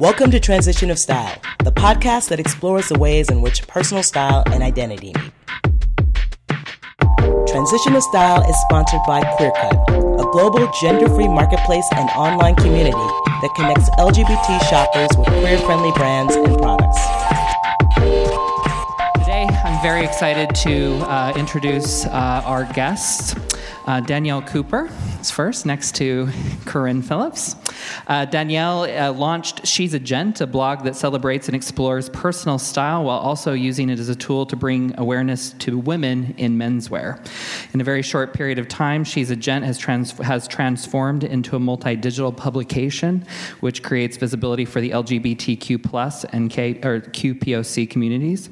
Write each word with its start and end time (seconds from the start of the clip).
Welcome 0.00 0.30
to 0.30 0.40
Transition 0.40 0.90
of 0.90 0.98
Style, 0.98 1.36
the 1.62 1.70
podcast 1.70 2.30
that 2.30 2.40
explores 2.40 2.88
the 2.88 2.98
ways 2.98 3.28
in 3.28 3.42
which 3.42 3.68
personal 3.68 4.02
style 4.02 4.42
and 4.46 4.62
identity 4.62 5.12
meet. 5.12 5.32
Transition 7.46 7.94
of 7.94 8.02
Style 8.04 8.42
is 8.48 8.56
sponsored 8.62 9.02
by 9.06 9.20
QueerCut, 9.20 10.18
a 10.18 10.30
global 10.32 10.72
gender 10.80 11.06
free 11.06 11.28
marketplace 11.28 11.86
and 11.96 12.08
online 12.12 12.54
community 12.54 12.92
that 12.96 13.52
connects 13.54 13.90
LGBT 13.98 14.70
shoppers 14.70 15.10
with 15.18 15.26
queer 15.26 15.58
friendly 15.58 15.92
brands 15.92 16.34
and 16.34 16.56
products. 16.56 16.98
Today, 19.18 19.46
I'm 19.62 19.82
very 19.82 20.06
excited 20.06 20.54
to 20.62 20.94
uh, 21.10 21.34
introduce 21.36 22.06
uh, 22.06 22.42
our 22.46 22.64
guests. 22.72 23.34
Uh, 23.86 24.00
Danielle 24.00 24.40
Cooper 24.40 24.88
is 25.20 25.30
first, 25.30 25.66
next 25.66 25.94
to 25.96 26.30
Corinne 26.64 27.02
Phillips. 27.02 27.54
Uh, 28.06 28.24
Danielle 28.24 28.82
uh, 28.82 29.12
launched 29.12 29.66
She's 29.66 29.94
a 29.94 29.98
Gent, 29.98 30.40
a 30.40 30.46
blog 30.46 30.84
that 30.84 30.96
celebrates 30.96 31.48
and 31.48 31.56
explores 31.56 32.08
personal 32.08 32.58
style 32.58 33.04
while 33.04 33.18
also 33.18 33.52
using 33.52 33.90
it 33.90 33.98
as 33.98 34.08
a 34.08 34.14
tool 34.14 34.46
to 34.46 34.56
bring 34.56 34.94
awareness 34.98 35.52
to 35.54 35.78
women 35.78 36.34
in 36.38 36.56
menswear. 36.56 37.24
In 37.74 37.80
a 37.80 37.84
very 37.84 38.02
short 38.02 38.32
period 38.32 38.58
of 38.58 38.68
time, 38.68 39.04
She's 39.04 39.30
a 39.30 39.36
Gent 39.36 39.64
has, 39.64 39.76
trans- 39.78 40.12
has 40.12 40.46
transformed 40.46 41.24
into 41.24 41.56
a 41.56 41.58
multi 41.58 41.96
digital 41.96 42.32
publication 42.32 43.26
which 43.60 43.82
creates 43.82 44.16
visibility 44.16 44.64
for 44.64 44.80
the 44.80 44.90
LGBTQ 44.90 45.82
plus 45.82 46.24
and 46.24 46.50
K- 46.50 46.80
or 46.82 47.00
QPOC 47.00 47.90
communities. 47.90 48.48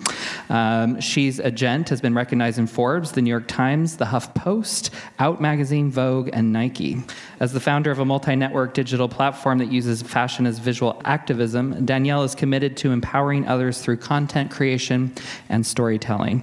Um, 0.49 1.01
She's 1.01 1.39
a 1.39 1.51
Gent 1.51 1.89
has 1.91 2.01
been 2.01 2.15
recognized 2.15 2.59
in 2.59 2.67
Forbes, 2.67 3.13
the 3.13 3.23
New 3.23 3.31
York 3.31 3.49
Times, 3.49 3.97
the 3.97 4.07
HuffPost, 4.07 4.91
Out 5.19 5.41
Magazine, 5.41 5.91
Vogue, 5.91 6.31
and 6.33 6.53
Nike. 6.53 7.03
As 7.41 7.53
the 7.53 7.61
founder 7.61 7.91
of 7.91 7.99
a 7.99 8.05
multi 8.05 8.35
network 8.35 8.75
digital 8.75 9.09
platform 9.09 9.28
that 9.59 9.73
uses 9.73 10.03
fashion 10.03 10.47
as 10.47 10.59
visual 10.59 11.01
activism, 11.05 11.85
Danielle 11.85 12.23
is 12.23 12.35
committed 12.35 12.77
to 12.79 12.93
empowering 12.93 13.47
others 13.47 13.81
through 13.81 13.97
content 13.99 14.51
creation 14.51 15.13
and 15.49 15.67
storytelling. 15.67 16.43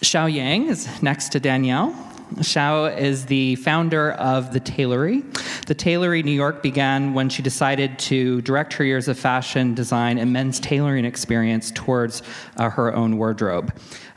Xiao 0.00 0.32
Yang 0.32 0.68
is 0.68 1.02
next 1.02 1.30
to 1.30 1.40
Danielle. 1.40 1.94
Xiao 2.36 2.96
is 2.96 3.26
the 3.26 3.56
founder 3.56 4.12
of 4.12 4.52
The 4.52 4.60
Tailory. 4.60 5.22
The 5.66 5.74
Tailory 5.74 6.22
New 6.22 6.32
York 6.32 6.62
began 6.62 7.14
when 7.14 7.28
she 7.28 7.42
decided 7.42 7.98
to 8.00 8.40
direct 8.42 8.72
her 8.74 8.84
years 8.84 9.08
of 9.08 9.18
fashion 9.18 9.74
design 9.74 10.18
and 10.18 10.32
men's 10.32 10.58
tailoring 10.58 11.04
experience 11.04 11.70
towards 11.74 12.22
uh, 12.56 12.70
her 12.70 12.94
own 12.94 13.18
wardrobe. 13.18 13.72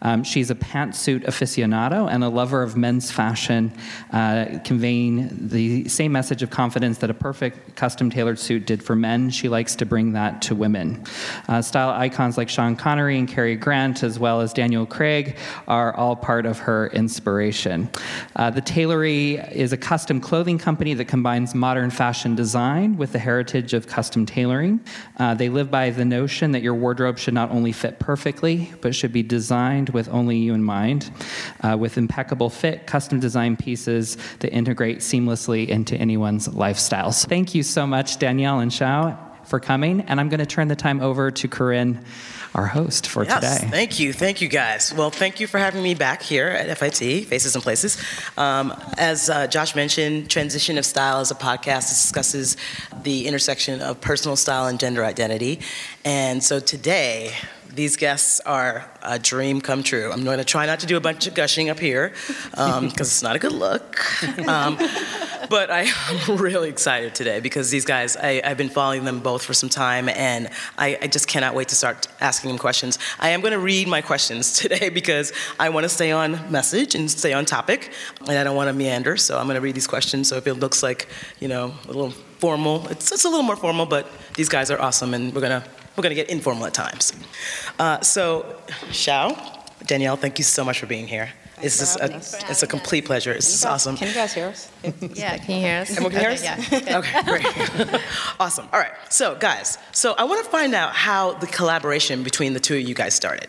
Um, 0.06 0.24
she's 0.24 0.52
a 0.52 0.56
pantsuit 0.56 1.26
aficionado 1.26 2.08
and 2.08 2.24
a 2.24 2.30
lover 2.30 2.62
of 2.62 2.78
men's 2.78 3.10
fashion, 3.10 3.74
uh, 4.14 4.60
conveying 4.64 5.50
the 5.50 5.90
same 5.90 6.12
message 6.12 6.44
of 6.44 6.52
confidence 6.52 7.00
that 7.00 7.10
a 7.10 7.14
perfect 7.16 7.76
custom 7.76 8.12
tailored 8.12 8.38
suit 8.38 8.68
did 8.68 8.84
for 8.84 8.96
men. 8.96 9.32
She 9.32 9.50
likes 9.50 9.76
to 9.78 9.86
bring 9.86 10.14
that 10.14 10.44
to 10.44 10.54
women. 10.54 11.04
Uh, 11.48 11.64
style 11.64 11.90
icons 11.90 12.38
like 12.38 12.50
Sean 12.50 12.76
Connery 12.76 13.18
and 13.18 13.28
Cary 13.28 13.56
Grant, 13.56 14.04
as 14.04 14.20
well 14.20 14.42
as 14.42 14.54
Daniel 14.54 14.86
Craig, 14.86 15.38
are 15.68 15.96
all 15.96 16.16
part 16.16 16.46
of 16.46 16.60
her 16.60 16.88
inspiration. 16.90 17.90
Uh, 18.36 18.52
the 18.52 18.62
Tailory 18.62 19.38
is 19.52 19.74
a 19.74 19.78
custom 19.78 20.22
clothing 20.22 20.60
company 20.60 20.94
that 20.94 21.06
combines 21.06 21.56
modern 21.56 21.90
fashion 21.90 22.36
design 22.36 22.96
with 22.96 23.12
the 23.12 23.18
heritage 23.18 23.74
of 23.74 23.88
custom 23.88 24.28
tailoring. 24.28 24.82
Uh, 25.18 25.34
they 25.34 25.50
live 25.50 25.72
by 25.72 25.90
the 25.90 26.06
notion 26.06 26.52
that 26.52 26.62
your 26.62 26.76
wardrobe 26.76 27.18
should 27.18 27.34
not 27.34 27.50
only 27.50 27.72
fit 27.72 27.98
perfectly, 27.98 28.72
but 28.82 28.94
should 28.94 29.12
be 29.12 29.24
designed 29.24 29.95
with 29.96 30.08
only 30.10 30.38
you 30.38 30.54
in 30.54 30.64
mind, 30.64 31.10
uh, 31.62 31.76
with 31.80 31.98
impeccable 31.98 32.52
fit, 32.52 32.86
custom 32.86 33.20
design 33.20 33.58
pieces 33.58 34.18
that 34.40 34.52
integrate 34.52 35.00
seamlessly 35.00 35.68
into 35.68 35.96
anyone's 35.96 36.48
lifestyle. 36.54 37.12
So 37.12 37.28
thank 37.28 37.56
you 37.56 37.64
so 37.64 37.88
much, 37.88 38.20
Danielle 38.20 38.60
and 38.60 38.70
Xiao, 38.70 39.18
for 39.48 39.60
coming. 39.60 40.02
And 40.02 40.20
I'm 40.20 40.30
going 40.30 40.40
to 40.40 40.46
turn 40.46 40.68
the 40.68 40.76
time 40.76 41.02
over 41.02 41.32
to 41.32 41.48
Corinne, 41.48 42.04
our 42.54 42.66
host 42.68 43.08
for 43.08 43.24
yes, 43.24 43.60
today. 43.60 43.72
Thank 43.72 44.00
you. 44.00 44.14
Thank 44.14 44.42
you, 44.42 44.48
guys. 44.48 44.94
Well, 44.94 45.12
thank 45.12 45.40
you 45.40 45.48
for 45.48 45.58
having 45.58 45.82
me 45.82 45.94
back 45.94 46.22
here 46.22 46.48
at 46.48 46.78
FIT, 46.78 47.26
Faces 47.26 47.56
and 47.56 47.64
Places. 47.64 48.02
Um, 48.38 48.74
as 48.98 49.30
uh, 49.30 49.48
Josh 49.48 49.76
mentioned, 49.76 50.30
Transition 50.30 50.78
of 50.78 50.86
Style 50.86 51.22
is 51.22 51.32
a 51.32 51.36
podcast 51.36 51.88
that 51.90 51.96
discusses 51.96 52.58
the 53.04 53.28
intersection 53.28 53.82
of 53.82 54.00
personal 54.02 54.36
style 54.36 54.68
and 54.68 54.80
gender 54.80 55.04
identity. 55.04 55.60
And 56.04 56.44
so 56.44 56.60
today, 56.60 57.34
these 57.76 57.98
guests 57.98 58.40
are 58.42 58.90
a 59.04 59.20
dream 59.20 59.60
come 59.60 59.84
true. 59.84 60.12
I'm 60.12 60.24
going 60.24 60.38
to 60.38 60.46
try 60.46 60.66
not 60.66 60.80
to 60.80 60.86
do 60.86 60.96
a 60.96 61.02
bunch 61.02 61.28
of 61.28 61.34
gushing 61.34 61.70
up 61.70 61.80
here 61.80 62.14
because 62.52 62.78
um, 62.78 62.86
it's 62.98 63.22
not 63.22 63.36
a 63.36 63.40
good 63.40 63.52
look. 63.52 64.00
Um, 64.48 64.78
but 65.50 65.70
I, 65.70 65.82
am 66.28 66.38
really 66.38 66.70
excited 66.70 67.14
today 67.14 67.40
because 67.42 67.70
these 67.70 67.86
guys, 67.86 68.16
I, 68.16 68.48
have 68.48 68.58
been 68.58 68.70
following 68.70 69.04
them 69.04 69.20
both 69.20 69.44
for 69.44 69.54
some 69.54 69.70
time 69.70 70.08
and 70.10 70.50
I, 70.78 70.98
I, 71.02 71.08
just 71.08 71.28
cannot 71.28 71.54
wait 71.54 71.68
to 71.70 71.76
start 71.76 72.08
asking 72.22 72.50
them 72.50 72.58
questions. 72.58 72.98
I 73.20 73.30
am 73.30 73.42
going 73.42 73.54
to 73.54 73.60
read 73.60 73.88
my 73.88 74.02
questions 74.02 74.54
today 74.60 74.90
because 74.90 75.34
I 75.60 75.70
want 75.70 75.84
to 75.84 75.90
stay 75.90 76.12
on 76.12 76.52
message 76.52 76.96
and 76.96 77.12
stay 77.12 77.34
on 77.34 77.46
topic 77.46 77.92
and 78.22 78.38
I 78.38 78.44
don't 78.44 78.56
want 78.56 78.70
to 78.70 78.74
meander. 78.74 79.18
So 79.18 79.38
I'm 79.38 79.46
going 79.46 79.56
to 79.56 79.62
read 79.62 79.76
these 79.76 79.88
questions. 79.88 80.30
So 80.30 80.38
if 80.38 80.48
it 80.48 80.56
looks 80.56 80.82
like, 80.82 81.10
you 81.40 81.48
know, 81.48 81.74
a 81.84 81.88
little 81.88 82.12
formal, 82.12 82.88
it's, 82.88 83.12
it's 83.12 83.26
a 83.26 83.30
little 83.30 83.44
more 83.44 83.58
formal, 83.58 83.86
but 83.86 84.10
these 84.36 84.50
guys 84.50 84.72
are 84.72 84.80
awesome 84.80 85.14
and 85.14 85.34
we're 85.34 85.42
going 85.42 85.62
to 85.62 85.70
we're 85.96 86.02
going 86.02 86.16
to 86.16 86.16
get 86.16 86.30
informal 86.30 86.66
at 86.66 86.74
times. 86.74 87.14
Uh, 87.80 88.02
so, 88.02 88.58
Xiao, 88.90 89.38
Danielle, 89.86 90.18
thank 90.18 90.38
you 90.38 90.44
so 90.44 90.64
much 90.64 90.80
for 90.80 90.86
being 90.86 91.08
here. 91.08 91.30
It's 91.62 91.80
just 91.80 92.00
a, 92.00 92.16
it's 92.50 92.64
a 92.64 92.68
complete 92.68 93.06
pleasure. 93.06 93.34
This 93.34 93.54
is 93.54 93.64
awesome. 93.64 93.96
Can 93.96 94.10
you 94.10 94.14
guys 94.14 94.34
hear 94.34 94.48
us? 94.48 94.70
yeah, 95.14 95.38
can 95.38 95.56
you 95.56 95.62
hear 95.62 95.82
us? 95.82 95.92
Everyone 95.92 96.12
can 96.12 96.20
hear 96.20 96.30
us? 96.32 96.44
Yeah. 96.44 96.98
okay, 96.98 97.24
great. 97.24 98.02
awesome. 98.40 98.68
All 98.74 98.80
right. 98.80 98.92
So, 99.10 99.36
guys, 99.36 99.78
so 99.94 100.14
I 100.18 100.26
want 100.26 100.44
to 100.44 100.52
find 100.52 100.76
out 100.76 100.94
how 100.94 101.34
the 101.36 101.48
collaboration 101.48 102.24
between 102.24 102.54
the 102.54 102.60
two 102.60 102.76
of 102.76 102.82
you 102.82 102.94
guys 102.94 103.14
started. 103.14 103.48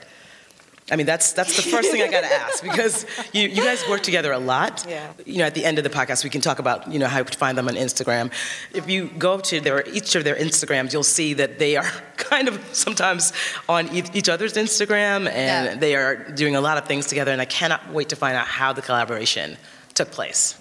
I 0.88 0.94
mean, 0.94 1.06
that's 1.06 1.32
that's 1.32 1.56
the 1.56 1.68
first 1.68 1.90
thing 1.90 2.00
I 2.00 2.08
got 2.08 2.20
to 2.20 2.32
ask 2.32 2.62
because 2.62 3.06
you, 3.32 3.48
you 3.48 3.62
guys 3.62 3.82
work 3.88 4.02
together 4.02 4.30
a 4.30 4.38
lot. 4.38 4.84
Yeah. 4.88 5.12
You 5.24 5.38
know, 5.38 5.44
at 5.44 5.54
the 5.54 5.64
end 5.64 5.78
of 5.78 5.84
the 5.84 5.90
podcast, 5.90 6.22
we 6.22 6.30
can 6.30 6.40
talk 6.40 6.60
about 6.60 6.90
you 6.92 7.00
know 7.00 7.08
how 7.08 7.24
to 7.24 7.38
find 7.38 7.58
them 7.58 7.66
on 7.66 7.74
Instagram. 7.74 8.30
If 8.72 8.88
you 8.88 9.08
go 9.18 9.38
to 9.40 9.60
their 9.60 9.86
each 9.88 10.14
of 10.14 10.22
their 10.22 10.36
Instagrams, 10.36 10.92
you'll 10.92 11.02
see 11.02 11.34
that 11.34 11.58
they 11.58 11.76
are 11.76 11.90
kind 12.16 12.46
of 12.46 12.62
sometimes 12.72 13.32
on 13.68 13.88
each 13.92 14.28
other's 14.28 14.54
Instagram, 14.54 15.28
and 15.28 15.66
yeah. 15.66 15.74
they 15.74 15.96
are 15.96 16.16
doing 16.30 16.54
a 16.54 16.60
lot 16.60 16.78
of 16.78 16.86
things 16.86 17.06
together. 17.06 17.32
And 17.32 17.40
I 17.40 17.46
cannot 17.46 17.92
wait 17.92 18.10
to 18.10 18.16
find 18.16 18.36
out 18.36 18.46
how 18.46 18.72
the 18.72 18.82
collaboration 18.82 19.56
took 19.94 20.12
place. 20.12 20.56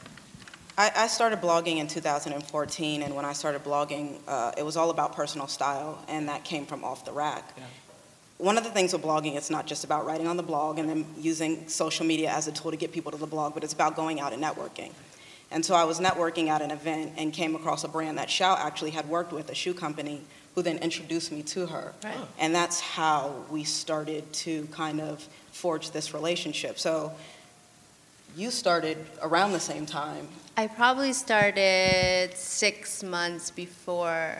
I, 0.77 0.91
I 0.95 1.07
started 1.07 1.39
blogging 1.39 1.77
in 1.77 1.87
2014, 1.87 3.03
and 3.03 3.15
when 3.15 3.25
I 3.25 3.31
started 3.31 3.63
blogging, 3.63 4.19
uh, 4.27 4.51
it 4.57 4.63
was 4.63 4.75
all 4.75 4.89
about 4.89 5.15
personal 5.15 5.47
style, 5.47 6.03
and 6.09 6.27
that 6.27 6.43
came 6.43 6.65
from 6.65 6.83
off 6.83 7.05
the 7.05 7.13
rack. 7.13 7.53
Yeah 7.55 7.63
one 8.37 8.57
of 8.57 8.63
the 8.63 8.69
things 8.69 8.91
with 8.93 9.01
blogging, 9.01 9.35
it's 9.35 9.49
not 9.49 9.65
just 9.65 9.83
about 9.83 10.05
writing 10.05 10.27
on 10.27 10.37
the 10.37 10.43
blog 10.43 10.77
and 10.77 10.89
then 10.89 11.05
using 11.17 11.67
social 11.67 12.05
media 12.05 12.29
as 12.29 12.47
a 12.47 12.51
tool 12.51 12.71
to 12.71 12.77
get 12.77 12.91
people 12.91 13.11
to 13.11 13.17
the 13.17 13.27
blog, 13.27 13.53
but 13.53 13.63
it's 13.63 13.73
about 13.73 13.95
going 13.95 14.19
out 14.19 14.33
and 14.33 14.43
networking. 14.43 14.91
And 15.51 15.63
so 15.63 15.75
I 15.75 15.85
was 15.85 15.99
networking 15.99 16.47
at 16.49 16.61
an 16.61 16.71
event 16.71 17.13
and 17.17 17.31
came 17.31 17.55
across 17.55 17.83
a 17.83 17.87
brand 17.87 18.17
that 18.17 18.27
Xiao 18.27 18.57
actually 18.57 18.91
had 18.91 19.07
worked 19.07 19.31
with, 19.31 19.49
a 19.49 19.55
shoe 19.55 19.73
company, 19.73 20.21
who 20.53 20.61
then 20.61 20.77
introduced 20.79 21.31
me 21.31 21.43
to 21.43 21.67
her. 21.67 21.93
Right. 22.03 22.17
And 22.39 22.53
that's 22.53 22.79
how 22.79 23.43
we 23.49 23.63
started 23.63 24.31
to 24.33 24.65
kind 24.67 24.99
of 24.99 25.27
forge 25.51 25.91
this 25.91 26.13
relationship. 26.13 26.79
So 26.79 27.13
you 28.35 28.51
started 28.51 28.97
around 29.21 29.53
the 29.53 29.59
same 29.59 29.85
time. 29.85 30.27
I 30.57 30.67
probably 30.67 31.13
started 31.13 32.31
six 32.35 33.03
months 33.03 33.51
before 33.51 34.37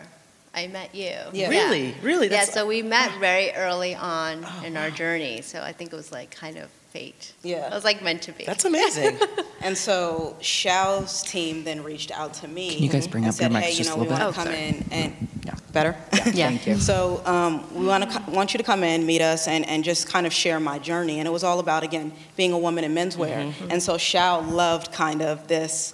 I 0.56 0.66
met 0.68 0.94
you. 0.94 1.12
Yeah. 1.34 1.50
Really? 1.50 1.94
Really? 2.02 2.28
That's 2.28 2.48
yeah, 2.48 2.54
so 2.54 2.66
we 2.66 2.80
met 2.80 3.12
very 3.20 3.52
early 3.52 3.94
on 3.94 4.42
oh, 4.42 4.62
in 4.64 4.78
our 4.78 4.90
journey. 4.90 5.42
So 5.42 5.60
I 5.60 5.72
think 5.72 5.92
it 5.92 5.96
was 5.96 6.10
like 6.10 6.30
kind 6.30 6.56
of 6.56 6.70
fate. 6.70 7.34
Yeah. 7.42 7.66
It 7.66 7.74
was 7.74 7.84
like 7.84 8.02
meant 8.02 8.22
to 8.22 8.32
be. 8.32 8.44
That's 8.44 8.64
amazing. 8.64 9.18
and 9.60 9.76
so 9.76 10.34
Xiao's 10.40 11.22
team 11.22 11.62
then 11.64 11.84
reached 11.84 12.10
out 12.10 12.32
to 12.34 12.48
me. 12.48 12.74
Can 12.74 12.82
you 12.82 12.88
guys 12.88 13.06
bring 13.06 13.26
up 13.26 13.34
said, 13.34 13.52
your 13.52 13.60
mics 13.60 13.64
hey, 13.64 13.74
just 13.74 13.90
you 13.90 13.96
know, 13.96 14.02
a 14.02 14.04
little 14.04 14.14
we 14.14 14.18
bit? 14.18 14.24
want 14.24 14.34
to 14.34 14.40
come 14.40 14.52
sorry. 14.52 14.68
in 14.68 14.84
and 14.90 15.28
Yeah. 15.44 15.54
better. 15.72 15.96
Yeah. 16.14 16.32
yeah. 16.32 16.48
Thank 16.48 16.66
you. 16.66 16.76
So 16.76 17.22
um, 17.26 17.74
we 17.74 17.84
want 17.84 18.10
to 18.10 18.30
want 18.30 18.54
you 18.54 18.58
to 18.58 18.64
come 18.64 18.82
in, 18.82 19.04
meet 19.04 19.20
us, 19.20 19.46
and, 19.46 19.68
and 19.68 19.84
just 19.84 20.08
kind 20.08 20.26
of 20.26 20.32
share 20.32 20.58
my 20.58 20.78
journey. 20.78 21.18
And 21.18 21.28
it 21.28 21.30
was 21.32 21.44
all 21.44 21.60
about 21.60 21.82
again 21.82 22.12
being 22.34 22.52
a 22.52 22.58
woman 22.58 22.82
in 22.82 22.94
menswear. 22.94 23.52
Mm-hmm. 23.52 23.70
And 23.70 23.82
so 23.82 23.96
Xiao 23.96 24.50
loved 24.50 24.90
kind 24.90 25.20
of 25.20 25.48
this 25.48 25.92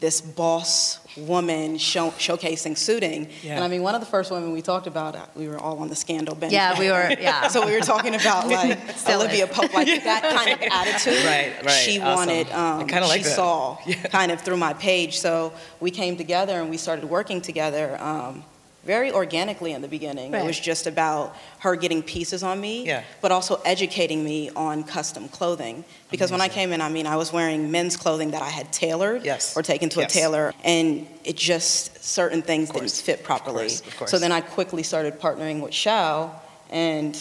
this 0.00 0.20
boss 0.22 0.98
woman 1.16 1.76
show, 1.76 2.10
showcasing 2.12 2.76
suiting. 2.76 3.28
Yeah. 3.42 3.56
And 3.56 3.64
I 3.64 3.68
mean, 3.68 3.82
one 3.82 3.94
of 3.94 4.00
the 4.00 4.06
first 4.06 4.30
women 4.30 4.52
we 4.52 4.62
talked 4.62 4.86
about, 4.86 5.14
uh, 5.14 5.26
we 5.34 5.48
were 5.48 5.58
all 5.58 5.78
on 5.78 5.88
the 5.88 5.96
scandal 5.96 6.34
bench. 6.34 6.52
Yeah, 6.52 6.78
we 6.78 6.88
were, 6.88 7.14
yeah. 7.20 7.48
so 7.48 7.66
we 7.66 7.72
were 7.74 7.80
talking 7.80 8.14
about 8.14 8.48
like 8.48 8.78
Olivia 9.08 9.46
Pope, 9.46 9.74
like 9.74 9.86
that 10.04 10.22
kind 10.22 10.52
of 10.52 10.68
attitude. 10.72 11.24
Right, 11.24 11.54
right. 11.64 11.70
She 11.70 12.00
awesome. 12.00 12.14
wanted, 12.14 12.50
um, 12.52 12.86
I 12.90 13.00
like 13.00 13.18
she 13.18 13.24
that. 13.24 13.36
saw 13.36 13.78
yeah. 13.86 14.02
kind 14.04 14.32
of 14.32 14.40
through 14.40 14.56
my 14.56 14.72
page. 14.72 15.18
So 15.18 15.52
we 15.80 15.90
came 15.90 16.16
together 16.16 16.60
and 16.60 16.70
we 16.70 16.76
started 16.76 17.04
working 17.04 17.40
together. 17.40 17.96
Um, 18.00 18.44
very 18.84 19.12
organically 19.12 19.72
in 19.72 19.82
the 19.82 19.88
beginning. 19.88 20.32
It 20.34 20.44
was 20.44 20.58
just 20.58 20.86
about 20.86 21.36
her 21.58 21.76
getting 21.76 22.02
pieces 22.02 22.42
on 22.42 22.60
me, 22.60 22.86
Yeah. 22.86 23.02
but 23.20 23.30
also 23.30 23.60
educating 23.64 24.24
me 24.24 24.50
on 24.56 24.84
custom 24.84 25.28
clothing. 25.28 25.84
Because 26.10 26.30
when 26.32 26.40
I 26.40 26.48
came 26.48 26.72
in, 26.72 26.80
I 26.80 26.88
mean, 26.88 27.06
I 27.06 27.16
was 27.16 27.32
wearing 27.32 27.70
men's 27.70 27.96
clothing 27.96 28.30
that 28.30 28.40
I 28.42 28.48
had 28.48 28.72
tailored 28.72 29.24
Yes. 29.24 29.54
or 29.56 29.62
taken 29.62 29.90
to 29.90 30.00
Yes. 30.00 30.10
a 30.10 30.18
tailor, 30.18 30.54
and 30.64 31.06
it 31.24 31.36
just, 31.36 32.02
certain 32.02 32.40
things 32.42 32.70
didn't 32.70 32.90
fit 32.90 33.22
properly. 33.22 33.64
course, 33.68 33.80
of 33.80 33.96
course. 33.98 34.10
So 34.10 34.18
then 34.18 34.32
I 34.32 34.40
quickly 34.40 34.82
started 34.82 35.20
partnering 35.20 35.60
with 35.60 35.72
Xiao, 35.72 36.30
and 36.70 37.14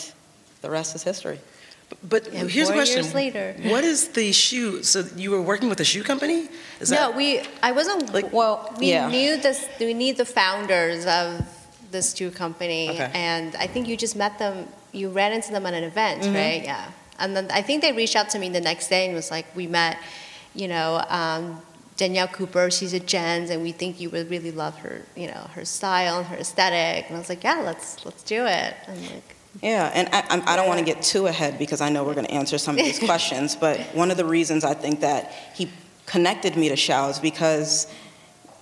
the 0.61 0.69
rest 0.69 0.95
is 0.95 1.03
history. 1.03 1.39
But 2.03 2.27
And 2.27 2.49
here's 2.49 2.69
a 2.69 2.73
question. 2.73 3.03
years 3.03 3.13
later. 3.13 3.55
What 3.63 3.83
is 3.83 4.09
the 4.09 4.31
shoe? 4.31 4.83
So 4.83 5.03
you 5.15 5.31
were 5.31 5.41
working 5.41 5.69
with 5.69 5.79
a 5.79 5.83
shoe 5.85 6.03
company? 6.03 6.47
Is 6.79 6.91
no, 6.91 6.97
that 6.97 7.15
we. 7.15 7.41
I 7.61 7.71
wasn't. 7.71 8.13
Like- 8.13 8.31
Well, 8.31 8.73
we 8.79 8.91
yeah. 8.91 9.09
knew 9.09 9.37
this. 9.37 9.67
We 9.79 9.93
knew 9.93 10.13
the 10.13 10.25
founders 10.25 11.05
of 11.05 11.41
this 11.91 12.15
shoe 12.15 12.31
company, 12.31 12.89
Okay. 12.91 13.09
and 13.13 13.55
I 13.55 13.67
think 13.67 13.87
you 13.87 13.97
just 13.97 14.15
met 14.15 14.37
them. 14.39 14.67
You 14.91 15.09
ran 15.09 15.31
into 15.33 15.51
them 15.51 15.65
at 15.65 15.73
an 15.73 15.83
event, 15.83 16.21
Mm-hmm. 16.23 16.33
right? 16.35 16.63
Yeah. 16.63 16.85
And 17.19 17.35
then 17.35 17.45
I 17.51 17.61
think 17.61 17.81
they 17.81 17.91
reached 17.91 18.15
out 18.15 18.29
to 18.31 18.39
me 18.39 18.47
the 18.49 18.61
next 18.61 18.87
day 18.89 19.05
and 19.07 19.13
was 19.15 19.29
like, 19.31 19.45
"We 19.55 19.67
met, 19.67 19.97
you 20.55 20.67
know, 20.67 21.03
um, 21.09 21.61
Danielle 21.97 22.29
Cooper. 22.29 22.69
She's 22.71 22.93
a 22.93 22.99
Gent, 22.99 23.49
and 23.49 23.61
we 23.61 23.71
think 23.73 23.99
you 23.99 24.09
would 24.11 24.29
really 24.29 24.51
love 24.51 24.77
her, 24.79 25.01
you 25.15 25.27
know, 25.27 25.43
her 25.55 25.65
style 25.65 26.19
and 26.19 26.27
her 26.27 26.37
aesthetic." 26.37 27.07
And 27.07 27.15
I 27.17 27.19
was 27.19 27.29
like, 27.29 27.43
"Yeah, 27.43 27.59
let's 27.65 28.05
let's 28.05 28.23
do 28.23 28.45
it." 28.45 28.73
And 28.87 29.01
like, 29.01 29.35
Yeah, 29.61 29.91
and 29.93 30.07
I, 30.13 30.19
I'm- 30.29 30.43
I 30.45 30.55
don't 30.55 30.67
want 30.67 30.79
to 30.79 30.85
get 30.85 31.01
too 31.01 31.27
ahead 31.27 31.57
because 31.57 31.81
I 31.81 31.89
know 31.89 32.03
we're 32.03 32.13
going 32.13 32.27
to 32.27 32.31
answer 32.33 32.57
some 32.57 32.77
of 32.77 32.85
these 32.85 32.99
questions, 33.11 33.55
but 33.55 33.79
one 33.95 34.11
of 34.11 34.17
the 34.17 34.25
reasons 34.25 34.63
I 34.63 34.73
think 34.73 35.01
that 35.01 35.31
he 35.55 35.69
connected 36.05 36.55
me 36.55 36.69
to 36.69 36.75
Xiao 36.75 37.09
is 37.09 37.19
because, 37.19 37.87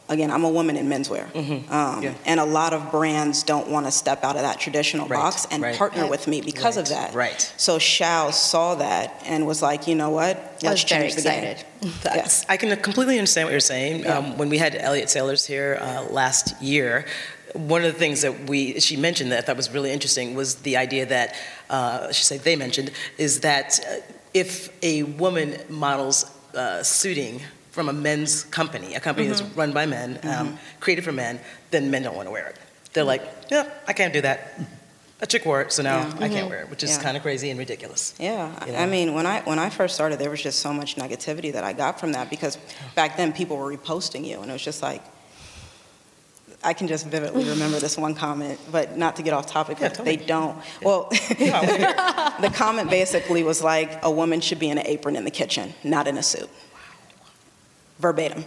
again, 0.10 0.32
I'm 0.32 0.44
a 0.46 0.50
woman 0.50 0.76
in 0.78 0.88
menswear. 0.88 1.26
Um, 1.72 2.02
Yeah. 2.04 2.14
And 2.26 2.40
a 2.40 2.46
lot 2.46 2.74
of 2.74 2.90
brands 2.92 3.44
don't 3.44 3.68
want 3.70 3.86
to 3.86 3.92
step 3.92 4.24
out 4.24 4.36
of 4.38 4.42
that 4.44 4.60
traditional 4.60 5.08
Right, 5.08 5.18
box 5.18 5.46
and 5.52 5.62
right. 5.62 5.78
partner 5.78 6.04
Right. 6.04 6.10
with 6.12 6.28
me 6.28 6.42
because 6.42 6.78
of 6.78 6.88
that. 6.90 7.14
right. 7.14 7.54
So 7.58 7.78
Xiao 7.78 8.32
saw 8.34 8.76
that 8.76 9.22
and 9.26 9.46
was 9.46 9.62
like, 9.62 9.88
you 9.88 9.96
know 9.96 10.10
what? 10.10 10.38
I 10.38 10.42
was 10.42 10.64
Let's 10.64 10.84
very 10.84 11.02
change 11.10 11.16
the 11.16 11.22
game. 11.22 11.58
Yes. 12.06 12.46
I 12.50 12.58
can 12.58 12.76
completely 12.82 13.18
understand 13.20 13.46
what 13.48 13.52
you're 13.52 13.60
saying. 13.60 14.02
Yeah. 14.02 14.18
Um, 14.18 14.38
when 14.38 14.50
we 14.50 14.58
had 14.58 14.74
Elliott 14.76 15.10
Sailors 15.10 15.46
here 15.46 15.78
uh, 15.80 16.04
last 16.10 16.60
year, 16.62 17.06
one 17.58 17.84
of 17.84 17.92
the 17.94 18.00
things 18.00 18.22
that 18.22 18.48
we 18.50 18.80
she 18.80 18.96
mentioned 18.98 19.32
that 19.32 19.40
I 19.40 19.42
thought 19.42 19.58
was 19.58 19.70
really 19.72 19.92
interesting 19.92 20.36
was 20.36 20.56
the 20.56 20.78
idea 20.78 21.06
that 21.08 21.36
uh, 21.70 22.12
should 22.12 22.26
say 22.26 22.38
they 22.38 22.56
mentioned 22.56 22.92
is 23.18 23.40
that 23.42 23.80
uh, 23.86 24.14
if 24.34 24.70
a 24.84 25.04
woman 25.04 25.58
models 25.70 26.26
uh, 26.56 26.84
suiting 26.84 27.42
from 27.72 27.90
a 27.90 27.94
men's 27.94 28.44
company, 28.46 28.96
a 28.96 29.00
company 29.00 29.28
that's 29.28 29.42
run 29.56 29.72
by 29.72 29.86
men, 29.86 30.20
um, 30.24 30.58
created 30.80 31.04
for 31.04 31.12
men, 31.12 31.40
then 31.72 31.92
men 31.92 32.02
don't 32.04 32.16
want 32.16 32.28
to 32.28 32.32
wear 32.32 32.48
it. 32.48 32.56
They're 32.94 33.04
like, 33.04 33.22
yeah, 33.52 33.70
I 33.88 33.94
can't 33.94 34.14
do 34.14 34.22
that. 34.22 34.60
A 35.22 35.26
chick 35.26 35.46
wore 35.46 35.62
it, 35.62 35.72
so 35.72 35.82
now 35.84 36.00
Yeah. 36.00 36.26
I 36.26 36.30
can't 36.30 36.50
wear 36.50 36.62
it, 36.62 36.70
which 36.70 36.84
is 36.84 36.92
Yeah. 36.92 37.02
kind 37.04 37.18
of 37.18 37.24
crazy 37.24 37.50
and 37.50 37.58
ridiculous. 37.60 38.14
Yeah, 38.20 38.66
You 38.68 38.76
I 38.76 38.86
mean, 38.86 39.14
when 39.16 39.26
I 39.26 39.42
when 39.42 39.58
I 39.60 39.70
first 39.70 39.96
started, 39.96 40.20
there 40.20 40.30
was 40.30 40.42
just 40.44 40.60
so 40.60 40.72
much 40.74 40.96
negativity 40.96 41.52
that 41.54 41.64
I 41.64 41.74
got 41.74 42.00
from 42.00 42.12
that 42.14 42.30
because 42.30 42.58
back 42.96 43.18
then 43.18 43.34
people 43.34 43.58
were 43.58 43.72
reposting 43.78 44.24
you, 44.26 44.42
and 44.42 44.50
it 44.50 44.54
was 44.54 44.64
just 44.64 44.82
like, 44.84 45.02
I 46.64 46.74
can 46.74 46.88
just 46.88 47.06
vividly 47.06 47.48
remember 47.48 47.80
this 47.80 47.98
one 47.98 48.16
comment, 48.16 48.60
but 48.72 48.98
not 48.98 49.16
to 49.18 49.22
get 49.24 49.34
off 49.34 49.46
topic, 49.46 49.80
Yeah, 49.80 49.90
they 49.90 50.18
me. 50.18 50.26
don't. 50.26 50.58
Well, 50.82 51.08
the 51.12 52.52
comment 52.54 52.90
basically 52.90 53.44
was 53.44 53.62
like, 53.64 54.00
a 54.04 54.10
woman 54.12 54.42
should 54.42 54.60
be 54.60 54.70
in 54.70 54.78
an 54.78 54.88
apron 54.88 55.16
in 55.16 55.24
the 55.24 55.32
kitchen, 55.32 55.74
not 55.84 56.08
in 56.08 56.18
a 56.18 56.24
suit. 56.24 56.50
Wow. 56.74 56.80
Verbatim. 58.00 58.46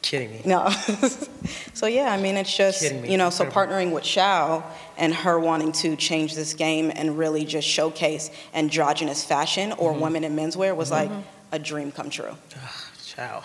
kidding 0.00 0.30
me. 0.30 0.42
No. 0.44 0.68
so 1.74 1.86
yeah, 1.86 2.12
I 2.12 2.20
mean, 2.20 2.36
it's 2.36 2.56
just 2.56 2.92
me. 2.92 3.10
you 3.10 3.16
know, 3.18 3.30
so 3.30 3.44
partnering 3.46 3.90
with 3.92 4.04
Xiao 4.04 4.62
and 4.96 5.12
her 5.14 5.38
wanting 5.40 5.72
to 5.72 5.96
change 5.96 6.34
this 6.34 6.54
game 6.54 6.92
and 6.94 7.18
really 7.18 7.44
just 7.44 7.66
showcase 7.66 8.30
androgynous 8.54 9.24
fashion 9.24 9.72
or 9.72 9.92
Mm-hmm. 9.92 10.00
women 10.00 10.24
in 10.24 10.36
menswear 10.36 10.74
was 10.76 10.90
like 10.90 11.10
a 11.52 11.58
dream 11.58 11.90
come 11.90 12.10
true. 12.10 12.36
Ciao. 13.04 13.42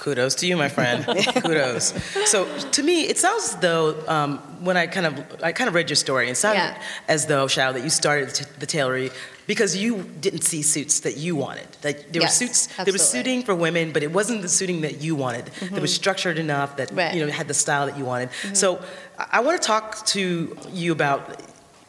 Kudos 0.00 0.34
to 0.36 0.46
you, 0.46 0.56
my 0.56 0.68
friend. 0.68 1.04
Kudos. 1.44 1.92
So 2.24 2.46
to 2.76 2.82
me, 2.82 3.02
it 3.02 3.18
sounds 3.18 3.44
as 3.50 3.56
though 3.60 3.84
um, 4.08 4.38
when 4.64 4.76
I 4.76 4.86
kind 4.86 5.06
of 5.06 5.42
I 5.42 5.52
kind 5.52 5.68
of 5.68 5.74
read 5.74 5.88
your 5.90 5.96
story, 5.96 6.28
it 6.30 6.36
sounded 6.36 6.58
Yeah. 6.74 6.82
as 7.08 7.26
though 7.26 7.46
Xiao 7.46 7.72
that 7.74 7.84
you 7.84 7.90
started 7.90 8.34
t- 8.34 8.44
the 8.58 8.66
tailoring 8.66 9.10
because 9.46 9.76
you 9.76 10.02
didn't 10.20 10.42
see 10.42 10.62
suits 10.62 11.00
that 11.00 11.16
you 11.18 11.36
wanted. 11.36 11.68
That 11.82 12.12
there 12.12 12.22
Yes, 12.22 12.40
were 12.40 12.46
suits, 12.46 12.66
there 12.76 12.86
was. 12.92 13.02
Mm-hmm. 13.02 13.12
suiting 13.16 13.42
for 13.42 13.54
women, 13.54 13.92
but 13.92 14.02
it 14.02 14.12
wasn't 14.12 14.40
the 14.42 14.48
suiting 14.48 14.80
that 14.82 15.00
you 15.02 15.14
wanted. 15.16 15.46
That 15.72 15.82
was 15.82 15.92
structured 15.94 16.38
enough 16.38 16.76
that 16.76 16.90
Right. 16.90 17.08
Mm-hmm. 17.08 17.16
you 17.18 17.26
know 17.26 17.32
had 17.32 17.48
the 17.48 17.54
style 17.64 17.84
that 17.86 17.96
you 17.98 18.04
wanted. 18.06 18.30
So 18.54 18.82
I, 19.18 19.26
I 19.32 19.40
want 19.40 19.60
to 19.60 19.66
talk 19.66 20.04
to 20.14 20.56
you 20.72 20.92
about. 20.92 21.20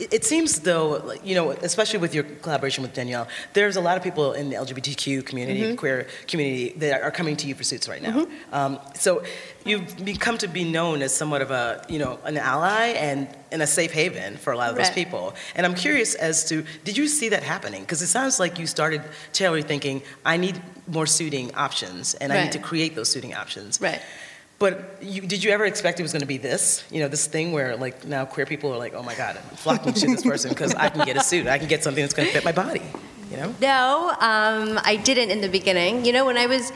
It 0.09 0.25
seems 0.25 0.59
though, 0.61 1.13
you 1.23 1.35
know, 1.35 1.51
especially 1.51 1.99
with 1.99 2.15
your 2.15 2.23
collaboration 2.23 2.81
with 2.81 2.93
Danielle, 2.93 3.27
there's 3.53 3.75
a 3.75 3.81
lot 3.81 3.97
of 3.97 4.03
people 4.03 4.33
in 4.33 4.49
the 4.49 4.55
LGBTQ 4.55 5.25
community, 5.25 5.61
Mm-hmm. 5.61 5.75
queer 5.75 6.07
community, 6.27 6.73
that 6.79 7.01
are 7.03 7.11
coming 7.11 7.35
to 7.37 7.47
you 7.47 7.53
for 7.55 7.63
suits 7.63 7.87
right 7.87 8.01
now. 8.01 8.25
Um, 8.51 8.79
so 8.95 9.23
you've 9.63 10.03
become 10.03 10.37
to 10.39 10.47
be 10.47 10.63
known 10.63 11.01
as 11.03 11.13
somewhat 11.13 11.41
of 11.41 11.51
a, 11.51 11.85
you 11.87 11.99
know, 11.99 12.19
an 12.23 12.37
ally 12.37 12.87
and, 13.07 13.27
and 13.51 13.61
a 13.61 13.67
safe 13.67 13.91
haven 13.91 14.37
for 14.37 14.53
a 14.53 14.57
lot 14.57 14.69
of 14.71 14.75
those 14.75 14.89
people. 14.89 15.35
And 15.55 15.65
I'm 15.65 15.75
curious 15.75 16.15
as 16.15 16.45
to, 16.49 16.63
did 16.83 16.97
you 16.97 17.07
see 17.07 17.29
that 17.29 17.43
happening? 17.43 17.81
Because 17.81 18.01
it 18.01 18.07
sounds 18.07 18.39
like 18.39 18.57
you 18.57 18.65
started 18.65 19.01
tailoring 19.33 19.65
thinking, 19.65 20.01
I 20.25 20.37
need 20.37 20.59
more 20.87 21.05
suiting 21.05 21.53
options, 21.55 22.15
and 22.15 22.33
I 22.33 22.43
need 22.43 22.53
to 22.53 22.59
create 22.59 22.95
those 22.95 23.09
suiting 23.09 23.33
options. 23.35 23.79
Right. 23.79 24.01
But 24.61 24.99
you, 25.01 25.21
did 25.21 25.43
you 25.43 25.49
ever 25.49 25.65
expect 25.65 25.99
it 25.99 26.03
was 26.03 26.13
going 26.13 26.21
to 26.21 26.27
be 26.27 26.37
this? 26.37 26.85
You 26.91 26.99
know, 26.99 27.07
this 27.07 27.25
thing 27.25 27.51
where 27.51 27.75
like 27.75 28.05
now 28.05 28.25
queer 28.25 28.45
people 28.45 28.71
are 28.71 28.77
like, 28.77 28.93
oh 28.93 29.01
my 29.01 29.15
God, 29.15 29.35
I'm 29.35 29.57
flocking 29.57 29.91
to 29.91 30.05
this 30.05 30.21
person 30.21 30.49
because 30.51 30.75
I 30.75 30.87
can 30.89 31.03
get 31.03 31.17
a 31.17 31.23
suit, 31.23 31.47
I 31.47 31.57
can 31.57 31.67
get 31.67 31.83
something 31.83 32.03
that's 32.03 32.13
going 32.13 32.27
to 32.27 32.33
fit 32.33 32.45
my 32.45 32.51
body. 32.51 32.83
You 33.31 33.37
know? 33.37 33.55
No, 33.59 34.09
um, 34.19 34.79
I 34.83 34.99
didn't 35.03 35.31
in 35.31 35.41
the 35.41 35.49
beginning. 35.49 36.05
You 36.05 36.13
know, 36.13 36.25
when 36.27 36.37
I 36.37 36.45
was, 36.45 36.71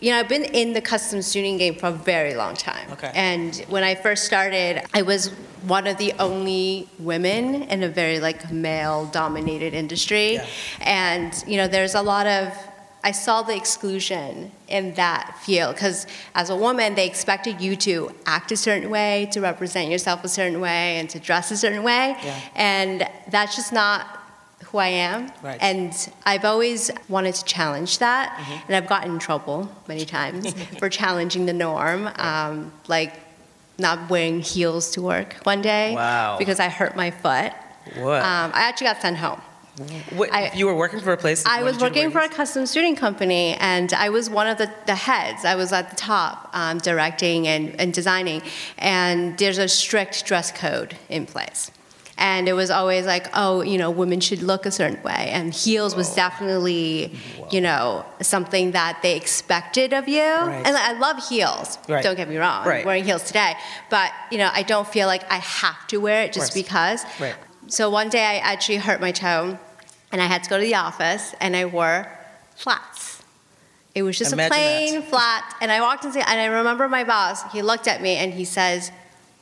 you 0.00 0.10
know, 0.10 0.18
I've 0.18 0.28
been 0.28 0.44
in 0.44 0.74
the 0.74 0.82
custom 0.82 1.22
suiting 1.22 1.56
game 1.56 1.76
for 1.76 1.86
a 1.86 1.92
very 1.92 2.34
long 2.34 2.54
time. 2.54 2.92
Okay. 2.92 3.10
And 3.14 3.56
when 3.68 3.82
I 3.82 3.94
first 3.94 4.24
started, 4.24 4.82
I 4.92 5.00
was 5.00 5.28
one 5.62 5.86
of 5.86 5.96
the 5.96 6.12
only 6.18 6.90
women 6.98 7.62
in 7.62 7.82
a 7.82 7.88
very 7.88 8.20
like 8.20 8.52
male-dominated 8.52 9.72
industry, 9.72 10.34
Yeah. 10.34 10.46
and 10.82 11.44
you 11.46 11.56
know, 11.56 11.66
there's 11.66 11.94
a 11.94 12.02
lot 12.02 12.26
of 12.26 12.52
I 13.04 13.12
saw 13.12 13.42
the 13.42 13.54
exclusion 13.54 14.50
in 14.66 14.94
that 14.94 15.38
field 15.44 15.74
because 15.74 16.06
as 16.34 16.48
a 16.48 16.56
woman, 16.56 16.94
they 16.94 17.06
expected 17.06 17.60
you 17.60 17.76
to 17.76 18.10
act 18.24 18.50
a 18.50 18.56
certain 18.56 18.88
way, 18.88 19.28
to 19.32 19.40
represent 19.40 19.90
yourself 19.90 20.24
a 20.24 20.28
certain 20.28 20.58
way, 20.60 20.96
and 20.98 21.08
to 21.10 21.20
dress 21.20 21.50
a 21.50 21.56
certain 21.56 21.82
way. 21.82 22.16
Yeah. 22.24 22.40
And 22.56 23.06
that's 23.28 23.54
just 23.56 23.72
not 23.74 24.06
who 24.64 24.78
I 24.78 24.88
am. 24.88 25.30
Right. 25.42 25.58
And 25.60 25.92
I've 26.24 26.46
always 26.46 26.90
wanted 27.10 27.34
to 27.34 27.44
challenge 27.44 27.98
that. 27.98 28.30
Mm-hmm. 28.30 28.66
And 28.68 28.76
I've 28.76 28.88
gotten 28.88 29.12
in 29.12 29.18
trouble 29.18 29.70
many 29.86 30.06
times 30.06 30.52
for 30.78 30.88
challenging 30.88 31.44
the 31.44 31.52
norm. 31.52 32.08
Um, 32.16 32.72
like 32.88 33.12
not 33.78 34.08
wearing 34.08 34.40
heels 34.40 34.90
to 34.92 35.02
work 35.02 35.34
one 35.42 35.60
day 35.60 35.94
Wow. 35.94 36.36
because 36.38 36.58
I 36.60 36.68
hurt 36.68 36.96
my 36.96 37.10
foot. 37.10 37.52
What? 37.96 38.22
Um, 38.22 38.50
I 38.54 38.62
actually 38.68 38.86
got 38.86 39.02
sent 39.02 39.18
home. 39.18 39.40
What 40.10 40.32
I- 40.32 40.52
you 40.54 40.66
were 40.66 40.74
working 40.74 41.00
for 41.00 41.12
a 41.12 41.16
place? 41.16 41.44
I 41.46 41.62
was 41.62 41.72
wanted 41.74 41.74
you 41.74 41.78
to 41.78 41.84
working 41.84 42.10
for 42.12 42.20
a 42.20 42.28
custom 42.28 42.66
suiting 42.66 42.96
company, 42.96 43.54
and 43.60 43.92
I 43.92 44.08
was 44.10 44.30
one 44.30 44.46
of 44.46 44.58
the, 44.58 44.70
the 44.86 44.94
heads. 44.94 45.44
I 45.44 45.54
was 45.56 45.72
at 45.72 45.90
the 45.90 45.96
top, 45.96 46.50
um, 46.52 46.78
directing 46.78 47.46
and, 47.48 47.78
and 47.80 47.92
designing. 47.92 48.42
And 48.78 49.36
there's 49.38 49.58
a 49.58 49.68
strict 49.68 50.24
dress 50.26 50.52
code 50.52 50.96
in 51.08 51.26
place. 51.26 51.70
And 52.16 52.48
it 52.48 52.52
was 52.52 52.70
always 52.70 53.06
like, 53.06 53.26
oh, 53.34 53.62
you 53.62 53.76
know, 53.76 53.90
women 53.90 54.20
should 54.20 54.40
look 54.40 54.66
a 54.66 54.70
certain 54.70 55.02
way. 55.02 55.30
And 55.32 55.52
heels 55.52 55.96
was 55.96 56.14
definitely, 56.14 57.12
you 57.50 57.60
know, 57.60 58.06
something 58.22 58.70
that 58.70 59.00
they 59.02 59.16
expected 59.16 59.92
of 59.92 60.06
you. 60.06 60.20
And 60.22 60.76
I 60.76 60.92
love 60.92 61.28
heels, 61.28 61.76
Right. 61.88 62.04
don't 62.04 62.14
get 62.16 62.28
me 62.28 62.36
wrong. 62.36 62.68
Right. 62.68 62.80
I'm 62.82 62.86
wearing 62.86 63.02
heels 63.02 63.24
today. 63.24 63.54
But, 63.90 64.12
you 64.30 64.38
know, 64.38 64.48
I 64.52 64.62
don't 64.62 64.86
feel 64.86 65.08
like 65.08 65.28
I 65.30 65.38
have 65.38 65.84
to 65.88 65.96
wear 65.98 66.22
it 66.22 66.32
just 66.32 66.54
because. 66.54 67.02
Right. 67.18 67.34
So 67.74 67.90
one 67.90 68.08
day 68.08 68.24
I 68.24 68.36
actually 68.36 68.76
hurt 68.76 69.00
my 69.00 69.10
toe 69.10 69.58
and 70.12 70.22
I 70.22 70.26
had 70.26 70.44
to 70.44 70.50
go 70.50 70.56
to 70.58 70.64
the 70.64 70.76
office 70.76 71.34
and 71.40 71.56
I 71.56 71.64
wore 71.64 72.06
flats. 72.54 73.20
It 73.96 74.04
was 74.04 74.16
just 74.16 74.32
Imagine 74.32 74.52
a 74.52 74.54
plain 74.54 74.94
that. 75.00 75.08
flat. 75.10 75.56
And 75.60 75.72
I 75.72 75.80
walked 75.80 76.04
into 76.04 76.20
and 76.28 76.40
I 76.40 76.44
remember 76.46 76.88
my 76.88 77.02
boss, 77.02 77.50
he 77.52 77.62
looked 77.62 77.88
at 77.88 78.00
me 78.00 78.14
and 78.14 78.32
he 78.32 78.44
says, 78.44 78.92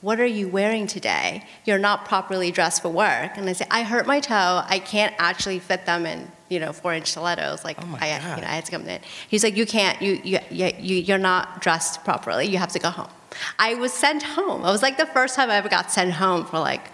What 0.00 0.18
are 0.18 0.24
you 0.26 0.48
wearing 0.48 0.86
today? 0.86 1.44
You're 1.66 1.78
not 1.78 2.06
properly 2.06 2.50
dressed 2.50 2.80
for 2.80 2.88
work. 2.88 3.36
And 3.36 3.46
I 3.50 3.52
said, 3.52 3.66
I 3.70 3.82
hurt 3.82 4.06
my 4.06 4.20
toe. 4.20 4.62
I 4.66 4.78
can't 4.78 5.14
actually 5.18 5.58
fit 5.58 5.84
them 5.84 6.06
in, 6.06 6.32
you 6.48 6.58
know, 6.58 6.72
four 6.72 6.94
inch 6.94 7.08
stilettos. 7.10 7.64
Like 7.64 7.76
Oh 7.82 7.98
I, 8.00 8.06
you 8.14 8.40
know, 8.40 8.48
I 8.48 8.54
had 8.54 8.64
to 8.64 8.70
come 8.72 8.88
in. 8.88 9.02
He's 9.28 9.44
like, 9.44 9.58
You 9.58 9.66
can't, 9.66 10.00
you, 10.00 10.18
you, 10.24 10.38
you, 10.50 10.70
you- 10.78 10.96
you're 11.08 11.18
not 11.18 11.60
dressed 11.60 12.02
properly. 12.02 12.46
You 12.46 12.56
have 12.56 12.72
to 12.72 12.78
go 12.78 12.88
home. 12.88 13.10
I 13.58 13.74
was 13.74 13.92
sent 13.92 14.22
home. 14.22 14.60
It 14.62 14.70
was 14.76 14.80
like 14.82 14.96
the 14.96 15.06
first 15.06 15.34
time 15.36 15.50
I 15.50 15.56
ever 15.56 15.68
got 15.68 15.90
sent 15.92 16.12
home 16.12 16.46
for 16.46 16.58
like 16.58 16.86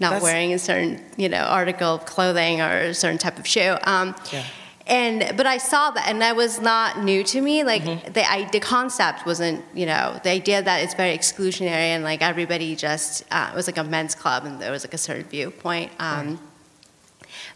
not 0.00 0.10
That's- 0.10 0.22
wearing 0.22 0.52
a 0.54 0.58
certain, 0.58 1.00
you 1.16 1.28
know, 1.28 1.42
article 1.44 1.94
of 1.94 2.04
clothing 2.06 2.60
or 2.60 2.70
a 2.78 2.94
certain 2.94 3.18
type 3.18 3.38
of 3.38 3.46
shoe. 3.46 3.76
Um, 3.84 4.14
Yeah. 4.32 4.44
and 4.86 5.36
but 5.36 5.46
I 5.46 5.58
saw 5.58 5.90
that, 5.92 6.08
and 6.08 6.20
that 6.22 6.34
was 6.36 6.60
not 6.60 7.02
new 7.04 7.22
to 7.24 7.40
me. 7.40 7.62
Like 7.64 7.82
Mm-hmm. 7.84 8.12
the 8.12 8.22
I, 8.30 8.48
the 8.50 8.60
concept 8.60 9.26
wasn't, 9.26 9.62
you 9.74 9.86
know, 9.86 10.18
the 10.24 10.30
idea 10.30 10.62
that 10.62 10.82
it's 10.82 10.94
very 10.94 11.16
exclusionary 11.16 11.90
and 11.94 12.02
like 12.02 12.22
everybody 12.22 12.74
just 12.76 13.24
uh, 13.30 13.50
it 13.52 13.56
was 13.56 13.66
like 13.66 13.78
a 13.78 13.84
men's 13.84 14.14
club, 14.14 14.44
and 14.46 14.60
there 14.60 14.72
was 14.72 14.82
like 14.84 14.94
a 14.94 14.98
certain 14.98 15.24
viewpoint. 15.24 15.92
Um, 15.98 16.38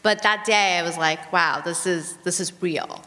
But 0.02 0.22
that 0.22 0.44
day, 0.44 0.78
I 0.78 0.82
was 0.82 0.96
like, 0.98 1.32
wow, 1.32 1.60
this 1.64 1.86
is 1.86 2.16
this 2.24 2.38
is 2.40 2.52
real. 2.62 3.02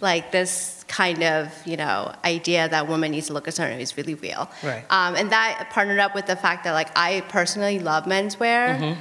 Like 0.00 0.32
this 0.32 0.79
kind 0.90 1.22
of 1.22 1.50
you 1.64 1.76
know 1.76 2.12
idea 2.24 2.68
that 2.68 2.88
women 2.88 3.12
need 3.12 3.22
to 3.22 3.32
look 3.32 3.46
a 3.46 3.52
certain 3.52 3.76
way 3.76 3.82
is 3.82 3.96
really 3.96 4.14
real. 4.14 4.50
Right. 4.62 4.84
Um, 4.90 5.14
and 5.14 5.30
that 5.30 5.70
partnered 5.70 6.00
up 6.00 6.14
with 6.14 6.26
the 6.26 6.36
fact 6.36 6.64
that 6.64 6.72
like 6.72 6.90
I 6.96 7.22
personally 7.28 7.78
love 7.78 8.04
menswear. 8.04 8.96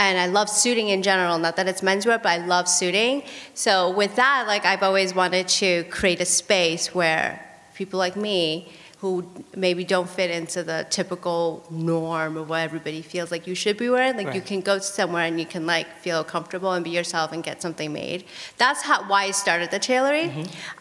And 0.00 0.16
I 0.16 0.26
love 0.26 0.48
suiting 0.48 0.90
in 0.90 1.02
general. 1.02 1.38
Not 1.38 1.56
that 1.56 1.66
it's 1.66 1.80
menswear, 1.80 2.22
but 2.22 2.28
I 2.28 2.38
love 2.46 2.68
suiting. 2.68 3.24
So 3.54 3.90
with 3.90 4.14
that, 4.14 4.44
like 4.46 4.64
I've 4.64 4.84
always 4.84 5.12
wanted 5.12 5.48
to 5.48 5.82
create 5.90 6.20
a 6.20 6.24
space 6.24 6.94
where 6.94 7.44
people 7.74 7.98
like 7.98 8.14
me, 8.14 8.70
who 9.00 9.24
maybe 9.54 9.84
don't 9.84 10.08
fit 10.10 10.28
into 10.28 10.64
the 10.64 10.84
typical 10.90 11.64
norm 11.70 12.36
of 12.36 12.48
what 12.48 12.62
everybody 12.62 13.00
feels 13.00 13.30
like 13.30 13.46
you 13.46 13.54
should 13.54 13.76
be 13.76 13.88
wearing, 13.88 14.16
like 14.16 14.34
you 14.34 14.40
can 14.40 14.60
go 14.60 14.78
somewhere 14.80 15.24
and 15.24 15.38
you 15.38 15.46
can 15.46 15.66
like 15.66 15.86
feel 15.98 16.24
comfortable 16.24 16.72
and 16.72 16.82
be 16.84 16.90
yourself 16.90 17.30
and 17.30 17.44
get 17.44 17.62
something 17.62 17.92
made. 17.92 18.24
That's 18.56 18.82
how 18.82 19.08
why 19.08 19.24
I 19.26 19.30
started 19.30 19.70
the 19.70 19.78
tailory. 19.78 20.28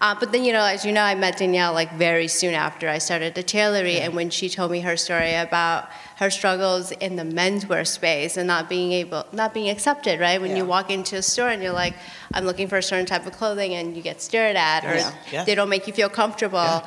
Uh, 0.02 0.16
but 0.20 0.32
then 0.32 0.44
you 0.44 0.52
know, 0.52 0.64
as 0.66 0.84
you 0.84 0.92
know, 0.92 1.04
I 1.04 1.14
met 1.14 1.38
Danielle 1.38 1.74
like 1.74 1.94
very 1.94 2.28
soon 2.28 2.56
after 2.56 2.90
I 2.90 2.98
started 2.98 3.36
the 3.36 3.44
tailory, 3.44 3.98
and 4.00 4.16
when 4.16 4.32
she 4.32 4.50
told 4.50 4.72
me 4.72 4.80
her 4.82 4.98
story 4.98 5.36
about 5.36 5.88
her 6.18 6.32
struggles 6.32 6.92
in 6.94 7.16
the 7.18 7.24
menswear 7.24 7.86
space 7.86 8.36
and 8.38 8.48
not 8.48 8.68
being 8.68 8.92
able, 8.94 9.28
not 9.32 9.54
being 9.54 9.70
accepted, 9.70 10.20
right? 10.20 10.42
When 10.42 10.56
you 10.58 10.66
walk 10.66 10.90
into 10.90 11.18
a 11.18 11.22
store 11.22 11.50
and 11.50 11.62
you're 11.62 11.72
like, 11.72 11.94
I'm 12.34 12.46
looking 12.46 12.68
for 12.68 12.78
a 12.80 12.82
certain 12.82 13.06
type 13.06 13.28
of 13.28 13.34
clothing, 13.34 13.76
and 13.76 13.96
you 13.96 14.02
get 14.02 14.24
stared 14.24 14.56
at, 14.56 14.84
or 14.86 14.96
Yeah. 14.96 15.12
Yeah. 15.32 15.44
they 15.44 15.54
don't 15.54 15.70
make 15.70 15.86
you 15.86 15.94
feel 15.94 16.10
comfortable. 16.10 16.84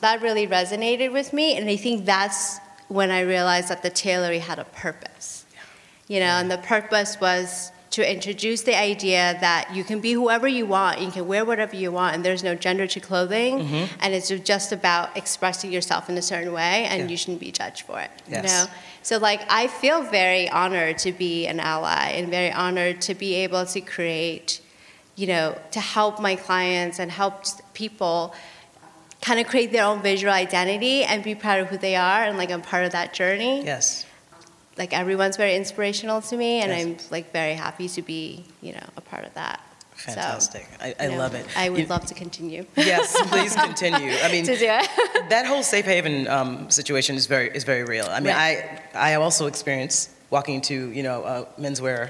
That 0.00 0.20
really 0.22 0.46
resonated 0.46 1.12
with 1.12 1.32
me, 1.32 1.56
and 1.56 1.68
I 1.68 1.76
think 1.76 2.04
that's 2.04 2.58
when 2.88 3.10
I 3.10 3.20
realized 3.20 3.68
that 3.68 3.82
the 3.82 3.90
tailory 3.90 4.38
had 4.40 4.58
a 4.58 4.64
purpose. 4.64 5.44
You 6.08 6.20
know, 6.20 6.26
and 6.26 6.50
the 6.50 6.58
purpose 6.58 7.18
was 7.20 7.72
to 7.90 8.12
introduce 8.12 8.62
the 8.62 8.78
idea 8.78 9.36
that 9.40 9.74
you 9.74 9.82
can 9.82 10.00
be 10.00 10.12
whoever 10.12 10.46
you 10.46 10.66
want, 10.66 11.00
you 11.00 11.10
can 11.10 11.26
wear 11.26 11.44
whatever 11.44 11.74
you 11.74 11.90
want, 11.90 12.14
and 12.14 12.24
there's 12.24 12.44
no 12.44 12.54
gender 12.54 12.86
to 12.86 13.00
clothing, 13.00 13.58
Mm-hmm. 13.60 13.84
and 14.00 14.14
it's 14.14 14.28
just 14.28 14.70
about 14.70 15.16
expressing 15.16 15.72
yourself 15.72 16.08
in 16.10 16.16
a 16.18 16.22
certain 16.22 16.52
way, 16.52 16.84
and 16.84 17.02
Yeah. 17.04 17.08
you 17.08 17.16
shouldn't 17.16 17.40
be 17.40 17.50
judged 17.50 17.82
for 17.82 17.98
it. 18.00 18.10
Yes. 18.28 18.36
You 18.36 18.42
know, 18.48 18.64
so 19.02 19.16
like 19.18 19.40
I 19.50 19.66
feel 19.68 20.02
very 20.02 20.48
honored 20.50 20.98
to 20.98 21.12
be 21.12 21.46
an 21.46 21.58
ally, 21.58 22.10
and 22.10 22.28
very 22.28 22.52
honored 22.52 23.00
to 23.02 23.14
be 23.14 23.34
able 23.36 23.64
to 23.66 23.80
create, 23.80 24.60
you 25.16 25.26
know, 25.26 25.58
to 25.70 25.80
help 25.80 26.20
my 26.20 26.36
clients 26.36 26.98
and 27.00 27.10
help 27.10 27.44
people 27.72 28.34
kind 29.26 29.38
of 29.42 29.46
create 29.52 29.70
their 29.72 29.84
own 29.90 30.00
visual 30.10 30.32
identity 30.46 30.96
and 31.10 31.16
be 31.30 31.34
proud 31.44 31.58
of 31.62 31.66
who 31.72 31.78
they 31.86 31.96
are, 31.96 32.22
and 32.26 32.34
like 32.40 32.50
I'm 32.54 32.62
part 32.74 32.84
of 32.88 32.92
that 32.98 33.08
journey 33.20 33.54
Yes. 33.72 34.06
like 34.82 34.92
everyone's 35.02 35.36
very 35.44 35.54
inspirational 35.62 36.18
to 36.30 36.34
me 36.42 36.50
and 36.62 36.70
Yes. 36.70 36.80
i'm 36.82 36.92
like 37.16 37.26
very 37.40 37.54
happy 37.66 37.88
to 37.96 38.02
be 38.12 38.22
you 38.66 38.72
know 38.76 38.86
a 39.00 39.02
part 39.12 39.24
of 39.28 39.32
that 39.42 39.58
So, 39.96 40.12
Fantastic. 40.12 40.64
I, 40.86 40.88
I 41.00 41.04
you 41.04 41.10
know, 41.12 41.18
love 41.24 41.34
it. 41.40 41.44
i 41.64 41.66
would 41.70 41.80
You- 41.80 41.94
love 41.96 42.04
to 42.12 42.14
continue 42.24 42.62
Yes, 42.92 43.06
please 43.32 43.54
continue. 43.68 44.12
I 44.24 44.28
mean, 44.34 44.44
to 44.52 44.56
do 44.64 44.68
it 44.80 44.86
that 45.34 45.44
whole 45.50 45.64
safe 45.74 45.86
haven 45.94 46.16
um, 46.36 46.50
situation 46.80 47.12
is 47.20 47.26
very 47.34 47.48
is 47.58 47.64
very 47.72 47.84
real. 47.94 48.06
I 48.16 48.18
mean, 48.20 48.34
Right. 48.34 48.60
I 49.06 49.12
I 49.12 49.14
also 49.24 49.42
experienced 49.52 50.00
walking 50.36 50.54
into 50.60 50.76
you 50.98 51.02
know 51.08 51.18
a 51.34 51.36
menswear 51.64 52.00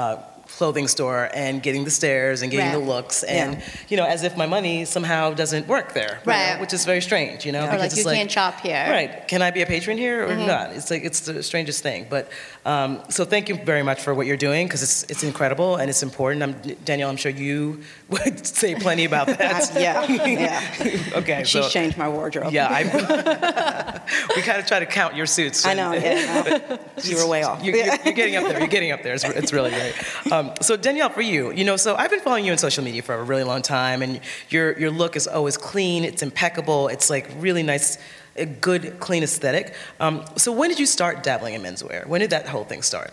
uh, 0.00 0.16
clothing 0.56 0.88
store 0.88 1.30
and 1.34 1.62
getting 1.62 1.84
the 1.84 1.90
stares 1.90 2.42
and 2.42 2.50
getting 2.50 2.72
the 2.72 2.84
looks 2.86 3.22
and 3.24 3.62
you 3.88 3.96
know 3.96 4.04
as 4.04 4.22
if 4.22 4.36
my 4.36 4.46
money 4.46 4.84
somehow 4.84 5.32
doesn't 5.32 5.66
work 5.66 5.92
there, 5.94 6.20
you 6.24 6.32
know, 6.32 6.32
Right. 6.32 6.60
which 6.60 6.72
is 6.72 6.84
very 6.84 7.00
strange. 7.00 7.44
You 7.44 7.52
know, 7.52 7.66
or 7.66 7.70
because 7.72 8.04
like 8.04 8.14
you 8.14 8.20
can't 8.20 8.30
shop 8.30 8.60
here 8.60 8.86
Right. 8.88 9.26
Can 9.28 9.42
I 9.42 9.50
be 9.50 9.62
a 9.62 9.66
patron 9.66 9.98
here 9.98 10.24
or 10.24 10.28
mm-hmm. 10.28 10.46
not? 10.46 10.72
It's 10.72 10.90
like 10.90 11.04
it's 11.04 11.20
the 11.20 11.42
strangest 11.42 11.82
thing. 11.82 12.06
But 12.08 12.28
um, 12.64 13.02
so 13.10 13.24
thank 13.24 13.48
you 13.48 13.56
very 13.56 13.82
much 13.82 14.00
for 14.00 14.14
what 14.14 14.26
you're 14.26 14.36
doing 14.36 14.66
because 14.66 14.82
it's 14.82 15.02
it's 15.04 15.22
incredible 15.22 15.76
and 15.76 15.90
it's 15.90 16.02
important. 16.02 16.42
I'm, 16.42 16.76
Danielle, 16.84 17.10
I'm 17.10 17.16
sure 17.16 17.30
you 17.30 17.82
would 18.08 18.46
say 18.46 18.74
plenty 18.74 19.04
about 19.04 19.26
that. 19.38 19.70
yeah, 19.74 20.04
yeah. 20.06 21.02
okay. 21.18 21.44
She's 21.44 21.64
so, 21.64 21.68
changed 21.68 21.98
my 21.98 22.08
wardrobe. 22.08 22.52
Yeah, 22.52 22.68
I, 22.70 24.00
we 24.34 24.42
kind 24.42 24.58
of 24.58 24.66
try 24.66 24.78
to 24.78 24.86
count 24.86 25.14
your 25.14 25.26
suits. 25.26 25.66
I 25.66 25.74
know. 25.74 25.92
Yeah, 25.92 26.78
you 27.02 27.16
were 27.16 27.26
way 27.26 27.42
off. 27.42 27.62
You're, 27.62 27.76
you're, 27.76 27.96
you're 28.04 28.14
getting 28.14 28.36
up 28.36 28.44
there. 28.44 28.58
You're 28.58 28.68
getting 28.68 28.92
up 28.92 29.02
there. 29.02 29.14
It's, 29.14 29.24
it's 29.24 29.52
really 29.52 29.70
great. 29.70 30.32
Um, 30.32 30.52
so 30.60 30.76
Danielle, 30.76 31.10
for 31.10 31.22
you, 31.22 31.52
you 31.52 31.64
know, 31.64 31.76
so 31.76 31.94
I've 31.96 32.10
been 32.10 32.20
following 32.20 32.44
you 32.46 32.52
on 32.52 32.58
social 32.58 32.82
media 32.82 33.02
for 33.02 33.14
a 33.14 33.22
really 33.22 33.44
long 33.44 33.60
time, 33.60 34.02
and 34.02 34.20
your 34.48 34.78
your 34.78 34.90
look 34.90 35.16
is 35.16 35.26
always 35.26 35.56
clean. 35.56 36.04
It's 36.04 36.22
impeccable. 36.22 36.88
It's 36.88 37.10
like 37.10 37.28
really 37.38 37.62
nice, 37.62 37.98
a 38.36 38.46
good, 38.46 38.98
clean 39.00 39.22
aesthetic. 39.22 39.74
Um, 40.00 40.24
so 40.36 40.52
when 40.52 40.68
did 40.70 40.78
you 40.78 40.86
start 40.86 41.22
dabbling 41.22 41.54
in 41.54 41.62
menswear? 41.62 42.06
When 42.06 42.20
did 42.20 42.30
that 42.30 42.46
whole 42.46 42.64
thing 42.64 42.82
start? 42.82 43.12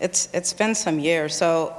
It's 0.00 0.28
it's 0.32 0.52
been 0.52 0.74
some 0.74 0.98
years. 0.98 1.34
So 1.34 1.74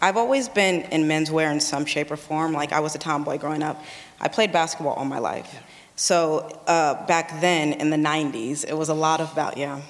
I've 0.00 0.16
always 0.16 0.48
been 0.48 0.82
in 0.92 1.02
menswear 1.02 1.52
in 1.52 1.60
some 1.60 1.84
shape 1.84 2.10
or 2.10 2.16
form. 2.16 2.52
Like 2.52 2.72
I 2.72 2.80
was 2.80 2.94
a 2.94 2.98
tomboy 2.98 3.38
growing 3.38 3.62
up. 3.62 3.82
I 4.20 4.28
played 4.28 4.52
basketball 4.52 4.94
all 4.94 5.04
my 5.04 5.18
life. 5.18 5.62
So 5.96 6.60
uh, 6.66 7.06
back 7.06 7.40
then 7.40 7.74
in 7.74 7.90
the 7.90 7.96
'90s, 7.96 8.64
it 8.66 8.74
was 8.74 8.88
a 8.88 8.94
lot 8.94 9.20
about 9.20 9.56
yeah, 9.58 9.80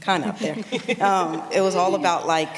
kind 0.00 0.24
of 0.24 0.30
up 0.30 0.38
there. 0.38 0.56
Um, 1.00 1.42
it 1.52 1.60
was 1.60 1.74
all 1.74 1.94
about 1.94 2.26
like 2.26 2.54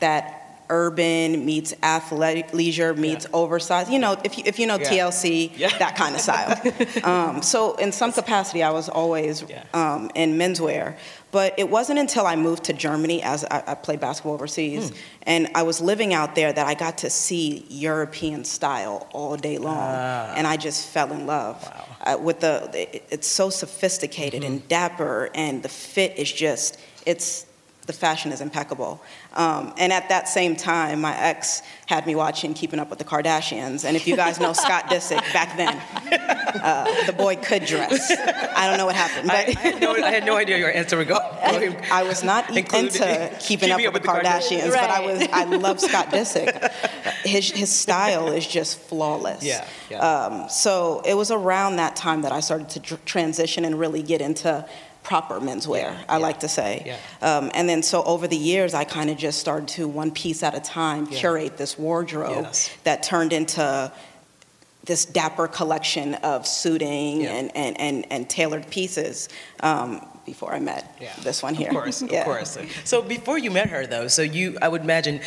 that 0.00 0.41
urban 0.72 1.44
meets 1.44 1.74
athletic 1.82 2.46
leisure 2.54 2.94
meets 2.94 3.26
oversized. 3.32 3.90
You 3.90 3.98
know, 3.98 4.16
if 4.24 4.32
you, 4.38 4.44
if 4.46 4.58
you 4.58 4.66
know 4.66 4.78
Yeah. 4.78 4.90
TLC, 4.90 5.52
Yeah. 5.56 5.76
that 5.78 5.94
kind 5.96 6.14
of 6.16 6.20
style. 6.20 6.50
um, 7.12 7.42
so 7.42 7.74
in 7.84 7.92
some 7.92 8.10
capacity, 8.12 8.62
I 8.62 8.70
was 8.70 8.88
always 8.88 9.34
Yeah. 9.42 9.64
um, 9.74 10.10
in 10.14 10.38
menswear. 10.38 10.96
But 11.30 11.54
it 11.62 11.68
wasn't 11.70 11.98
until 11.98 12.26
I 12.26 12.36
moved 12.36 12.64
to 12.64 12.72
Germany, 12.74 13.22
as 13.22 13.44
I, 13.44 13.62
I 13.72 13.74
played 13.74 14.00
basketball 14.00 14.34
overseas, 14.34 14.90
Hmm. 14.90 14.96
and 15.32 15.48
I 15.54 15.62
was 15.62 15.80
living 15.80 16.12
out 16.20 16.34
there, 16.34 16.52
that 16.52 16.66
I 16.66 16.74
got 16.74 16.94
to 17.04 17.08
see 17.10 17.64
European 17.70 18.44
style 18.44 19.06
all 19.12 19.36
day 19.36 19.56
long, 19.58 19.76
Ah. 19.78 20.34
and 20.36 20.46
I 20.46 20.56
just 20.58 20.80
fell 20.94 21.10
in 21.12 21.26
love 21.26 21.56
Wow. 21.62 22.14
uh, 22.14 22.18
with 22.26 22.38
the. 22.40 22.54
it- 22.74 23.04
It's 23.14 23.28
so 23.40 23.46
sophisticated 23.50 24.42
and 24.44 24.56
dapper, 24.68 25.30
and 25.34 25.62
the 25.62 25.68
fit 25.70 26.12
is 26.18 26.30
just. 26.46 26.76
It's 27.06 27.46
the 27.86 27.92
fashion 27.92 28.30
is 28.30 28.40
impeccable. 28.40 29.02
Um, 29.32 29.72
and 29.76 29.92
at 29.92 30.08
that 30.10 30.28
same 30.28 30.54
time, 30.54 31.00
my 31.00 31.16
ex 31.18 31.62
had 31.86 32.06
me 32.06 32.14
watching 32.14 32.54
Keeping 32.54 32.78
Up 32.78 32.88
with 32.90 33.00
the 33.00 33.04
Kardashians. 33.04 33.84
And 33.84 33.96
if 33.96 34.06
you 34.06 34.14
guys 34.14 34.38
know 34.38 34.52
Scott 34.52 34.84
Disick, 34.84 35.20
back 35.32 35.56
then, 35.56 35.76
uh, 36.62 37.06
the 37.06 37.12
boy 37.12 37.36
could 37.36 37.64
dress. 37.64 38.10
I 38.56 38.68
don't 38.68 38.78
know 38.78 38.86
what 38.86 38.94
happened, 38.94 39.26
but 39.26 39.36
I, 39.48 39.60
had 39.60 39.80
no, 39.80 39.94
I 39.96 40.10
had 40.10 40.24
no 40.24 40.36
idea 40.36 40.58
your 40.58 40.72
answer 40.72 40.96
would 40.96 41.08
go. 41.08 41.16
I 41.16 42.04
was 42.04 42.22
not 42.22 42.48
Included- 42.56 42.94
into 42.94 43.36
keeping 43.40 43.70
up 43.72 43.80
with 43.82 43.94
the 43.94 44.00
Kardashians, 44.00 44.70
but 44.70 44.78
I 44.90 45.00
was. 45.00 45.28
I 45.32 45.44
love 45.44 45.80
Scott 45.80 46.06
Disick. 46.10 46.70
His 47.24 47.50
his 47.50 47.70
style 47.72 48.28
is 48.28 48.46
just 48.46 48.78
flawless. 48.78 49.42
Yeah, 49.42 49.66
yeah. 49.90 49.98
Um, 49.98 50.48
so 50.48 51.02
it 51.04 51.14
was 51.14 51.30
around 51.32 51.76
that 51.76 51.96
time 51.96 52.22
that 52.22 52.32
I 52.32 52.40
started 52.40 52.68
to 52.70 52.80
tr- 52.80 52.94
transition 53.04 53.64
and 53.64 53.78
really 53.78 54.02
get 54.02 54.20
into 54.20 54.66
proper 55.02 55.40
menswear. 55.40 55.92
Yeah, 55.92 56.04
I 56.08 56.16
yeah, 56.18 56.22
like 56.22 56.40
to 56.40 56.48
say. 56.48 56.82
yeah. 56.86 57.36
Um, 57.36 57.50
and 57.54 57.68
then 57.68 57.82
so 57.82 58.02
over 58.04 58.26
the 58.28 58.36
years, 58.36 58.72
I 58.74 58.84
kind 58.84 59.10
of 59.10 59.16
just 59.18 59.40
started 59.40 59.68
to 59.70 59.88
one 59.88 60.10
piece 60.12 60.42
at 60.42 60.54
a 60.54 60.60
time 60.60 61.06
curate 61.06 61.56
this 61.56 61.78
wardrobe 61.78 62.44
Yes. 62.44 62.70
that 62.84 63.02
turned 63.02 63.32
into 63.32 63.92
this 64.84 65.04
dapper 65.04 65.46
collection 65.48 66.14
of 66.16 66.46
suiting 66.46 67.24
and, 67.26 67.50
and, 67.56 67.78
and, 67.80 68.06
and 68.10 68.28
tailored 68.28 68.68
pieces 68.68 69.28
um, 69.60 70.04
before 70.26 70.52
I 70.52 70.58
met 70.58 71.00
this 71.22 71.42
one 71.42 71.54
here. 71.54 71.68
Of 71.68 71.74
course, 71.74 72.02
of 72.02 72.08
course. 72.24 72.58
So 72.84 73.00
before 73.02 73.38
you 73.38 73.50
met 73.50 73.70
her, 73.70 73.86
though, 73.86 74.08
so 74.08 74.22
you, 74.22 74.58
I 74.60 74.66
would 74.68 74.82
imagine, 74.82 75.20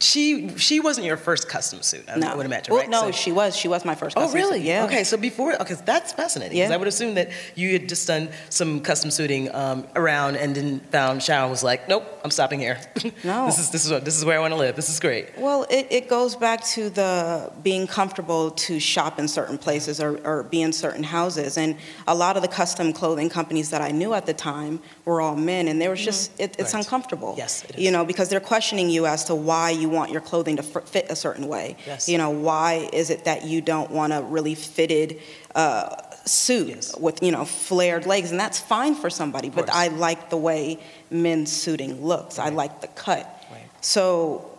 she 0.00 0.48
she 0.56 0.80
wasn't 0.80 1.06
your 1.06 1.16
first 1.16 1.48
custom 1.48 1.80
suit. 1.82 2.04
I, 2.08 2.16
No. 2.18 2.36
Would 2.36 2.46
imagine, 2.46 2.72
Well, 2.74 2.82
right? 2.82 2.90
no, 2.90 3.02
So- 3.02 3.10
she 3.12 3.32
was. 3.32 3.56
She 3.56 3.68
was 3.68 3.84
my 3.84 3.94
first 3.94 4.16
Oh, 4.16 4.30
really? 4.32 4.58
suit. 4.58 4.66
Yeah. 4.66 4.84
Okay, 4.84 5.04
so 5.04 5.16
before, 5.16 5.54
okay, 5.62 5.74
that's 5.84 6.12
fascinating. 6.12 6.58
Yeah. 6.58 6.72
I 6.72 6.76
would 6.76 6.88
assume 6.88 7.14
that 7.14 7.30
you 7.54 7.72
had 7.72 7.88
just 7.88 8.06
done 8.08 8.28
some 8.50 8.80
custom 8.80 9.10
suiting 9.10 9.54
um, 9.54 9.86
around 9.94 10.36
and 10.36 10.54
then 10.54 10.80
found 10.90 11.22
Sharon 11.22 11.48
was 11.50 11.62
like, 11.62 11.88
nope, 11.88 12.04
I'm 12.24 12.30
stopping 12.30 12.58
here. 12.60 12.78
No. 13.22 13.46
this 13.46 13.58
is 13.58 13.70
this 13.70 13.84
is 13.86 13.90
what, 13.92 14.04
this 14.04 14.16
is 14.18 14.24
where 14.24 14.36
I 14.36 14.40
want 14.40 14.52
to 14.52 14.58
live. 14.58 14.74
This 14.76 14.88
is 14.88 14.98
great. 15.00 15.38
Well, 15.38 15.64
it, 15.70 15.86
it 15.90 16.08
goes 16.08 16.34
back 16.36 16.64
to 16.74 16.90
the 16.90 17.52
being 17.62 17.86
comfortable 17.86 18.50
to 18.66 18.80
shop 18.80 19.18
in 19.18 19.28
certain 19.28 19.56
places 19.58 20.00
or, 20.00 20.18
or 20.26 20.42
be 20.42 20.60
in 20.62 20.72
certain 20.72 21.04
houses. 21.04 21.56
And 21.56 21.76
a 22.06 22.14
lot 22.14 22.36
of 22.36 22.42
the 22.42 22.48
custom 22.48 22.92
clothing 22.92 23.28
companies 23.30 23.70
that 23.70 23.80
I 23.80 23.90
knew 23.92 24.12
at 24.14 24.26
the 24.26 24.34
time 24.34 24.80
were 25.04 25.20
all 25.20 25.36
men, 25.36 25.68
and 25.68 25.80
they 25.80 25.88
were 25.88 25.96
just, 25.96 26.32
it, 26.40 26.56
it's 26.58 26.74
Right. 26.74 26.80
uncomfortable. 26.84 27.34
Yes, 27.36 27.62
it 27.64 27.78
You 27.78 27.90
know, 27.90 28.04
because 28.04 28.28
they're 28.28 28.40
questioning 28.40 28.90
you 28.90 29.06
as 29.06 29.24
to 29.24 29.34
why 29.34 29.70
you 29.70 29.83
want 29.88 30.10
your 30.10 30.20
clothing 30.20 30.56
to 30.56 30.62
f- 30.64 30.88
fit 30.88 31.06
a 31.10 31.16
certain 31.16 31.48
way. 31.48 31.76
Yes. 31.86 32.08
You 32.08 32.18
know, 32.18 32.30
why 32.30 32.88
is 32.92 33.10
it 33.10 33.24
that 33.24 33.44
you 33.44 33.60
don't 33.60 33.90
want 33.90 34.12
a 34.12 34.22
really 34.22 34.54
fitted 34.54 35.20
uh, 35.54 35.96
suit 36.24 36.68
Yes. 36.68 36.98
with, 36.98 37.22
you 37.22 37.30
know, 37.32 37.44
flared 37.44 38.06
legs? 38.06 38.30
And 38.30 38.38
that's 38.40 38.58
fine 38.60 38.94
for 38.94 39.10
somebody, 39.10 39.50
but. 39.50 39.68
I 39.70 39.88
like 39.88 40.30
the 40.30 40.36
way 40.36 40.78
men's 41.10 41.50
suiting 41.52 42.04
looks. 42.04 42.38
I 42.38 42.48
like 42.50 42.80
the 42.80 42.88
cut. 42.88 43.24
Right. 43.50 43.62
So 43.80 44.50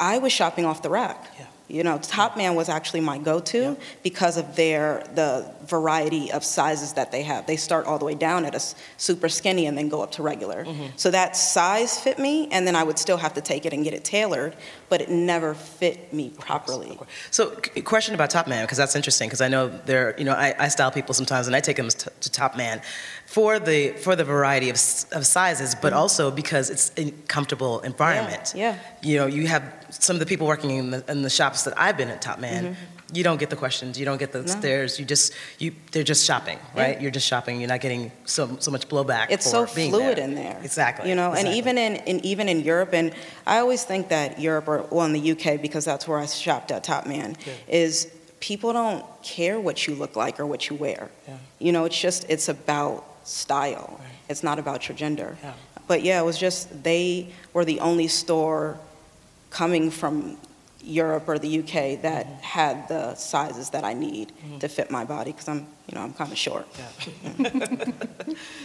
I 0.00 0.18
was 0.18 0.32
shopping 0.32 0.64
off 0.64 0.82
the 0.82 0.90
rack. 0.90 1.24
Yeah. 1.38 1.46
You 1.74 1.82
know, 1.82 1.98
Topman 1.98 2.54
was 2.54 2.68
actually 2.68 3.00
my 3.00 3.18
go-to 3.18 3.76
because 4.04 4.36
of 4.36 4.54
their 4.54 5.02
the 5.16 5.52
variety 5.66 6.30
of 6.30 6.44
sizes 6.44 6.92
that 6.92 7.10
they 7.10 7.22
have. 7.22 7.46
They 7.46 7.56
start 7.56 7.86
all 7.86 7.98
the 7.98 8.04
way 8.04 8.14
down 8.14 8.44
at 8.44 8.54
a 8.54 8.60
super 8.96 9.28
skinny 9.28 9.66
and 9.66 9.76
then 9.76 9.88
go 9.88 10.00
up 10.00 10.12
to 10.12 10.22
regular. 10.22 10.64
Mm-hmm. 10.64 10.86
So 10.94 11.10
that 11.10 11.36
size 11.36 11.98
fit 11.98 12.20
me, 12.20 12.48
and 12.52 12.64
then 12.64 12.76
I 12.76 12.84
would 12.84 12.98
still 12.98 13.16
have 13.16 13.34
to 13.34 13.40
take 13.40 13.66
it 13.66 13.72
and 13.72 13.82
get 13.82 13.92
it 13.92 14.04
tailored, 14.04 14.54
but 14.88 15.00
it 15.00 15.10
never 15.10 15.54
fit 15.54 16.12
me 16.12 16.30
properly. 16.30 16.96
So, 17.32 17.56
question 17.84 18.14
about 18.14 18.30
Topman 18.30 18.62
because 18.62 18.78
that's 18.78 18.94
interesting 18.94 19.28
because 19.28 19.40
I 19.40 19.48
know 19.48 19.66
there, 19.68 20.14
you 20.16 20.24
know, 20.24 20.32
I, 20.32 20.54
I 20.56 20.68
style 20.68 20.92
people 20.92 21.12
sometimes 21.12 21.48
and 21.48 21.56
I 21.56 21.60
take 21.60 21.76
them 21.76 21.88
to, 21.88 22.10
to 22.20 22.30
Topman 22.30 22.84
for 23.26 23.58
the 23.58 23.94
for 23.94 24.14
the 24.14 24.24
variety 24.24 24.70
of, 24.70 24.76
of 25.10 25.26
sizes, 25.26 25.74
but 25.74 25.92
also 25.92 26.30
because 26.30 26.70
it's 26.70 26.92
a 26.96 27.10
comfortable 27.26 27.80
environment. 27.80 28.42
Mm-hmm. 28.42 28.58
Yeah, 28.58 28.78
You 29.02 29.16
know, 29.18 29.26
you 29.26 29.48
have 29.48 29.62
some 29.90 30.16
of 30.16 30.20
the 30.20 30.26
people 30.26 30.46
working 30.46 30.70
in 30.70 30.90
the, 30.90 31.04
in 31.08 31.22
the 31.22 31.30
shops 31.30 31.63
that 31.64 31.74
I've 31.78 31.96
been 31.96 32.08
at 32.10 32.22
Topman. 32.22 32.76
You 33.12 33.22
don't 33.22 33.38
get 33.38 33.50
the 33.50 33.56
questions. 33.56 33.98
You 33.98 34.04
don't 34.04 34.18
get 34.18 34.32
the 34.32 34.38
Mm-hmm. 34.40 34.48
No. 34.48 34.60
stares. 34.60 34.98
You 34.98 35.04
just 35.04 35.32
you 35.58 35.72
they're 35.92 36.02
just 36.02 36.24
shopping, 36.24 36.58
right? 36.74 36.96
Yeah. 36.96 37.02
You're 37.02 37.10
just 37.10 37.26
shopping. 37.26 37.60
You're 37.60 37.68
not 37.68 37.80
getting 37.80 38.10
so 38.24 38.56
so 38.58 38.70
much 38.70 38.88
blowback. 38.88 39.26
It's 39.30 39.48
so 39.48 39.66
fluid 39.66 40.16
there. 40.16 40.24
in 40.24 40.34
there. 40.34 40.58
Exactly. 40.64 41.08
You 41.10 41.14
know, 41.14 41.32
and 41.32 41.48
even 41.48 41.78
in, 41.78 41.96
in 42.10 42.24
even 42.24 42.48
in 42.48 42.60
Europe, 42.60 42.92
and 42.92 43.12
I 43.46 43.58
always 43.58 43.84
think 43.84 44.08
that 44.08 44.40
Europe, 44.40 44.66
or 44.68 44.82
well, 44.90 45.06
in 45.06 45.12
the 45.12 45.32
UK, 45.32 45.60
because 45.60 45.84
that's 45.84 46.08
where 46.08 46.18
I 46.18 46.26
shopped 46.26 46.72
at 46.72 46.82
Topman, 46.84 47.36
is 47.68 48.08
people 48.40 48.72
don't 48.72 49.04
care 49.22 49.60
what 49.60 49.86
you 49.86 49.94
look 49.94 50.16
like 50.16 50.40
or 50.40 50.46
what 50.46 50.68
you 50.68 50.76
wear. 50.76 51.08
Yeah. 51.28 51.36
You 51.60 51.72
know, 51.72 51.84
it's 51.84 52.00
just 52.00 52.26
it's 52.28 52.48
about 52.48 53.04
style. 53.26 53.98
Right. 54.00 54.08
It's 54.28 54.42
not 54.42 54.58
about 54.58 54.88
your 54.88 54.96
gender. 54.96 55.36
Yeah. 55.42 55.52
But 55.86 56.02
yeah, 56.02 56.20
it 56.20 56.24
was 56.24 56.38
just 56.38 56.82
they 56.82 57.28
were 57.52 57.64
the 57.64 57.80
only 57.80 58.08
store 58.08 58.78
coming 59.50 59.90
from 59.90 60.36
Europe 60.84 61.24
or 61.28 61.38
the 61.38 61.58
UK 61.60 62.02
that 62.02 62.26
Mm-hmm. 62.26 62.40
had 62.42 62.88
the 62.88 63.14
sizes 63.14 63.70
that 63.70 63.84
I 63.84 63.92
need 63.94 64.32
to 64.60 64.68
fit 64.68 64.90
my 64.90 65.04
body 65.04 65.32
because 65.32 65.48
I'm, 65.48 65.66
you 65.88 65.94
know, 65.94 66.02
I'm 66.02 66.12
kind 66.14 66.30
of 66.32 66.38
short. 66.38 66.66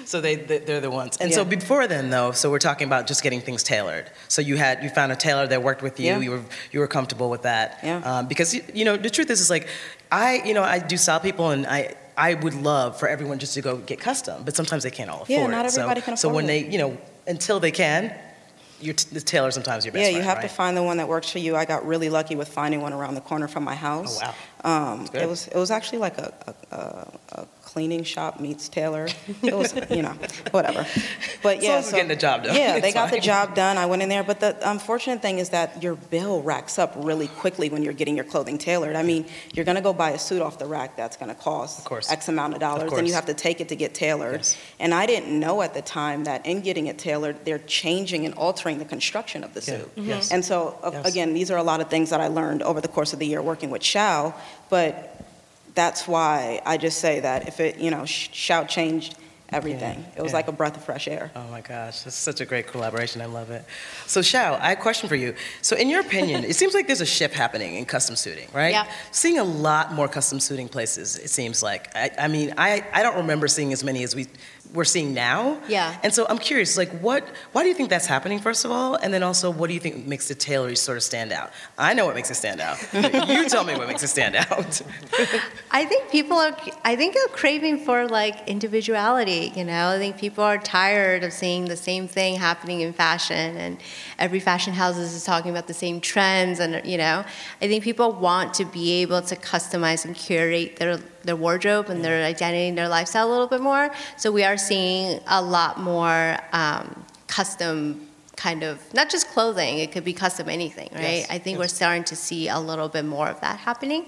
So 0.06 0.22
they, 0.22 0.36
they 0.36 0.58
they're 0.60 0.80
the 0.82 0.90
ones. 0.90 1.18
And 1.18 1.32
so 1.34 1.46
before 1.46 1.86
then 1.88 2.10
though, 2.10 2.32
so 2.32 2.50
we're 2.50 2.58
talking 2.60 2.88
about 2.88 3.06
just 3.06 3.22
getting 3.22 3.42
things 3.42 3.62
tailored. 3.64 4.10
So 4.28 4.42
you 4.42 4.58
had 4.58 4.84
you 4.84 4.90
found 4.90 5.12
a 5.12 5.16
tailor 5.16 5.46
that 5.48 5.62
worked 5.62 5.84
with 5.84 6.00
you. 6.00 6.08
Yeah. 6.08 6.20
You 6.20 6.32
were 6.32 6.44
you 6.72 6.80
were 6.80 6.88
comfortable 6.88 7.30
with 7.30 7.44
that. 7.44 7.80
Yeah. 7.84 7.98
Um, 8.04 8.28
because 8.28 8.54
you- 8.56 8.86
know 8.86 8.98
the 8.98 9.10
truth 9.12 9.30
is 9.30 9.40
is 9.42 9.50
like 9.52 9.68
I 10.12 10.42
you 10.46 10.54
know 10.56 10.64
I 10.64 10.80
do 10.80 10.98
style 10.98 11.20
people 11.20 11.50
and 11.52 11.66
I. 11.68 11.96
I 12.18 12.34
would 12.34 12.54
love 12.54 13.00
for 13.00 13.08
everyone 13.08 13.40
just 13.40 13.54
to 13.54 13.62
go 13.62 13.78
get 13.78 14.02
custom, 14.02 14.44
but 14.44 14.54
sometimes 14.54 14.84
they 14.84 14.92
can't 14.92 15.10
all 15.10 15.22
afford 15.22 15.30
Yeah, 15.30 15.46
it. 15.46 15.52
not 15.52 15.72
So- 15.72 15.84
everybody 15.84 16.02
can 16.02 16.18
So 16.18 16.28
when 16.28 16.44
afford 16.44 16.50
they, 16.50 16.70
you 16.70 16.78
know, 16.78 16.98
until 17.28 17.62
they 17.62 17.72
can, 17.72 18.14
your 18.82 18.94
t- 18.94 19.08
the 19.12 19.22
tailor 19.22 19.52
sometimes 19.52 19.86
your 19.86 19.92
best 19.92 20.02
Yeah, 20.02 20.10
you 20.10 20.24
friend, 20.24 20.30
have 20.30 20.42
to 20.42 20.48
find 20.48 20.76
the 20.76 20.84
one 20.84 20.98
that 20.98 21.08
works 21.08 21.30
for 21.30 21.40
you. 21.40 21.56
I 21.56 21.66
got 21.66 21.86
really 21.86 22.10
lucky 22.10 22.36
with 22.36 22.48
finding 22.48 22.82
one 22.82 22.94
around 22.94 23.16
the 23.16 23.22
corner 23.22 23.48
from 23.48 23.64
my 23.64 23.76
house. 23.76 24.20
Oh, 24.24 24.36
Um, 24.64 25.08
it 25.14 25.28
was 25.28 25.48
it 25.48 25.56
was 25.56 25.72
actually 25.72 26.00
like 26.00 26.18
a, 26.18 26.34
a, 26.72 26.76
a, 27.42 27.48
cleaning 27.64 28.04
shop 28.04 28.40
meets 28.40 28.68
tailor. 28.68 29.08
It 29.44 29.56
was 29.56 29.74
you 29.92 30.02
know 30.02 30.16
whatever, 30.52 30.86
but 31.44 31.62
yeah, 31.62 31.76
as 31.76 31.92
getting 31.92 32.08
the 32.08 32.16
job 32.16 32.44
done, 32.44 32.56
Yeah, 32.56 32.80
they 32.80 32.92
got 32.92 33.12
the 33.12 33.20
job 33.20 33.54
done. 33.56 33.78
I 33.78 33.86
went 33.86 34.02
in 34.02 34.10
there, 34.10 34.24
but 34.24 34.40
the 34.40 34.58
unfortunate 34.68 35.22
thing 35.22 35.38
is 35.40 35.50
that 35.50 35.82
your 35.84 35.96
bill 35.96 36.42
racks 36.42 36.80
up 36.80 36.94
really 36.98 37.28
quickly 37.28 37.70
when 37.70 37.84
you're 37.84 37.94
getting 37.94 38.16
your 38.16 38.26
clothing 38.26 38.58
tailored. 38.58 38.96
I 38.96 39.04
mean, 39.04 39.26
you're 39.54 39.66
gonna 39.66 39.82
go 39.82 39.94
buy 39.94 40.10
a 40.12 40.20
suit 40.20 40.42
off 40.42 40.58
the 40.58 40.66
rack 40.66 40.98
that's 40.98 41.16
gonna 41.16 41.36
cost 41.36 41.88
X 42.10 42.28
amount 42.28 42.56
of 42.56 42.60
dollars, 42.60 42.92
and 42.92 43.08
you 43.08 43.14
have 43.14 43.28
to 43.28 43.34
take 43.36 43.62
it 43.62 43.70
to 43.70 43.76
get 43.76 43.94
tailored. 43.94 44.38
Yes. 44.38 44.58
And 44.80 44.94
I 44.94 45.06
didn't 45.06 45.40
know 45.40 45.62
at 45.62 45.74
the 45.76 45.82
time 45.84 46.24
that 46.26 46.46
in 46.48 46.62
getting 46.62 46.88
it 46.88 46.98
tailored, 46.98 47.46
they're 47.46 47.60
changing 47.60 48.26
and 48.26 48.34
altering 48.34 48.80
the 48.80 48.86
construction 48.86 49.44
of 49.44 49.54
the 49.54 49.60
Yeah, 49.62 49.78
suit. 49.78 49.92
yes. 49.96 50.32
And 50.32 50.44
so, 50.44 50.78
Yes. 50.92 51.06
again, 51.06 51.34
these 51.34 51.52
are 51.52 51.58
a 51.58 51.64
lot 51.64 51.82
of 51.82 51.90
things 51.90 52.10
that 52.10 52.20
I 52.20 52.28
learned 52.28 52.64
over 52.64 52.82
the 52.82 52.88
course 52.88 53.14
of 53.14 53.20
the 53.20 53.28
year 53.28 53.42
working 53.42 53.70
with 53.70 53.84
Xiao, 53.84 54.34
but 54.70 55.26
that's 55.76 56.08
why 56.08 56.62
I 56.66 56.78
just 56.78 57.00
say 57.00 57.20
that 57.22 57.48
if 57.48 57.60
it, 57.60 57.78
you 57.78 57.92
know, 57.92 58.06
Sh- 58.06 58.30
Xiao 58.30 58.68
changed 58.68 59.16
everything. 59.52 60.00
Yeah, 60.00 60.18
It 60.20 60.22
was 60.22 60.32
yeah. 60.32 60.38
like 60.38 60.48
a 60.48 60.52
breath 60.52 60.78
of 60.78 60.84
fresh 60.84 61.08
air. 61.08 61.32
Oh 61.36 61.48
my 61.50 61.62
gosh, 61.62 62.02
that's 62.04 62.16
such 62.16 62.40
a 62.40 62.46
great 62.46 62.68
collaboration. 62.68 63.20
I 63.22 63.26
love 63.26 63.50
it. 63.50 63.66
So, 64.06 64.22
Xiao, 64.22 64.60
I 64.60 64.70
have 64.70 64.78
a 64.78 64.82
question 64.82 65.10
for 65.10 65.16
you. 65.16 65.34
So, 65.62 65.76
in 65.76 65.90
your 65.90 66.02
opinion, 66.02 66.44
it 66.44 66.56
seems 66.56 66.74
like 66.76 66.86
there's 66.86 67.02
a 67.02 67.06
shift 67.06 67.34
happening 67.34 67.76
in 67.76 67.86
custom 67.86 68.16
suiting, 68.16 68.48
right? 68.54 68.72
Yeah. 68.72 68.88
Seeing 69.12 69.40
a 69.40 69.44
lot 69.44 69.94
more 69.94 70.08
custom 70.08 70.40
suiting 70.40 70.68
places, 70.70 71.18
it 71.18 71.30
seems 71.30 71.64
like. 71.64 71.96
I, 71.96 72.12
I 72.20 72.28
mean, 72.28 72.54
I, 72.58 72.86
I 72.94 73.02
don't 73.02 73.18
remember 73.18 73.48
seeing 73.48 73.74
as 73.74 73.84
many 73.84 74.04
as 74.04 74.16
we, 74.16 74.28
we're 74.74 74.86
seeing 74.86 75.14
now. 75.14 75.60
Yeah. 75.68 75.98
And 76.04 76.14
so 76.14 76.28
I'm 76.30 76.38
curious, 76.38 76.78
like, 76.78 76.92
what, 77.00 77.28
why 77.54 77.64
do 77.64 77.70
you 77.70 77.76
think 77.76 77.90
that's 77.90 78.06
happening, 78.06 78.40
first 78.40 78.66
of 78.66 78.72
all? 78.72 78.96
And 78.96 79.14
then 79.14 79.24
also, 79.24 79.50
what 79.50 79.68
do 79.68 79.74
you 79.74 79.80
think 79.80 80.06
makes 80.06 80.28
the 80.28 80.36
tailoring 80.36 80.76
sort 80.76 80.98
of 80.98 81.04
stand 81.04 81.32
out? 81.32 81.52
I 81.78 81.94
know 81.94 82.06
what 82.06 82.14
makes 82.14 82.30
it 82.30 82.36
stand 82.36 82.62
out. 82.62 82.78
you 82.94 83.50
tell 83.50 83.64
me 83.64 83.76
what 83.76 83.88
makes 83.88 84.04
it 84.04 84.10
stand 84.10 84.36
out. 84.36 84.82
I 85.72 85.86
think 85.86 86.12
people 86.12 86.38
are. 86.38 86.56
I 86.84 86.96
think 86.96 87.16
are 87.16 87.30
craving 87.30 87.80
for 87.80 88.08
like 88.08 88.48
individuality. 88.48 89.52
You 89.56 89.64
know, 89.64 89.90
I 89.90 89.98
think 89.98 90.18
people 90.18 90.44
are 90.44 90.58
tired 90.58 91.24
of 91.24 91.34
seeing 91.34 91.66
the 91.66 91.78
same 91.78 92.08
thing 92.08 92.36
happening 92.36 92.82
in 92.82 92.94
fashion, 92.94 93.58
and 93.58 93.80
every 94.20 94.40
fashion 94.40 94.74
house 94.74 94.98
is 94.98 95.24
talking 95.24 95.50
about 95.50 95.68
the 95.68 95.74
same 95.74 96.00
trends. 96.00 96.60
And 96.60 96.86
you 96.86 96.98
know, 96.98 97.26
I 97.62 97.68
think 97.68 97.84
people 97.84 98.12
want 98.12 98.54
to 98.56 98.66
be 98.66 99.02
able 99.02 99.22
to 99.24 99.36
customize 99.36 100.06
and 100.06 100.16
curate 100.16 100.78
their 100.78 101.00
their 101.24 101.36
wardrobe 101.36 101.90
and 101.90 102.04
their 102.04 102.24
identity 102.24 102.68
and 102.70 102.78
their 102.78 102.88
lifestyle 102.88 103.28
a 103.28 103.32
little 103.32 103.48
bit 103.48 103.62
more. 103.62 103.92
So 104.18 104.32
we 104.32 104.44
are 104.44 104.58
seeing 104.58 105.20
a 105.28 105.42
lot 105.42 105.80
more 105.80 106.38
um, 106.54 107.06
custom 107.28 108.06
kind 108.36 108.64
of 108.64 108.82
not 108.94 109.10
just 109.10 109.28
clothing 109.28 109.80
it 109.80 109.92
could 109.92 110.06
be 110.06 110.14
custom 110.14 110.48
anything 110.48 110.88
right 110.94 111.02
Yes, 111.02 111.28
i 111.30 111.38
think 111.38 111.56
yes. 111.56 111.60
we're 111.60 111.68
starting 111.68 112.06
to 112.06 112.16
see 112.16 112.48
a 112.48 112.58
little 112.58 112.88
bit 112.88 113.04
more 113.04 113.28
of 113.28 113.42
that 113.42 113.60
happening 113.60 114.06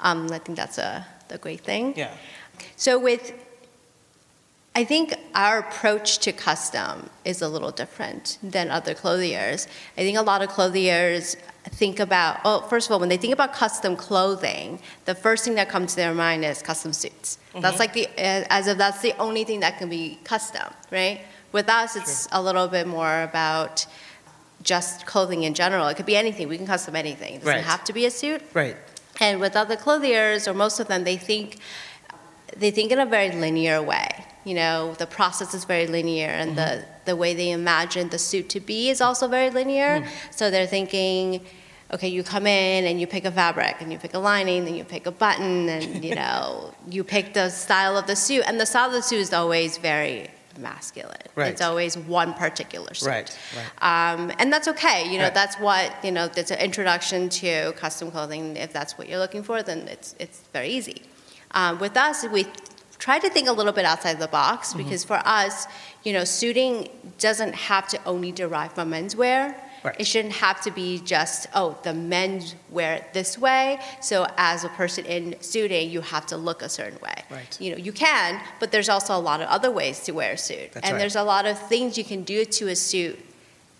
um, 0.00 0.32
i 0.32 0.38
think 0.38 0.56
that's 0.56 0.78
a, 0.78 1.06
the 1.28 1.36
great 1.36 1.60
thing 1.60 1.92
yeah. 1.94 2.10
so 2.76 2.98
with 2.98 3.34
I 4.76 4.82
think 4.84 5.14
our 5.36 5.58
approach 5.60 6.18
to 6.20 6.32
custom 6.32 7.08
is 7.24 7.42
a 7.42 7.48
little 7.48 7.70
different 7.70 8.38
than 8.42 8.72
other 8.72 8.92
clothiers. 8.92 9.68
I 9.96 10.00
think 10.00 10.18
a 10.18 10.22
lot 10.22 10.42
of 10.42 10.48
clothiers 10.48 11.36
think 11.66 12.00
about, 12.00 12.42
well, 12.44 12.62
first 12.62 12.88
of 12.88 12.92
all, 12.92 12.98
when 12.98 13.08
they 13.08 13.16
think 13.16 13.32
about 13.32 13.52
custom 13.52 13.94
clothing, 13.94 14.80
the 15.04 15.14
first 15.14 15.44
thing 15.44 15.54
that 15.54 15.68
comes 15.68 15.90
to 15.90 15.96
their 15.96 16.12
mind 16.12 16.44
is 16.44 16.60
custom 16.60 16.92
suits. 16.92 17.38
Mm-hmm. 17.50 17.60
That's 17.60 17.78
like 17.78 17.92
the, 17.92 18.08
eh, 18.18 18.44
as 18.50 18.66
if 18.66 18.76
that's 18.76 19.00
the 19.00 19.16
only 19.18 19.44
thing 19.44 19.60
that 19.60 19.78
can 19.78 19.88
be 19.88 20.18
custom, 20.24 20.72
right? 20.90 21.20
With 21.52 21.68
us, 21.68 21.94
it's 21.94 22.26
a 22.32 22.42
little 22.42 22.66
bit 22.66 22.88
more 22.88 23.22
about 23.22 23.86
just 24.62 25.06
clothing 25.06 25.44
in 25.44 25.54
general. 25.54 25.86
It 25.86 25.96
could 25.96 26.06
be 26.06 26.16
anything. 26.16 26.48
We 26.48 26.56
can 26.56 26.66
custom 26.66 26.96
anything. 26.96 27.34
It 27.34 27.38
doesn't 27.40 27.54
Right. 27.54 27.64
have 27.64 27.84
to 27.84 27.92
be 27.92 28.06
a 28.06 28.10
suit. 28.10 28.42
Right. 28.52 28.76
And 29.20 29.40
with 29.40 29.54
other 29.54 29.76
clothiers, 29.76 30.48
or 30.48 30.54
most 30.54 30.80
of 30.80 30.88
them, 30.88 31.04
they 31.04 31.16
think 31.16 31.58
they 32.56 32.70
think 32.70 32.90
in 32.92 32.98
a 32.98 33.06
very 33.06 33.30
linear 33.32 33.80
way. 33.82 34.08
You 34.44 34.54
know, 34.54 34.94
the 34.94 35.06
process 35.06 35.54
is 35.54 35.64
very 35.64 35.86
linear, 35.86 36.28
and 36.28 36.56
the 36.56 36.84
the 37.04 37.16
way 37.16 37.34
they 37.34 37.50
imagine 37.50 38.08
the 38.10 38.18
suit 38.18 38.48
to 38.50 38.60
be 38.60 38.90
is 38.90 39.00
also 39.00 39.28
very 39.28 39.50
linear. 39.50 40.06
So 40.30 40.50
they're 40.50 40.66
thinking. 40.66 41.40
Okay, 41.92 42.08
you 42.08 42.24
come 42.24 42.46
in 42.46 42.86
and 42.86 42.98
you 43.00 43.06
pick 43.06 43.24
a 43.24 43.30
fabric 43.30 43.76
and 43.80 43.92
you 43.92 43.98
pick 43.98 44.14
a 44.14 44.18
lining, 44.18 44.64
then 44.64 44.74
you 44.74 44.84
pick 44.84 45.06
a 45.06 45.12
button, 45.12 45.68
and 45.68 46.04
you 46.04 46.14
know 46.22 46.74
you 46.88 47.04
pick 47.04 47.34
the 47.34 47.50
style 47.50 47.96
of 47.96 48.06
the 48.06 48.16
suit. 48.16 48.42
And 48.48 48.58
the 48.58 48.66
style 48.66 48.86
of 48.88 48.94
the 48.94 49.02
suit 49.02 49.18
is 49.20 49.32
always 49.32 49.76
very 49.76 50.28
masculine. 50.58 51.16
Right. 51.36 51.52
It's 51.52 51.60
always 51.60 51.96
one 51.96 52.32
particular 52.34 52.94
suit. 52.94 53.08
Right. 53.08 53.38
Right. 53.56 54.12
Um, 54.12 54.32
and 54.38 54.52
that's 54.52 54.66
okay. 54.68 55.04
You 55.10 55.18
know, 55.18 55.24
Right. 55.24 55.34
that's 55.34 55.56
what 55.56 55.92
you 56.02 56.10
know. 56.10 56.26
That's 56.26 56.50
an 56.50 56.58
introduction 56.58 57.28
to 57.40 57.72
custom 57.76 58.10
clothing. 58.10 58.56
If 58.56 58.72
that's 58.72 58.96
what 58.98 59.08
you're 59.08 59.18
looking 59.20 59.42
for, 59.42 59.62
then 59.62 59.86
it's 59.86 60.16
it's 60.18 60.40
very 60.52 60.70
easy. 60.70 61.02
Um, 61.52 61.78
with 61.78 61.96
us, 61.96 62.24
we 62.26 62.46
try 63.06 63.18
to 63.18 63.28
think 63.34 63.46
a 63.48 63.52
little 63.60 63.72
bit 63.80 63.84
outside 63.92 64.16
the 64.26 64.32
box 64.40 64.60
Mm-hmm. 64.68 64.78
because 64.82 65.02
for 65.12 65.20
us, 65.40 65.54
you 66.06 66.12
know, 66.16 66.24
suiting 66.40 66.74
doesn't 67.28 67.54
have 67.70 67.86
to 67.92 67.96
only 68.12 68.32
derive 68.42 68.72
from 68.76 68.86
menswear. 68.94 69.40
Right. 69.86 69.96
It 70.02 70.06
shouldn't 70.12 70.36
have 70.46 70.58
to 70.66 70.70
be 70.82 70.88
just 71.14 71.38
oh 71.54 71.68
the 71.88 71.92
men 72.14 72.30
wear 72.76 72.90
it 72.98 73.04
this 73.18 73.36
way. 73.46 73.78
So 74.00 74.16
as 74.52 74.64
a 74.64 74.70
person 74.80 75.02
in 75.16 75.22
suiting, 75.52 75.84
you 75.94 76.00
have 76.14 76.24
to 76.32 76.36
look 76.48 76.62
a 76.62 76.70
certain 76.78 76.98
way. 77.08 77.18
Right. 77.38 77.52
You 77.60 77.68
know, 77.72 77.76
you 77.88 77.92
can, 77.92 78.40
but 78.60 78.68
there's 78.72 78.88
also 78.88 79.12
a 79.14 79.22
lot 79.30 79.38
of 79.42 79.48
other 79.56 79.70
ways 79.80 79.96
to 80.06 80.12
wear 80.12 80.32
a 80.32 80.38
suit, 80.38 80.68
That's 80.72 80.84
and 80.86 80.94
right. 80.94 80.98
there's 81.00 81.16
a 81.16 81.26
lot 81.34 81.44
of 81.50 81.56
things 81.72 81.98
you 82.00 82.04
can 82.12 82.22
do 82.34 82.38
to 82.58 82.68
a 82.68 82.76
suit 82.90 83.18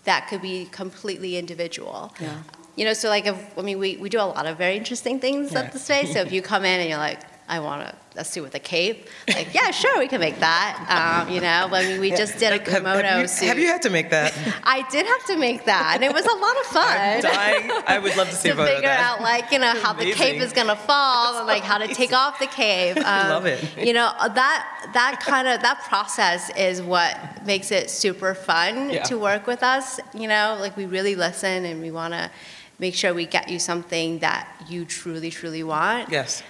that 0.09 0.21
could 0.29 0.43
be 0.43 0.57
completely 0.81 1.31
individual. 1.43 2.13
Yeah. 2.21 2.37
You 2.77 2.85
know, 2.85 2.93
so 2.93 3.09
like, 3.15 3.25
if, 3.25 3.37
I 3.57 3.61
mean, 3.63 3.79
we, 3.79 3.89
we 4.03 4.07
do 4.15 4.19
a 4.19 4.29
lot 4.37 4.45
of 4.45 4.57
very 4.65 4.75
interesting 4.81 5.19
things 5.19 5.53
Yeah. 5.53 5.61
at 5.61 5.71
the 5.73 5.79
space. 5.79 6.13
So 6.13 6.19
if 6.25 6.31
you 6.35 6.41
come 6.53 6.63
in 6.65 6.77
and 6.81 6.87
you're 6.89 6.99
like, 6.99 7.19
I 7.47 7.59
want 7.59 7.83
a, 7.83 7.95
a 8.17 8.25
suit 8.25 8.41
with 8.43 8.55
a 8.55 8.59
cape, 8.59 9.07
like, 9.27 9.53
yeah, 9.53 9.69
sure, 9.69 9.99
we 9.99 10.07
can 10.07 10.19
make 10.19 10.39
that. 10.39 11.23
Um, 11.27 11.31
you 11.33 11.41
know, 11.41 11.69
I 11.71 11.83
mean, 11.85 11.99
we 12.01 12.09
just 12.09 12.39
did 12.39 12.47
a 12.53 12.57
Have- 12.57 12.67
have 12.67 12.83
kimono 12.83 13.19
you- 13.21 13.27
suit. 13.27 13.47
Have 13.49 13.59
you 13.59 13.67
had 13.67 13.83
to 13.83 13.89
make 13.91 14.09
that? 14.09 14.33
I 14.63 14.83
did 14.89 15.05
have 15.05 15.25
to 15.27 15.37
make 15.37 15.65
that, 15.65 15.91
and 15.95 16.03
it 16.03 16.11
was 16.11 16.25
a 16.25 16.33
lot 16.33 16.55
of 16.61 16.65
fun. 16.65 16.97
I'm 16.97 17.21
dying. 17.21 17.71
I 17.85 17.99
would 17.99 18.15
love 18.17 18.29
to 18.29 18.35
see 18.35 18.47
to 18.49 18.53
a 18.53 18.57
photo 18.57 18.69
of 18.71 18.75
figure 18.77 18.89
out 18.89 19.21
like 19.21 19.51
you 19.51 19.59
know 19.59 19.73
how 19.79 19.93
the 19.93 20.11
cape 20.13 20.41
is 20.41 20.53
gonna 20.53 20.75
fall 20.75 21.37
and 21.37 21.45
like 21.47 21.61
how 21.61 21.77
to 21.77 21.87
take 21.87 22.13
off 22.13 22.39
the 22.39 22.47
cape. 22.47 22.97
Um, 23.05 23.29
love 23.29 23.45
it. 23.45 23.61
You 23.77 23.93
know 23.93 24.11
that 24.19 24.89
that 24.93 25.19
kind 25.21 25.47
of 25.47 25.61
that 25.61 25.81
process 25.83 26.49
is 26.57 26.81
what 26.81 27.45
makes 27.45 27.71
it 27.71 27.89
super 27.91 28.33
fun 28.33 28.89
Yeah. 28.89 29.03
to 29.03 29.19
work 29.19 29.45
with 29.45 29.61
us. 29.61 29.99
You 30.15 30.27
know, 30.27 30.57
like 30.59 30.75
we 30.75 30.85
really 30.85 31.15
listen 31.15 31.65
and 31.65 31.81
we 31.81 31.91
want 31.91 32.13
to 32.15 32.31
make 32.79 32.95
sure 32.95 33.13
we 33.13 33.25
get 33.25 33.47
you 33.49 33.59
something 33.59 34.19
that 34.19 34.47
you 34.67 34.83
truly, 34.85 35.29
truly 35.29 35.63
want. 35.63 36.09
Yes. 36.09 36.41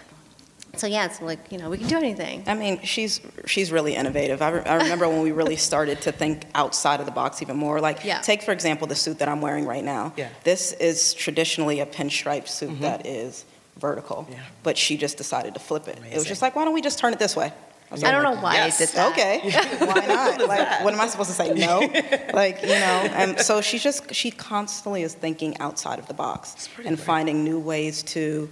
So 0.80 0.88
yeah, 0.88 1.06
it's 1.06 1.22
like 1.22 1.52
you 1.52 1.58
know 1.58 1.70
we 1.70 1.78
can 1.78 1.88
do 1.88 1.98
anything. 1.98 2.44
I 2.48 2.54
mean, 2.54 2.82
she's 2.84 3.22
she's 3.46 3.72
really 3.72 3.96
innovative. 3.96 4.42
I, 4.42 4.50
re- 4.50 4.64
I 4.66 4.76
remember 4.78 5.08
when 5.08 5.22
we 5.22 5.32
really 5.32 5.56
started 5.56 6.02
to 6.02 6.12
think 6.12 6.46
outside 6.56 7.00
of 7.00 7.06
the 7.06 7.12
box 7.12 7.42
even 7.42 7.58
more. 7.58 7.80
Like, 7.80 8.04
Yeah. 8.04 8.20
take 8.22 8.42
for 8.44 8.52
example 8.52 8.88
the 8.88 8.96
suit 8.96 9.20
that 9.20 9.28
I'm 9.30 9.42
wearing 9.42 9.66
right 9.66 9.84
now. 9.84 10.14
Yeah. 10.18 10.30
This 10.44 10.74
is 10.74 11.14
traditionally 11.14 11.80
a 11.80 11.86
pinstripe 11.86 12.48
suit 12.48 12.82
that 12.82 13.06
is 13.06 13.46
vertical, 13.78 14.28
Yeah. 14.32 14.40
but 14.64 14.78
she 14.78 14.98
just 14.98 15.18
decided 15.18 15.54
to 15.54 15.60
flip 15.60 15.88
it. 15.88 15.98
Amazing. 15.98 16.14
It 16.14 16.18
was 16.18 16.26
just 16.28 16.42
like, 16.42 16.56
why 16.56 16.66
don't 16.66 16.74
we 16.74 16.82
just 16.82 16.98
turn 17.00 17.14
it 17.14 17.20
this 17.20 17.36
way? 17.36 17.52
I 17.92 17.94
was 17.94 18.04
I 18.04 18.12
don't 18.12 18.24
like, 18.24 18.36
know 18.36 18.42
why 18.42 18.54
yes. 18.56 18.82
I 18.82 18.86
did 18.86 18.96
that. 18.96 19.12
Okay, 19.12 19.52
why 19.86 20.06
not? 20.08 20.48
Like, 20.48 20.84
what 20.84 20.94
am 20.94 21.00
I 21.02 21.08
supposed 21.08 21.30
to 21.30 21.36
say? 21.36 21.54
No, 21.54 21.80
like 22.34 22.62
you 22.64 22.70
know. 22.70 23.10
And 23.22 23.40
so 23.40 23.62
she 23.62 23.78
just 23.78 24.14
she 24.14 24.32
constantly 24.32 25.04
is 25.04 25.14
thinking 25.14 25.58
outside 25.60 26.00
of 26.00 26.08
the 26.08 26.14
box 26.16 26.68
and 26.78 26.96
great. 26.96 27.00
finding 27.00 27.44
new 27.44 27.60
ways 27.60 28.02
to, 28.04 28.50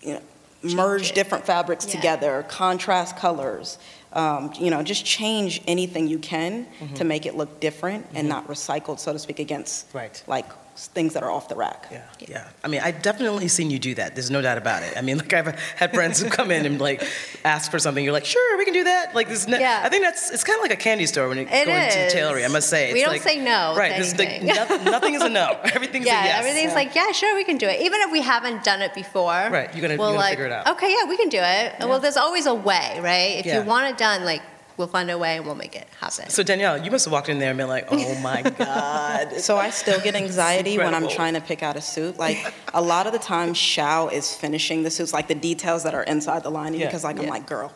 you 0.00 0.14
know, 0.14 0.22
merge 0.62 1.12
different 1.12 1.44
fabrics 1.46 1.86
Yeah. 1.86 1.92
together, 1.92 2.44
contrast 2.48 3.16
colors. 3.16 3.78
Um, 4.12 4.52
you 4.58 4.70
know, 4.70 4.82
just 4.82 5.04
change 5.04 5.62
anything 5.66 6.06
you 6.06 6.18
can 6.18 6.66
Mm-hmm. 6.80 6.94
to 6.94 7.04
make 7.04 7.24
it 7.26 7.34
look 7.36 7.60
different 7.60 8.06
and 8.14 8.28
not 8.28 8.46
recycled, 8.48 8.98
so 8.98 9.12
to 9.12 9.18
speak, 9.18 9.38
against 9.38 9.86
Right. 9.94 10.22
like 10.26 10.46
things 10.74 11.14
that 11.14 11.22
are 11.22 11.30
off 11.30 11.48
the 11.48 11.54
rack. 11.56 11.86
Yeah, 11.90 12.02
yeah. 12.18 12.48
I 12.64 12.68
mean, 12.68 12.80
I've 12.82 13.02
definitely 13.02 13.48
seen 13.48 13.70
you 13.70 13.78
do 13.78 13.94
that. 13.96 14.14
There's 14.14 14.30
no 14.30 14.40
doubt 14.40 14.58
about 14.58 14.82
it. 14.82 14.96
I 14.96 15.02
mean, 15.02 15.18
like 15.22 15.32
I've 15.32 15.58
had 15.76 15.92
friends 15.94 16.20
who 16.20 16.30
come 16.30 16.50
in 16.50 16.64
and 16.66 16.80
like 16.80 17.06
ask 17.44 17.70
for 17.70 17.78
something. 17.78 18.02
You're 18.02 18.12
like, 18.12 18.24
sure, 18.24 18.58
we 18.58 18.64
can 18.64 18.74
do 18.74 18.84
that. 18.84 19.14
Like 19.14 19.28
this. 19.28 19.46
Yeah. 19.48 19.82
I 19.84 19.88
think 19.88 20.02
that's 20.04 20.30
it's 20.30 20.44
kind 20.44 20.56
of 20.58 20.62
like 20.62 20.72
a 20.72 20.76
candy 20.82 21.06
store 21.06 21.28
when 21.28 21.38
you 21.38 21.44
It 21.44 21.66
go 21.66 21.72
into 21.72 21.98
is. 22.06 22.12
tailoring. 22.12 22.44
I 22.44 22.48
must 22.48 22.68
say, 22.70 22.92
We 22.92 23.00
It's 23.00 23.04
don't 23.04 23.12
like- 23.14 23.22
say 23.22 23.38
no 23.42 23.74
Right. 23.76 23.92
It's 24.00 24.18
like 24.18 24.28
anything. 24.28 24.46
nothing, 24.46 24.84
nothing 24.84 25.14
is 25.14 25.22
a 25.22 25.28
no. 25.28 25.58
Everything's 25.74 26.06
yeah, 26.06 26.22
a 26.22 26.26
yes. 26.26 26.38
everything's 26.40 26.74
like, 26.74 26.94
yeah, 26.94 27.12
sure, 27.12 27.34
we 27.34 27.44
can 27.44 27.58
do 27.58 27.66
it. 27.68 27.80
Even 27.82 28.00
if 28.00 28.10
we 28.10 28.20
haven't 28.22 28.64
done 28.64 28.82
it 28.82 28.94
before. 28.94 29.30
Right, 29.30 29.72
you're 29.74 29.82
gonna- 29.82 29.96
we'll 29.98 30.08
you're 30.08 30.14
gonna 30.14 30.18
like, 30.18 30.30
figure 30.32 30.46
it 30.46 30.52
out. 30.52 30.66
Okay, 30.76 30.90
yeah, 30.92 31.08
we 31.08 31.16
can 31.16 31.28
do 31.28 31.38
it. 31.40 31.74
Well, 31.80 32.00
there's 32.00 32.16
always 32.16 32.46
a 32.46 32.54
way, 32.54 32.98
right? 33.00 33.38
If 33.40 33.46
Yeah. 33.46 33.60
you 33.60 33.66
want 33.68 33.88
it 33.90 33.98
done, 33.98 34.24
like, 34.24 34.42
we'll 34.76 34.88
find 34.88 35.10
a 35.10 35.18
way 35.18 35.36
and 35.36 35.44
we'll 35.46 35.54
make 35.54 35.74
it 35.76 35.86
happen. 36.00 36.28
So 36.30 36.42
Danielle, 36.42 36.82
you 36.84 36.90
must 36.90 37.04
have 37.04 37.12
walked 37.12 37.28
in 37.28 37.38
there 37.38 37.50
and 37.50 37.58
been 37.58 37.68
like, 37.68 37.86
oh 37.90 38.18
my 38.20 38.42
god. 38.58 39.34
So 39.40 39.56
I 39.56 39.70
still 39.70 40.00
get 40.00 40.14
anxiety 40.14 40.78
when 40.78 40.94
I'm 40.94 41.08
trying 41.08 41.34
to 41.34 41.40
pick 41.40 41.62
out 41.62 41.76
a 41.76 41.80
suit. 41.80 42.18
Like 42.18 42.38
a 42.74 42.80
lot 42.82 43.06
of 43.06 43.12
the 43.12 43.18
time, 43.18 43.54
Xiao 43.54 44.12
is 44.12 44.34
finishing 44.34 44.82
the 44.82 44.90
suits, 44.90 45.12
like 45.12 45.28
the 45.28 45.34
details 45.34 45.82
that 45.84 45.94
are 45.94 46.02
inside 46.04 46.42
the 46.42 46.50
lining, 46.50 46.80
Yeah. 46.80 46.86
because 46.86 47.04
like 47.04 47.18
I'm 47.18 47.26
like, 47.26 47.46
girl, 47.46 47.72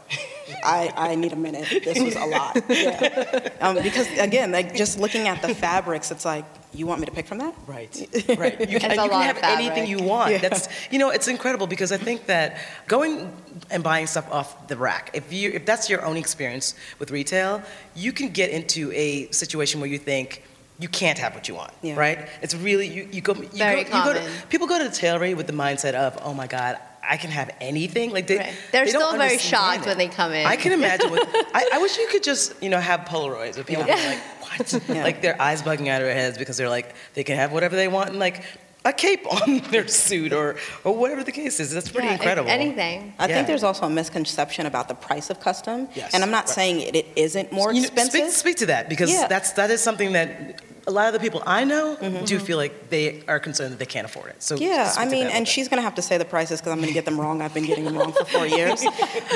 I, 0.65 0.93
I 0.97 1.15
need 1.15 1.33
a 1.33 1.37
minute. 1.37 1.67
This 1.85 2.01
was 2.01 2.17
a 2.17 2.27
lot. 2.27 2.57
Yeah. 2.69 3.49
Um, 3.61 3.77
because 3.83 4.07
again, 4.19 4.53
like 4.53 4.75
just 4.75 4.99
looking 4.99 5.29
at 5.29 5.41
the 5.43 5.55
fabrics, 5.55 6.11
it's 6.11 6.25
like, 6.25 6.45
you 6.74 6.87
want 6.87 7.00
me 7.00 7.07
to 7.07 7.12
pick 7.12 7.26
from 7.26 7.38
that? 7.38 7.55
Right, 7.66 7.94
right. 8.38 8.59
You 8.61 8.79
can, 8.79 8.90
you 8.90 9.09
can 9.11 9.22
have 9.22 9.38
anything 9.42 9.87
you 9.87 9.98
want. 9.98 10.33
Yeah. 10.33 10.38
That's 10.38 10.68
you 10.90 10.98
know, 10.98 11.11
it's 11.11 11.29
incredible 11.29 11.66
because 11.66 11.92
I 11.92 11.96
think 11.96 12.26
that 12.26 12.59
going 12.87 13.33
and 13.70 13.83
buying 13.83 14.07
stuff 14.07 14.31
off 14.33 14.68
the 14.68 14.76
rack, 14.76 15.11
if 15.14 15.33
you 15.33 15.50
if 15.52 15.64
that's 15.64 15.88
your 15.88 16.05
own 16.05 16.16
experience 16.16 16.74
with 16.98 17.11
retail, 17.11 17.62
you 17.94 18.12
can 18.12 18.29
get 18.31 18.50
into 18.50 18.92
a 18.92 19.31
situation 19.31 19.81
where 19.81 19.88
you 19.88 19.98
think 19.98 20.42
you 20.79 20.88
can't 20.88 21.18
have 21.18 21.35
what 21.35 21.48
you 21.48 21.55
want, 21.55 21.72
Yeah. 21.81 21.94
right? 21.96 22.29
It's 22.42 22.55
really 22.55 22.87
you, 22.87 23.09
you 23.11 23.20
go 23.22 23.35
you 23.35 23.48
Very 23.48 23.85
go, 23.85 23.96
you 23.98 24.05
go 24.05 24.12
to, 24.12 24.18
common. 24.18 24.33
people 24.50 24.66
go 24.66 24.76
to 24.79 24.85
the 24.85 24.94
tailoring 24.94 25.37
with 25.37 25.46
the 25.46 25.55
mindset 25.55 25.94
of 25.94 26.18
oh 26.22 26.35
my 26.35 26.46
god. 26.46 26.79
I 27.09 27.16
can 27.16 27.31
have 27.31 27.51
anything. 27.61 28.11
Like 28.11 28.27
they, 28.27 28.38
Right. 28.38 28.53
They're 28.73 28.85
they 28.85 28.90
still 28.90 29.16
very 29.16 29.38
shocked 29.38 29.83
it. 29.83 29.87
when 29.87 29.99
they 29.99 30.09
come 30.09 30.33
in. 30.33 30.47
I 30.47 30.57
can 30.57 30.73
imagine. 30.73 31.11
What, 31.11 31.27
I, 31.55 31.71
I 31.75 31.79
wish 31.79 31.97
you 31.99 32.07
could 32.09 32.23
just, 32.23 32.61
you 32.62 32.69
know, 32.71 32.81
have 32.81 33.01
Polaroids 33.01 33.55
where 33.57 33.64
people 33.64 33.85
be 33.85 33.90
like, 33.90 34.19
what? 34.40 34.83
Yeah. 34.88 35.03
Like 35.05 35.23
their 35.23 35.40
eyes 35.40 35.62
bugging 35.62 35.88
out 35.88 36.01
of 36.01 36.07
their 36.07 36.14
heads 36.14 36.38
because 36.38 36.57
they're 36.57 36.69
like, 36.69 36.95
they 37.14 37.25
can 37.25 37.37
have 37.37 37.53
whatever 37.53 37.77
they 37.77 37.88
want 37.88 38.11
and 38.11 38.19
like 38.19 38.42
a 38.87 38.92
cape 38.92 39.27
on 39.31 39.59
their 39.70 39.87
suit 39.88 40.33
or, 40.33 40.57
or 40.85 40.94
whatever 40.96 41.22
the 41.25 41.33
case 41.33 41.61
is. 41.61 41.72
That's 41.72 41.88
pretty 41.90 42.07
Yeah, 42.09 42.14
incredible. 42.14 42.49
Anything. 42.51 43.12
I 43.18 43.27
Yeah. 43.27 43.35
think 43.35 43.46
there's 43.49 43.62
also 43.64 43.85
a 43.87 43.90
misconception 43.90 44.64
about 44.66 44.88
the 44.88 44.94
price 44.94 45.29
of 45.31 45.40
custom. 45.40 45.88
Yes. 45.94 46.14
And 46.14 46.22
I'm 46.22 46.31
not 46.31 46.46
Right. 46.46 46.55
saying 46.55 46.81
it, 46.81 46.94
it 46.96 47.07
isn't 47.16 47.53
more 47.53 47.72
You 47.72 47.81
know, 47.83 47.87
expensive. 47.88 48.20
speak, 48.31 48.33
speak 48.33 48.57
to 48.59 48.66
that 48.66 48.88
because 48.88 49.11
Yeah. 49.11 49.27
that's 49.29 49.53
that 49.53 49.70
is 49.70 49.83
something 49.83 50.12
that 50.12 50.62
a 50.87 50.92
lot 50.92 51.09
of 51.09 51.14
the 51.14 51.18
people 51.20 51.42
I 51.46 51.64
know 51.64 51.96
Mm-hmm. 52.01 52.25
do 52.27 52.38
feel 52.38 52.59
like 52.59 52.90
they 52.90 53.22
are 53.27 53.40
concerned 53.40 53.72
that 53.72 53.79
they 53.81 53.87
can't 53.87 54.05
afford 54.07 54.31
it. 54.31 54.42
So 54.42 54.55
Yeah, 54.57 54.92
I 54.96 55.05
mean, 55.05 55.25
and 55.25 55.31
little 55.33 55.44
she's 55.46 55.68
gonna 55.68 55.83
have 55.83 55.96
to 55.96 56.03
say 56.03 56.16
the 56.16 56.25
prices 56.25 56.61
because 56.61 56.72
I'm 56.72 56.81
gonna 56.81 56.92
get 56.92 57.05
them 57.05 57.20
wrong. 57.20 57.42
I've 57.42 57.53
been 57.55 57.66
getting 57.66 57.85
them 57.85 57.96
wrong 57.99 58.12
for 58.12 58.25
four 58.25 58.46
years. 58.59 58.85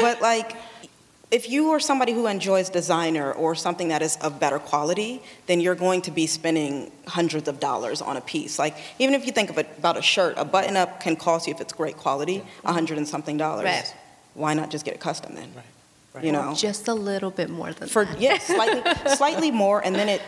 But 0.00 0.22
like, 0.22 0.54
if 1.30 1.48
you 1.48 1.70
are 1.70 1.78
somebody 1.80 2.12
who 2.12 2.26
enjoys 2.26 2.68
designer 2.70 3.32
or 3.32 3.54
something 3.54 3.88
that 3.88 4.02
is 4.02 4.16
of 4.16 4.40
better 4.40 4.58
quality, 4.58 5.22
then 5.46 5.60
you're 5.60 5.76
going 5.76 6.02
to 6.02 6.10
be 6.10 6.26
spending 6.26 6.90
hundreds 7.06 7.46
of 7.48 7.60
dollars 7.60 8.02
on 8.02 8.16
a 8.16 8.20
piece. 8.20 8.58
Like, 8.58 8.76
even 8.98 9.14
if 9.14 9.24
you 9.24 9.32
think 9.32 9.48
of 9.48 9.56
it, 9.58 9.68
about 9.78 9.96
a 9.96 10.02
shirt, 10.02 10.34
a 10.36 10.44
button 10.44 10.76
up 10.76 11.00
can 11.00 11.14
cost 11.16 11.46
you, 11.46 11.54
if 11.54 11.60
it's 11.60 11.72
great 11.72 11.96
quality, 11.96 12.42
a 12.64 12.72
hundred 12.72 12.98
and 12.98 13.06
something 13.06 13.36
dollars. 13.36 13.64
Right. 13.64 13.94
Why 14.34 14.54
not 14.54 14.70
just 14.70 14.84
get 14.84 14.94
it 14.94 15.00
custom 15.00 15.34
then? 15.34 15.52
Right, 15.54 15.64
right. 16.14 16.24
You 16.24 16.32
know, 16.32 16.52
Just 16.54 16.88
a 16.88 16.94
little 16.94 17.30
bit 17.30 17.48
more 17.48 17.72
than 17.72 17.88
for 17.88 18.04
that. 18.04 18.20
yeah, 18.20 18.38
slightly, 18.38 18.82
slightly 19.16 19.50
more, 19.50 19.84
and 19.84 19.94
then 19.94 20.08
it 20.08 20.22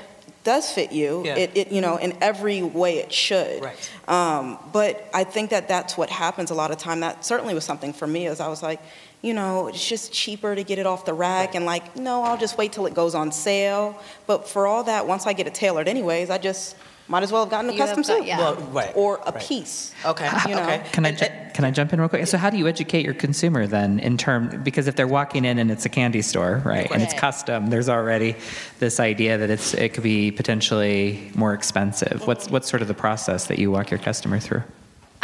does 0.45 0.71
fit 0.71 0.93
you. 0.93 1.23
Yeah. 1.25 1.37
It, 1.37 1.51
it, 1.57 1.73
you 1.73 1.81
know, 1.81 1.97
in 1.97 2.17
every 2.21 2.63
way 2.63 2.99
it 2.99 3.13
should. 3.13 3.63
Right. 3.63 3.91
Um, 4.09 4.59
but 4.73 5.09
I 5.15 5.25
think 5.25 5.51
that 5.51 5.69
that's 5.69 5.97
what 5.97 6.11
happens 6.11 6.51
a 6.51 6.55
lot 6.55 6.71
of 6.71 6.79
time. 6.79 7.01
That 7.01 7.25
certainly 7.25 7.55
was 7.55 7.65
something 7.65 7.93
for 7.93 8.07
me, 8.07 8.27
as 8.27 8.41
I 8.41 8.49
was 8.49 8.63
like, 8.63 8.81
you 9.23 9.33
know, 9.35 9.69
it's 9.69 9.89
just 9.89 10.13
cheaper 10.13 10.55
to 10.55 10.65
get 10.65 10.79
it 10.79 10.87
off 10.87 11.05
the 11.05 11.15
rack, 11.15 11.55
and 11.55 11.65
like, 11.65 11.97
no, 11.97 12.23
I'll 12.25 12.37
just 12.39 12.59
wait 12.59 12.73
till 12.73 12.87
it 12.87 12.95
goes 12.95 13.15
on 13.15 13.31
sale. 13.33 13.99
But 14.27 14.49
for 14.49 14.67
all 14.67 14.85
that, 14.85 15.07
once 15.07 15.27
I 15.27 15.33
get 15.33 15.47
it 15.47 15.55
tailored, 15.55 15.87
anyways, 15.89 16.29
I 16.29 16.39
just 16.39 16.77
might 17.09 17.23
as 17.23 17.31
well 17.33 17.43
have 17.45 17.51
gotten 17.51 17.69
a 17.71 17.73
You 17.73 17.79
custom 17.79 17.99
have 17.99 18.07
got- 18.07 18.17
suit 18.19 18.27
yeah. 18.27 18.39
Well, 18.39 18.55
right. 18.73 18.93
or 18.95 19.17
a 19.27 19.33
right. 19.33 19.41
piece. 19.43 19.93
Okay. 20.05 20.29
You 20.49 20.55
know. 20.57 20.63
okay. 20.63 20.83
Can 20.93 21.05
I 21.05 21.09
And- 21.11 21.19
ju- 21.19 21.27
can 21.55 21.65
I 21.67 21.71
jump 21.71 21.93
in 21.93 22.01
real 22.01 22.09
quick? 22.09 22.27
So 22.27 22.39
how 22.39 22.49
do 22.49 22.57
you 22.57 22.67
educate 22.67 23.05
your 23.05 23.13
consumer 23.13 23.67
then 23.67 23.99
in 24.01 24.17
term 24.17 24.63
because 24.63 24.87
if 24.87 24.97
they're 24.97 25.07
walking 25.09 25.45
in 25.45 25.59
and 25.59 25.71
it's 25.71 25.85
a 25.85 25.89
candy 25.91 26.23
store, 26.23 26.63
right, 26.65 26.91
and 26.91 27.03
it's 27.03 27.13
Right. 27.13 27.21
custom, 27.21 27.67
there's 27.69 27.91
already 27.91 28.37
this 28.79 28.99
idea 29.01 29.37
that 29.37 29.51
it's 29.51 29.75
it 29.75 29.91
could 29.93 30.03
be 30.05 30.31
potentially 30.31 31.31
more 31.35 31.53
expensive. 31.53 32.23
What's 32.27 32.49
what's 32.49 32.69
sort 32.71 32.81
of 32.83 32.89
the 32.89 32.95
process 32.95 33.47
that 33.49 33.59
you 33.59 33.71
walk 33.71 33.91
your 33.91 34.01
customer 34.01 34.39
through? 34.39 34.63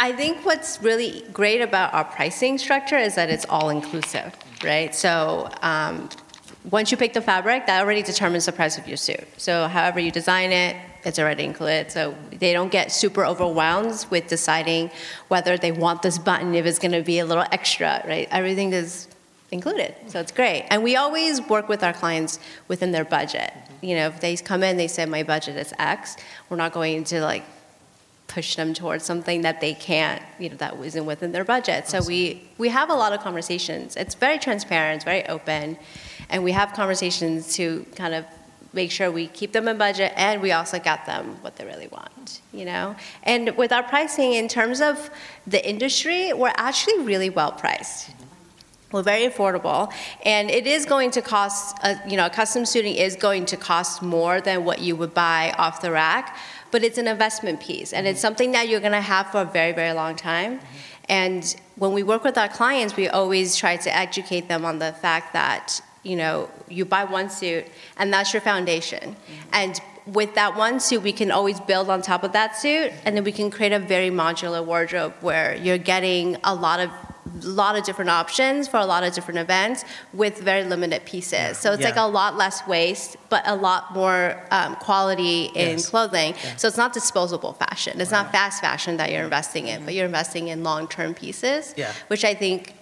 I 0.01 0.13
think 0.13 0.45
what's 0.45 0.81
really 0.81 1.25
great 1.33 1.59
about 1.59 1.93
our 1.93 2.05
pricing 2.05 2.57
structure 2.57 2.97
is 2.97 3.15
that 3.15 3.29
it's 3.29 3.45
all 3.49 3.69
inclusive, 3.69 4.33
right? 4.63 4.95
So 4.95 5.49
um, 5.61 6.07
once 6.71 6.89
you 6.89 6.95
pick 6.95 7.11
the 7.11 7.21
fabric, 7.21 7.65
that 7.65 7.81
already 7.83 8.01
determines 8.01 8.45
the 8.45 8.53
price 8.53 8.77
of 8.77 8.87
your 8.87 8.95
suit. 8.95 9.27
So 9.35 9.67
however 9.67 9.99
you 9.99 10.09
design 10.09 10.53
it, 10.53 10.77
it's 11.03 11.19
already 11.19 11.43
included. 11.43 11.91
So 11.91 12.15
they 12.31 12.53
don't 12.53 12.71
get 12.71 12.93
super 12.93 13.25
overwhelmed 13.25 14.05
with 14.09 14.27
deciding 14.27 14.89
whether 15.27 15.57
they 15.57 15.73
want 15.73 16.01
this 16.01 16.17
button, 16.17 16.55
if 16.55 16.65
it's 16.65 16.79
going 16.79 16.93
to 16.93 17.01
be 17.01 17.19
a 17.19 17.25
little 17.25 17.45
extra, 17.51 18.01
right? 18.07 18.27
Everything 18.31 18.71
is 18.71 19.09
included. 19.51 19.95
So 20.07 20.21
it's 20.21 20.31
great. 20.31 20.65
And 20.69 20.81
we 20.81 20.95
always 20.95 21.41
work 21.41 21.67
with 21.67 21.83
our 21.83 21.93
clients 21.93 22.39
within 22.69 22.91
their 22.91 23.05
budget. 23.05 23.51
You 23.81 23.95
know, 23.95 24.07
if 24.07 24.21
they 24.21 24.37
come 24.37 24.63
in, 24.63 24.77
they 24.77 24.87
say, 24.87 25.05
my 25.05 25.23
budget 25.23 25.57
is 25.57 25.73
X, 25.77 26.15
we're 26.49 26.57
not 26.57 26.71
going 26.71 27.03
to 27.05 27.21
like 27.21 27.43
push 28.29 28.55
them 28.55 28.73
towards 28.73 29.03
something 29.03 29.41
that 29.41 29.59
they 29.59 29.73
can't, 29.73 30.21
you 30.37 30.49
know, 30.49 30.55
that 30.55 30.77
isn't 30.77 31.05
within 31.05 31.33
their 31.33 31.43
budget. 31.43 31.87
So 31.87 32.01
we, 32.03 32.47
we 32.57 32.69
have 32.69 32.89
a 32.89 32.93
lot 32.93 33.11
of 33.11 33.19
conversations. 33.19 33.97
It's 33.97 34.15
very 34.15 34.37
transparent, 34.37 35.03
very 35.03 35.27
open, 35.27 35.77
and 36.29 36.43
we 36.43 36.53
have 36.53 36.71
conversations 36.73 37.55
to 37.55 37.85
kind 37.95 38.13
of 38.13 38.23
make 38.71 38.91
sure 38.91 39.09
we 39.09 39.25
keep 39.27 39.51
them 39.51 39.67
in 39.67 39.79
budget 39.79 40.13
and 40.15 40.43
we 40.43 40.51
also 40.51 40.77
get 40.77 41.05
them 41.07 41.37
what 41.41 41.55
they 41.55 41.65
really 41.65 41.87
want, 41.87 42.41
you 42.53 42.65
know? 42.65 42.95
And 43.23 43.57
with 43.57 43.71
our 43.71 43.83
pricing, 43.83 44.33
in 44.33 44.47
terms 44.47 44.79
of 44.79 45.09
the 45.47 45.67
industry, 45.67 46.31
we're 46.31 46.53
actually 46.55 46.99
really 46.99 47.31
well 47.31 47.51
priced. 47.51 48.11
Well, 48.91 49.03
very 49.03 49.27
affordable, 49.27 49.93
and 50.25 50.49
it 50.49 50.65
is 50.65 50.87
going 50.87 51.11
to 51.11 51.21
cost. 51.21 51.77
A, 51.83 51.99
you 52.07 52.17
know, 52.17 52.25
a 52.25 52.29
custom 52.29 52.65
suiting 52.65 52.95
is 52.95 53.15
going 53.15 53.45
to 53.45 53.55
cost 53.57 54.01
more 54.01 54.41
than 54.41 54.65
what 54.65 54.79
you 54.79 54.95
would 54.95 55.13
buy 55.13 55.53
off 55.59 55.79
the 55.79 55.91
rack, 55.91 56.35
but 56.71 56.83
it's 56.83 56.97
an 56.97 57.07
investment 57.07 57.59
piece, 57.59 57.93
and 57.93 58.07
it's 58.07 58.17
mm-hmm. 58.17 58.27
something 58.27 58.51
that 58.51 58.67
you're 58.69 58.79
going 58.79 58.91
to 58.91 59.01
have 59.01 59.27
for 59.31 59.41
a 59.41 59.45
very, 59.45 59.71
very 59.71 59.93
long 59.93 60.15
time. 60.15 60.59
Mm-hmm. 60.59 60.65
And 61.09 61.55
when 61.75 61.93
we 61.93 62.03
work 62.03 62.23
with 62.23 62.37
our 62.37 62.47
clients, 62.47 62.95
we 62.95 63.07
always 63.07 63.55
try 63.55 63.77
to 63.77 63.95
educate 63.95 64.47
them 64.47 64.63
on 64.63 64.79
the 64.79 64.93
fact 64.93 65.33
that 65.33 65.81
you 66.03 66.15
know 66.15 66.49
you 66.67 66.85
buy 66.85 67.03
one 67.03 67.29
suit, 67.29 67.65
and 67.97 68.13
that's 68.13 68.33
your 68.33 68.41
foundation, 68.41 69.15
mm-hmm. 69.15 69.49
and 69.53 69.81
with 70.05 70.35
that 70.35 70.55
one 70.55 70.79
suit, 70.79 71.03
we 71.03 71.11
can 71.13 71.31
always 71.31 71.59
build 71.59 71.89
on 71.89 72.01
top 72.01 72.23
of 72.23 72.31
that 72.33 72.55
suit, 72.57 72.91
and 73.05 73.15
then 73.15 73.23
we 73.23 73.31
can 73.31 73.49
create 73.51 73.71
a 73.71 73.79
very 73.79 74.09
modular 74.09 74.63
wardrobe 74.65 75.13
where 75.21 75.55
you're 75.55 75.77
getting 75.77 76.37
a 76.43 76.53
lot 76.55 76.79
of 76.79 76.89
lot 77.43 77.77
of 77.77 77.83
different 77.83 78.09
options 78.09 78.67
for 78.67 78.77
a 78.77 78.85
lot 78.85 79.03
of 79.03 79.13
different 79.13 79.39
events 79.39 79.85
with 80.13 80.39
very 80.39 80.63
limited 80.63 81.05
pieces. 81.05 81.59
So 81.59 81.71
it's 81.73 81.83
like 81.83 81.95
a 81.95 82.07
lot 82.07 82.35
less 82.37 82.65
waste, 82.67 83.17
but 83.29 83.43
a 83.47 83.55
lot 83.55 83.93
more 83.93 84.35
um, 84.49 84.75
quality 84.77 85.45
in 85.53 85.77
Yes. 85.77 85.89
clothing. 85.89 86.33
So 86.57 86.67
it's 86.67 86.77
not 86.77 86.91
disposable 86.91 87.53
fashion. 87.53 88.01
It's 88.01 88.09
not 88.11 88.31
fast 88.31 88.61
fashion 88.61 88.97
that 88.97 89.11
you're 89.11 89.23
investing 89.23 89.67
in, 89.67 89.85
but 89.85 89.93
you're 89.93 90.07
investing 90.07 90.47
in 90.47 90.63
long-term 90.63 91.13
pieces, 91.13 91.75
Yeah. 91.77 91.93
which 92.07 92.25
I 92.25 92.33
think 92.33 92.73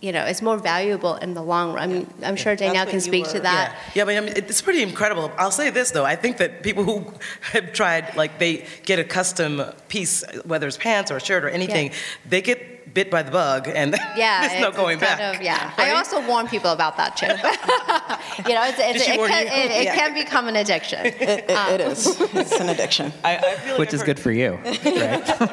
you 0.00 0.12
know, 0.12 0.24
it's 0.24 0.42
more 0.42 0.58
valuable 0.58 1.16
in 1.16 1.34
the 1.34 1.42
long 1.42 1.72
run. 1.72 1.82
I 1.82 1.86
mean, 1.92 2.06
I'm 2.22 2.36
sure 2.36 2.54
Danielle 2.54 2.86
can 2.86 3.00
speak 3.00 3.26
to 3.28 3.40
that. 3.40 3.76
Yeah, 3.94 4.04
but 4.04 4.16
I 4.16 4.20
mean, 4.20 4.32
it's 4.36 4.60
pretty 4.60 4.82
incredible. 4.82 5.32
I'll 5.38 5.50
say 5.50 5.70
this 5.70 5.90
though: 5.90 6.04
I 6.04 6.16
think 6.16 6.36
that 6.36 6.62
people 6.62 6.84
who 6.84 7.12
have 7.52 7.72
tried, 7.72 8.14
like, 8.16 8.38
they 8.38 8.66
get 8.84 8.98
a 8.98 9.04
custom 9.04 9.62
piece, 9.88 10.22
whether 10.44 10.66
it's 10.66 10.76
pants 10.76 11.10
or 11.10 11.16
a 11.16 11.20
shirt 11.20 11.44
or 11.44 11.48
anything, 11.48 11.92
they 12.28 12.42
get 12.42 12.75
bit 12.96 13.10
by 13.10 13.22
the 13.22 13.30
bug, 13.30 13.68
and 13.68 13.94
Yeah, 14.16 14.48
there's 14.48 14.60
no 14.62 14.72
going 14.72 14.98
back. 14.98 15.20
Of, 15.20 15.42
yeah, 15.42 15.72
I 15.76 15.90
also 15.92 16.26
warn 16.26 16.48
people 16.48 16.70
about 16.72 16.96
that 16.96 17.14
too. 17.20 17.26
you 18.48 18.54
know, 18.56 18.64
it's, 18.64 18.78
it's, 18.80 19.04
Did 19.04 19.20
it, 19.20 19.28
can, 19.28 19.46
you? 19.46 19.52
it, 19.52 19.70
it 19.80 19.84
Yeah. 19.84 19.94
can 19.94 20.14
become 20.14 20.48
an 20.48 20.56
addiction. 20.56 21.04
It, 21.06 21.20
it, 21.20 21.44
it 21.50 21.80
is. 21.82 22.16
It's 22.34 22.52
an 22.58 22.68
addiction. 22.70 23.12
I, 23.22 23.36
I 23.36 23.40
feel 23.40 23.72
like 23.72 23.78
Which 23.80 23.88
I've 23.90 23.94
is 23.94 24.00
heard- 24.00 24.06
good 24.06 24.20
for 24.20 24.32
you, 24.32 24.52
right? 24.64 24.82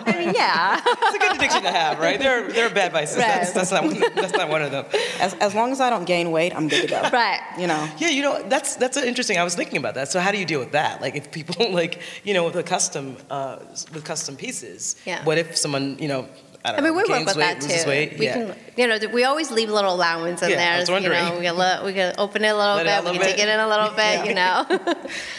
I 0.08 0.16
mean, 0.18 0.34
yeah. 0.34 0.82
It's 0.86 1.16
a 1.16 1.20
good 1.20 1.36
addiction 1.36 1.64
to 1.64 1.72
have, 1.72 2.00
right? 2.00 2.18
There, 2.18 2.46
are, 2.46 2.52
there 2.52 2.66
are 2.68 2.74
bad 2.74 2.92
vices. 2.94 3.18
That's, 3.18 3.48
Right. 3.48 3.56
that's 3.56 3.72
not 3.72 3.84
one, 3.84 4.00
that's 4.16 4.34
not 4.34 4.48
one 4.50 4.62
of 4.62 4.72
them. 4.72 4.86
As, 5.20 5.34
as 5.36 5.54
long 5.54 5.72
as 5.74 5.82
I 5.82 5.90
don't 5.90 6.06
gain 6.06 6.32
weight, 6.32 6.56
I'm 6.56 6.68
good 6.70 6.84
to 6.84 6.88
go. 6.88 7.02
Right. 7.12 7.42
You 7.60 7.68
know. 7.68 7.82
Yeah, 7.98 8.10
you 8.10 8.22
know 8.24 8.42
that's 8.48 8.76
that's 8.78 8.96
interesting. 8.98 9.38
I 9.38 9.44
was 9.44 9.56
thinking 9.56 9.78
about 9.78 9.96
that. 9.96 10.08
So 10.12 10.20
how 10.20 10.32
do 10.32 10.38
you 10.38 10.46
deal 10.46 10.60
with 10.60 10.72
that? 10.72 11.02
Like 11.02 11.16
if 11.16 11.32
people 11.32 11.72
like 11.82 12.00
you 12.24 12.34
know 12.34 12.46
with 12.46 12.56
a 12.56 12.64
custom 12.64 13.18
uh, 13.30 13.58
with 13.94 14.04
custom 14.06 14.36
pieces. 14.36 14.96
Yeah. 15.06 15.24
What 15.26 15.38
if 15.38 15.58
someone 15.58 15.98
you 16.00 16.08
know 16.08 16.28
I 16.66 16.72
don't 16.72 16.80
I 16.80 16.82
mean, 16.84 16.94
know, 16.96 17.04
we 17.04 17.10
work 17.10 17.26
with 17.28 17.36
weight, 17.36 17.60
that 17.60 17.62
too. 17.84 17.90
weight? 17.90 18.18
We 18.18 18.26
yeah. 18.26 18.34
can, 18.34 18.56
you 18.78 18.88
know, 18.88 18.98
we 19.14 19.26
always 19.26 19.52
leave 19.52 19.70
a 19.70 19.74
little 19.74 19.94
allowance 19.94 20.42
in 20.42 20.50
Yeah, 20.50 20.56
I 20.56 20.60
there. 20.60 20.80
was 20.80 20.88
You 20.90 20.96
know, 21.02 21.10
wondering. 21.10 21.40
we 21.40 21.46
can, 21.46 21.58
let, 21.58 21.84
we 21.84 21.94
can 21.94 22.16
open 22.18 22.44
it 22.46 22.48
a 22.48 22.56
little 22.56 22.76
Let 22.76 22.86
bit. 22.86 22.92
a 22.94 23.02
We 23.02 23.06
little 23.20 23.22
can 23.22 23.36
take 23.36 23.40
it 23.46 23.50
in 23.50 23.60
a 23.60 23.68
little 23.68 23.90
bit. 23.96 24.26
You 24.26 24.34
know. 24.34 24.66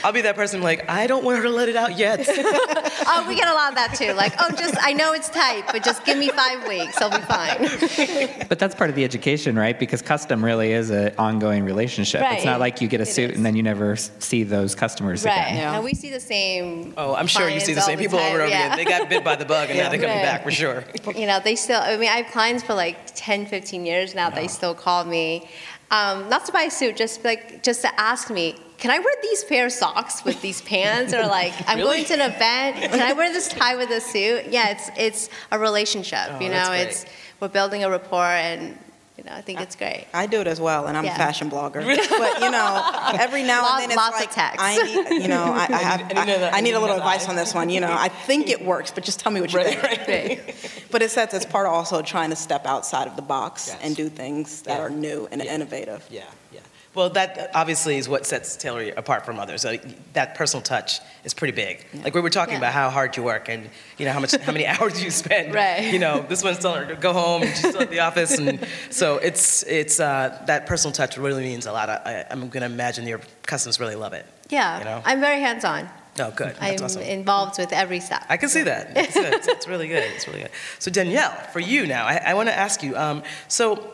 I'll 0.05 0.13
be 0.13 0.21
that 0.21 0.37
person 0.37 0.61
like 0.61 0.89
I 0.91 1.07
don't 1.07 1.25
want 1.25 1.39
her 1.39 1.43
to 1.45 1.51
let 1.51 1.69
it 1.71 1.77
out 1.77 1.97
yet. 1.97 2.21
oh, 2.29 3.25
we 3.27 3.35
get 3.37 3.49
a 3.49 3.55
lot 3.55 3.71
of 3.71 3.75
that 3.77 3.95
too. 3.97 4.13
Like, 4.13 4.35
oh, 4.39 4.51
just 4.51 4.75
I 4.81 4.93
know 4.93 5.13
it's 5.15 5.31
tight, 5.31 5.65
but 5.73 5.83
just 5.83 6.05
give 6.05 6.19
me 6.19 6.29
five 6.29 6.69
weeks, 6.69 7.01
I'll 7.01 7.11
be 7.11 7.25
fine. 7.25 8.45
But 8.49 8.59
that's 8.59 8.75
part 8.75 8.91
of 8.91 8.97
the 8.97 9.05
education, 9.05 9.57
right? 9.57 9.79
Because 9.79 10.03
custom 10.03 10.45
really 10.45 10.73
is 10.73 10.91
an 10.91 11.15
ongoing 11.19 11.65
relationship. 11.65 12.21
Right. 12.21 12.37
It's 12.37 12.45
not 12.45 12.61
like 12.61 12.81
you 12.81 12.89
get 12.89 13.01
a 13.01 13.05
It 13.05 13.07
suit 13.07 13.31
is. 13.31 13.37
and 13.37 13.45
then 13.47 13.57
you 13.57 13.63
never 13.63 13.97
see 13.97 14.43
those 14.45 14.75
customers 14.75 15.25
right. 15.25 15.33
again. 15.33 15.57
Yeah. 15.57 15.75
And 15.77 15.85
we 15.85 15.95
see 15.95 16.11
the 16.11 16.21
same. 16.21 16.93
oh, 16.97 17.15
I'm 17.15 17.27
sure 17.27 17.49
you 17.49 17.61
see 17.61 17.73
the 17.73 17.81
same 17.81 17.99
all 17.99 18.03
people 18.03 18.19
time, 18.19 18.27
over 18.33 18.41
and 18.41 18.43
over 18.45 18.51
yeah. 18.51 18.67
again. 18.75 18.77
They 18.77 18.85
got 18.85 19.09
bit 19.09 19.25
by 19.25 19.37
the 19.37 19.45
bug 19.47 19.71
and 19.71 19.79
now 19.79 19.89
they're 19.89 19.99
coming 20.01 20.17
back 20.23 20.43
for 20.45 20.51
sure. 20.51 20.85
You 21.15 21.27
know, 21.27 21.41
they 21.41 21.57
still, 21.57 21.81
I 21.81 21.97
mean, 21.97 22.09
I 22.09 22.17
have 22.23 22.33
clients 22.33 22.63
for 22.63 22.75
like 22.75 23.15
10, 23.15 23.47
15 23.47 23.87
years 23.87 24.15
now. 24.15 24.31
They 24.31 24.49
still 24.49 24.75
call 24.75 25.05
me, 25.05 25.49
um, 25.91 26.29
not 26.29 26.45
to 26.47 26.53
buy 26.53 26.63
a 26.63 26.71
suit, 26.71 26.97
just 26.97 27.25
like, 27.25 27.63
just 27.63 27.83
to 27.83 28.01
ask 28.01 28.31
me, 28.31 28.57
can 28.79 28.91
I 28.91 28.99
wear 28.99 29.15
these 29.23 29.45
pair 29.45 29.67
of 29.67 29.73
socks 29.73 30.25
with 30.25 30.41
these 30.43 30.61
pants? 30.63 31.13
Or 31.15 31.23
like, 31.27 31.53
I'm 31.67 31.79
Really? 31.79 31.99
going 31.99 32.05
to 32.07 32.15
an 32.15 32.33
event, 32.33 32.77
can 32.91 33.01
I 33.01 33.13
wear 33.13 33.33
this 33.33 33.49
tie 33.49 33.77
with 33.77 33.91
a 33.91 34.01
suit? 34.01 34.47
Yeah, 34.51 34.71
it's, 34.71 34.91
it's 34.97 35.29
a 35.53 35.59
relationship, 35.59 36.27
Oh, 36.31 36.41
you 36.41 36.51
know, 36.51 36.73
it's, 36.73 37.07
we're 37.41 37.49
building 37.49 37.85
a 37.85 37.91
rapport 37.91 38.25
and, 38.25 38.79
you 39.17 39.23
know, 39.25 39.33
I 39.33 39.43
think 39.43 39.61
it's 39.61 39.77
great. 39.77 40.07
I 40.13 40.27
do 40.27 40.41
it 40.41 40.47
as 40.49 40.61
well, 40.61 40.87
and 40.87 40.97
I'm 40.97 41.05
Yeah. 41.05 41.15
a 41.15 41.19
fashion 41.19 41.49
blogger. 41.51 41.85
But 42.25 42.41
you 42.41 42.51
know, 42.51 42.91
every 43.19 43.43
now 43.45 43.63
Lot- 43.63 43.83
and 43.83 43.83
then 43.83 43.91
it's 43.91 43.97
lots 43.97 44.21
of 44.21 44.37
like. 44.37 44.57
I 44.59 44.77
need, 44.83 45.23
you 45.23 45.29
know, 45.29 45.45
I, 45.45 45.67
I, 45.71 45.83
have, 45.83 46.01
I 46.17 46.25
need 46.25 46.35
that- 46.41 46.53
I, 46.53 46.57
I 46.57 46.59
I 46.59 46.61
need 46.61 46.71
need 46.71 46.75
a 46.77 46.81
little 46.81 46.97
advice 46.97 47.29
on 47.29 47.37
this 47.37 47.55
one. 47.55 47.71
You 47.71 47.81
know, 47.81 47.93
I 47.93 48.09
think 48.09 48.49
it 48.51 48.65
works, 48.65 48.91
but 48.91 49.05
just 49.05 49.21
tell 49.21 49.31
me 49.31 49.41
what 49.41 49.53
you 49.53 49.59
Right, 49.61 49.79
think. 50.05 50.41
right. 50.47 50.81
But 50.91 51.03
it 51.03 51.11
says 51.11 51.33
it's 51.35 51.47
part 51.47 51.67
of 51.67 51.73
also 51.73 52.03
trying 52.03 52.31
to 52.31 52.37
step 52.37 52.67
outside 52.67 53.07
of 53.09 53.17
the 53.17 53.23
box 53.23 53.69
Yes. 53.69 53.79
and 53.83 53.97
do 53.97 54.09
things 54.09 54.63
that 54.63 54.79
Yeah. 54.79 54.85
are 54.85 54.91
new 54.91 55.29
and 55.31 55.43
Yeah. 55.43 55.55
innovative. 55.55 56.05
Yeah, 56.11 56.23
yeah. 56.53 56.61
Well, 56.95 57.11
that 57.11 57.51
obviously 57.55 57.97
is 57.97 58.09
what 58.09 58.25
sets 58.25 58.57
Taylor 58.57 58.93
apart 58.97 59.27
from 59.27 59.39
others. 59.41 59.65
Like, 59.65 60.13
that 60.13 60.35
personal 60.37 60.63
touch 60.63 61.01
is 61.25 61.35
pretty 61.35 61.53
big. 61.55 61.85
Like 62.05 62.15
we 62.15 62.21
were 62.21 62.31
talking 62.31 62.53
Yeah. 62.53 62.59
about 62.59 62.73
how 62.73 62.89
hard 62.91 63.17
you 63.17 63.23
work 63.25 63.49
and 63.49 63.69
you 63.99 64.05
know 64.07 64.13
how 64.13 64.21
much 64.21 64.33
how 64.37 64.53
many 64.53 64.67
hours 64.73 65.03
you 65.03 65.11
spend. 65.11 65.53
Right. 65.55 65.93
You 65.93 65.99
know, 65.99 66.25
this 66.29 66.45
one's 66.45 66.59
telling 66.61 66.83
her 66.87 66.95
to 66.95 67.01
go 67.01 67.13
home 67.13 67.43
and 67.43 67.51
she's 67.51 67.69
still 67.69 67.83
at 67.83 67.91
the 67.91 68.01
office, 68.01 68.39
and 68.39 68.65
so 68.91 69.17
it's 69.17 69.65
it's 69.65 69.99
uh, 69.99 70.41
that 70.47 70.67
personal 70.67 70.93
touch 70.93 71.17
really 71.19 71.43
means 71.43 71.67
a 71.67 71.73
lot. 71.73 71.89
I, 71.89 72.25
I'm 72.31 72.49
going 72.49 72.61
to 72.61 72.67
imagine 72.67 73.07
your 73.07 73.21
customers 73.47 73.81
really 73.81 73.97
love 73.97 74.13
it. 74.13 74.25
Yeah, 74.51 74.79
You 74.79 74.85
know? 74.85 75.03
I'm 75.05 75.21
very 75.21 75.41
hands 75.41 75.65
on. 75.65 75.89
Oh, 76.21 76.31
good. 76.31 76.55
That's 76.61 76.81
I'm 76.81 76.85
awesome. 76.85 77.03
involved 77.03 77.59
with 77.59 77.73
every 77.73 77.99
step. 77.99 78.25
I 78.29 78.37
can 78.37 78.49
see 78.49 78.63
that. 78.63 78.91
I 78.97 79.03
can 79.03 79.11
see 79.13 79.23
that. 79.23 79.35
It's, 79.35 79.49
it's 79.49 79.67
really 79.67 79.89
good. 79.89 80.05
It's 80.15 80.29
really 80.29 80.43
good. 80.43 80.51
So 80.79 80.89
Danielle, 80.93 81.33
for 81.53 81.59
you 81.59 81.87
now, 81.89 82.05
I, 82.07 82.17
I 82.27 82.35
want 82.35 82.49
to 82.51 82.57
ask 82.57 82.85
you. 82.85 82.97
Um, 82.97 83.25
so 83.49 83.91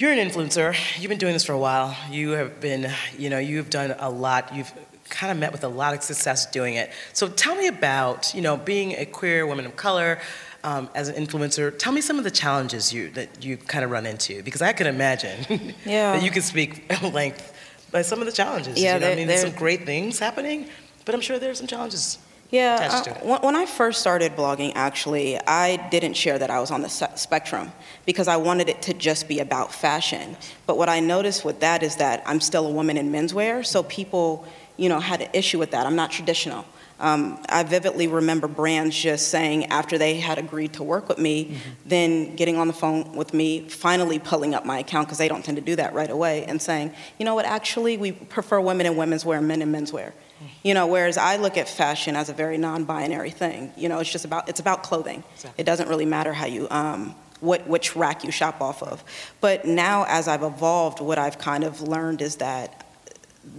you're 0.00 0.12
an 0.12 0.18
influencer. 0.30 0.74
You've 0.98 1.10
been 1.10 1.18
doing 1.18 1.34
this 1.34 1.44
for 1.44 1.52
a 1.52 1.58
while. 1.58 1.94
You 2.10 2.30
have 2.30 2.58
been, 2.58 2.90
you 3.18 3.28
know, 3.28 3.38
you've 3.38 3.68
done 3.68 3.94
a 3.98 4.08
lot. 4.08 4.54
You've 4.54 4.72
kind 5.10 5.30
of 5.30 5.36
met 5.38 5.52
with 5.52 5.62
a 5.62 5.68
lot 5.68 5.94
of 5.94 6.02
success 6.02 6.46
doing 6.50 6.74
it. 6.74 6.90
So 7.12 7.28
tell 7.28 7.54
me 7.54 7.66
about, 7.66 8.34
you 8.34 8.40
know, 8.40 8.56
being 8.56 8.92
a 8.92 9.04
queer 9.04 9.46
woman 9.46 9.66
of 9.66 9.76
color. 9.76 10.18
Um, 10.62 10.90
as 10.94 11.08
an 11.08 11.14
influencer, 11.14 11.78
tell 11.78 11.90
me 11.90 12.02
some 12.02 12.18
of 12.18 12.24
the 12.24 12.30
challenges 12.30 12.92
you 12.92 13.08
that 13.12 13.42
you 13.42 13.56
kind 13.56 13.82
of 13.82 13.90
run 13.90 14.04
into 14.04 14.42
because 14.42 14.60
I 14.60 14.74
can 14.74 14.86
imagine 14.86 15.46
Yeah. 15.86 16.12
that 16.12 16.22
you 16.22 16.30
can 16.30 16.42
speak 16.42 16.84
at 16.90 17.14
length 17.14 17.54
by 17.90 18.02
some 18.02 18.20
of 18.20 18.26
the 18.26 18.32
challenges. 18.32 18.78
Yeah, 18.78 18.96
you 18.96 19.00
know, 19.00 19.10
I 19.10 19.14
mean, 19.14 19.26
there's 19.26 19.40
some 19.40 19.52
great 19.52 19.86
things 19.86 20.18
happening, 20.18 20.68
but 21.06 21.14
I'm 21.14 21.22
sure 21.22 21.38
there 21.38 21.50
are 21.50 21.54
some 21.54 21.66
challenges. 21.66 22.18
Yeah, 22.50 23.02
uh, 23.06 23.10
it. 23.10 23.42
when, 23.42 23.54
I 23.54 23.64
first 23.64 24.00
started 24.00 24.34
blogging, 24.34 24.72
actually, 24.74 25.38
I 25.38 25.88
didn't 25.90 26.14
share 26.14 26.38
that 26.38 26.50
I 26.50 26.58
was 26.58 26.72
on 26.72 26.82
the 26.82 26.88
spectrum 26.88 27.72
because 28.06 28.26
I 28.26 28.36
wanted 28.38 28.68
it 28.68 28.82
to 28.82 28.94
just 28.94 29.28
be 29.28 29.38
about 29.38 29.72
fashion. 29.72 30.36
But 30.66 30.76
what 30.76 30.88
I 30.88 30.98
noticed 30.98 31.44
with 31.44 31.60
that 31.60 31.84
is 31.84 31.96
that 31.96 32.22
I'm 32.26 32.40
still 32.40 32.66
a 32.66 32.70
woman 32.70 32.96
in 32.96 33.12
menswear, 33.12 33.64
so 33.64 33.84
people, 33.84 34.44
you 34.76 34.88
know, 34.88 34.98
had 34.98 35.20
an 35.20 35.28
issue 35.32 35.60
with 35.60 35.70
that. 35.70 35.86
I'm 35.86 35.94
not 35.94 36.10
traditional. 36.10 36.64
Um, 36.98 37.42
I 37.48 37.62
vividly 37.62 38.08
remember 38.08 38.46
brands 38.46 38.94
just 38.94 39.28
saying 39.28 39.66
after 39.66 39.96
they 39.96 40.16
had 40.16 40.36
agreed 40.36 40.74
to 40.74 40.82
work 40.82 41.08
with 41.08 41.18
me, 41.18 41.56
then 41.86 42.36
getting 42.36 42.56
on 42.58 42.66
the 42.66 42.74
phone 42.74 43.14
with 43.14 43.32
me, 43.32 43.68
finally 43.68 44.18
pulling 44.18 44.54
up 44.54 44.66
my 44.66 44.80
account 44.80 45.06
because 45.06 45.16
they 45.16 45.28
don't 45.28 45.42
tend 45.42 45.56
to 45.56 45.62
do 45.62 45.76
that 45.76 45.94
right 45.94 46.10
away, 46.10 46.44
and 46.44 46.60
saying, 46.60 46.92
you 47.18 47.24
know 47.24 47.34
what, 47.34 47.46
actually, 47.46 47.96
we 47.96 48.12
prefer 48.12 48.60
women 48.60 48.86
in 48.86 48.96
women's 48.96 49.24
wear, 49.24 49.40
men 49.40 49.62
in 49.62 49.72
menswear. 49.72 50.12
You 50.62 50.74
know, 50.74 50.86
whereas 50.86 51.16
I 51.16 51.36
look 51.36 51.56
at 51.56 51.68
fashion 51.68 52.16
as 52.16 52.28
a 52.28 52.32
very 52.32 52.58
non-binary 52.58 53.30
thing. 53.30 53.72
You 53.76 53.88
know, 53.88 53.98
it's 53.98 54.10
just 54.10 54.24
about 54.24 54.48
it's 54.48 54.60
about 54.60 54.82
clothing. 54.82 55.22
Exactly. 55.34 55.62
It 55.62 55.64
doesn't 55.64 55.88
really 55.88 56.06
matter 56.06 56.32
how 56.32 56.46
you 56.46 56.66
um, 56.70 57.14
what 57.40 57.66
which 57.66 57.96
rack 57.96 58.24
you 58.24 58.30
shop 58.30 58.60
off 58.60 58.82
of. 58.82 59.04
But 59.40 59.64
now, 59.64 60.04
as 60.08 60.28
I've 60.28 60.42
evolved, 60.42 61.00
what 61.00 61.18
I've 61.18 61.38
kind 61.38 61.64
of 61.64 61.80
learned 61.80 62.22
is 62.22 62.36
that 62.36 62.86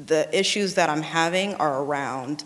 the 0.05 0.27
issues 0.37 0.75
that 0.75 0.89
I'm 0.89 1.01
having 1.01 1.55
are 1.55 1.83
around 1.83 2.43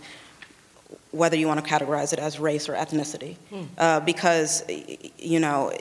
whether 1.12 1.38
you 1.38 1.48
want 1.48 1.64
to 1.64 1.70
categorize 1.70 2.12
it 2.12 2.20
as 2.20 2.40
race 2.40 2.68
or 2.68 2.74
ethnicity, 2.74 3.38
uh, 3.78 4.00
because 4.02 4.64
you 5.18 5.40
know 5.40 5.72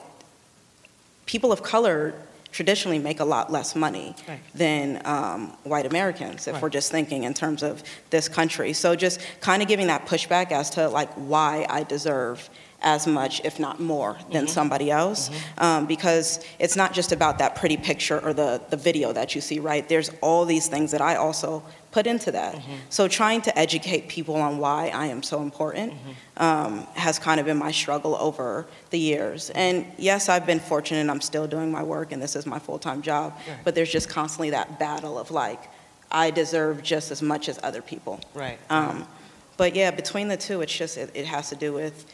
people 1.25 1.51
of 1.51 1.63
color 1.63 2.13
traditionally 2.59 2.97
make 2.99 3.19
a 3.19 3.25
lot 3.25 3.51
less 3.51 3.75
money 3.75 4.15
Right. 4.29 4.39
than 4.55 5.01
um, 5.05 5.57
white 5.63 5.85
Americans, 5.85 6.47
if 6.47 6.53
Right. 6.53 6.61
we're 6.63 6.69
just 6.69 6.89
thinking 6.89 7.23
in 7.25 7.33
terms 7.33 7.61
of 7.63 7.83
this 8.11 8.29
country. 8.29 8.71
So 8.71 8.95
just 8.95 9.19
kind 9.41 9.61
of 9.61 9.67
giving 9.67 9.87
that 9.87 10.05
pushback 10.05 10.53
as 10.53 10.69
to 10.71 10.87
like 10.87 11.11
why 11.15 11.65
I 11.69 11.83
deserve 11.83 12.49
as 12.85 13.07
much, 13.07 13.41
if 13.43 13.59
not 13.59 13.79
more, 13.81 14.15
than 14.31 14.47
somebody 14.47 14.91
else, 14.91 15.31
um, 15.57 15.85
because 15.87 16.45
it's 16.59 16.75
not 16.75 16.93
just 16.93 17.11
about 17.11 17.39
that 17.39 17.55
pretty 17.55 17.75
picture 17.75 18.19
or 18.19 18.31
the, 18.31 18.61
the 18.69 18.77
video 18.77 19.11
that 19.11 19.33
you 19.35 19.41
see, 19.41 19.59
right? 19.59 19.89
There's 19.89 20.11
all 20.21 20.45
these 20.45 20.67
things 20.67 20.91
that 20.91 21.01
I 21.01 21.15
also 21.15 21.63
put 21.91 22.05
into 22.05 22.31
that. 22.31 22.61
So 22.89 23.07
trying 23.07 23.41
to 23.43 23.57
educate 23.57 24.07
people 24.07 24.35
on 24.35 24.59
why 24.59 24.89
I 24.89 25.07
am 25.07 25.23
so 25.23 25.41
important 25.41 25.93
um, 26.37 26.85
has 26.93 27.17
kind 27.17 27.39
of 27.39 27.45
been 27.47 27.57
my 27.57 27.71
struggle 27.71 28.15
over 28.17 28.67
the 28.91 28.99
years. 28.99 29.49
And 29.51 29.85
yes, 29.97 30.29
I've 30.29 30.45
been 30.45 30.59
fortunate 30.59 30.99
and 30.99 31.09
I'm 31.09 31.21
still 31.21 31.47
doing 31.47 31.71
my 31.71 31.81
work 31.83 32.11
and 32.11 32.21
this 32.21 32.35
is 32.35 32.45
my 32.45 32.59
full-time 32.59 33.01
job, 33.01 33.33
Right. 33.47 33.57
but 33.63 33.73
there's 33.75 33.91
just 33.91 34.09
constantly 34.09 34.51
that 34.51 34.77
battle 34.77 35.17
of 35.17 35.31
like, 35.31 35.69
I 36.11 36.29
deserve 36.31 36.83
just 36.83 37.09
as 37.11 37.21
much 37.21 37.49
as 37.49 37.59
other 37.63 37.81
people. 37.81 38.19
Right. 38.35 38.59
Um, 38.69 39.07
but 39.57 39.73
yeah, 39.75 39.89
between 39.91 40.27
the 40.27 40.37
two, 40.37 40.61
it's 40.61 40.77
just, 40.77 40.97
it, 40.97 41.09
it 41.15 41.25
has 41.25 41.49
to 41.49 41.55
do 41.55 41.73
with, 41.73 42.05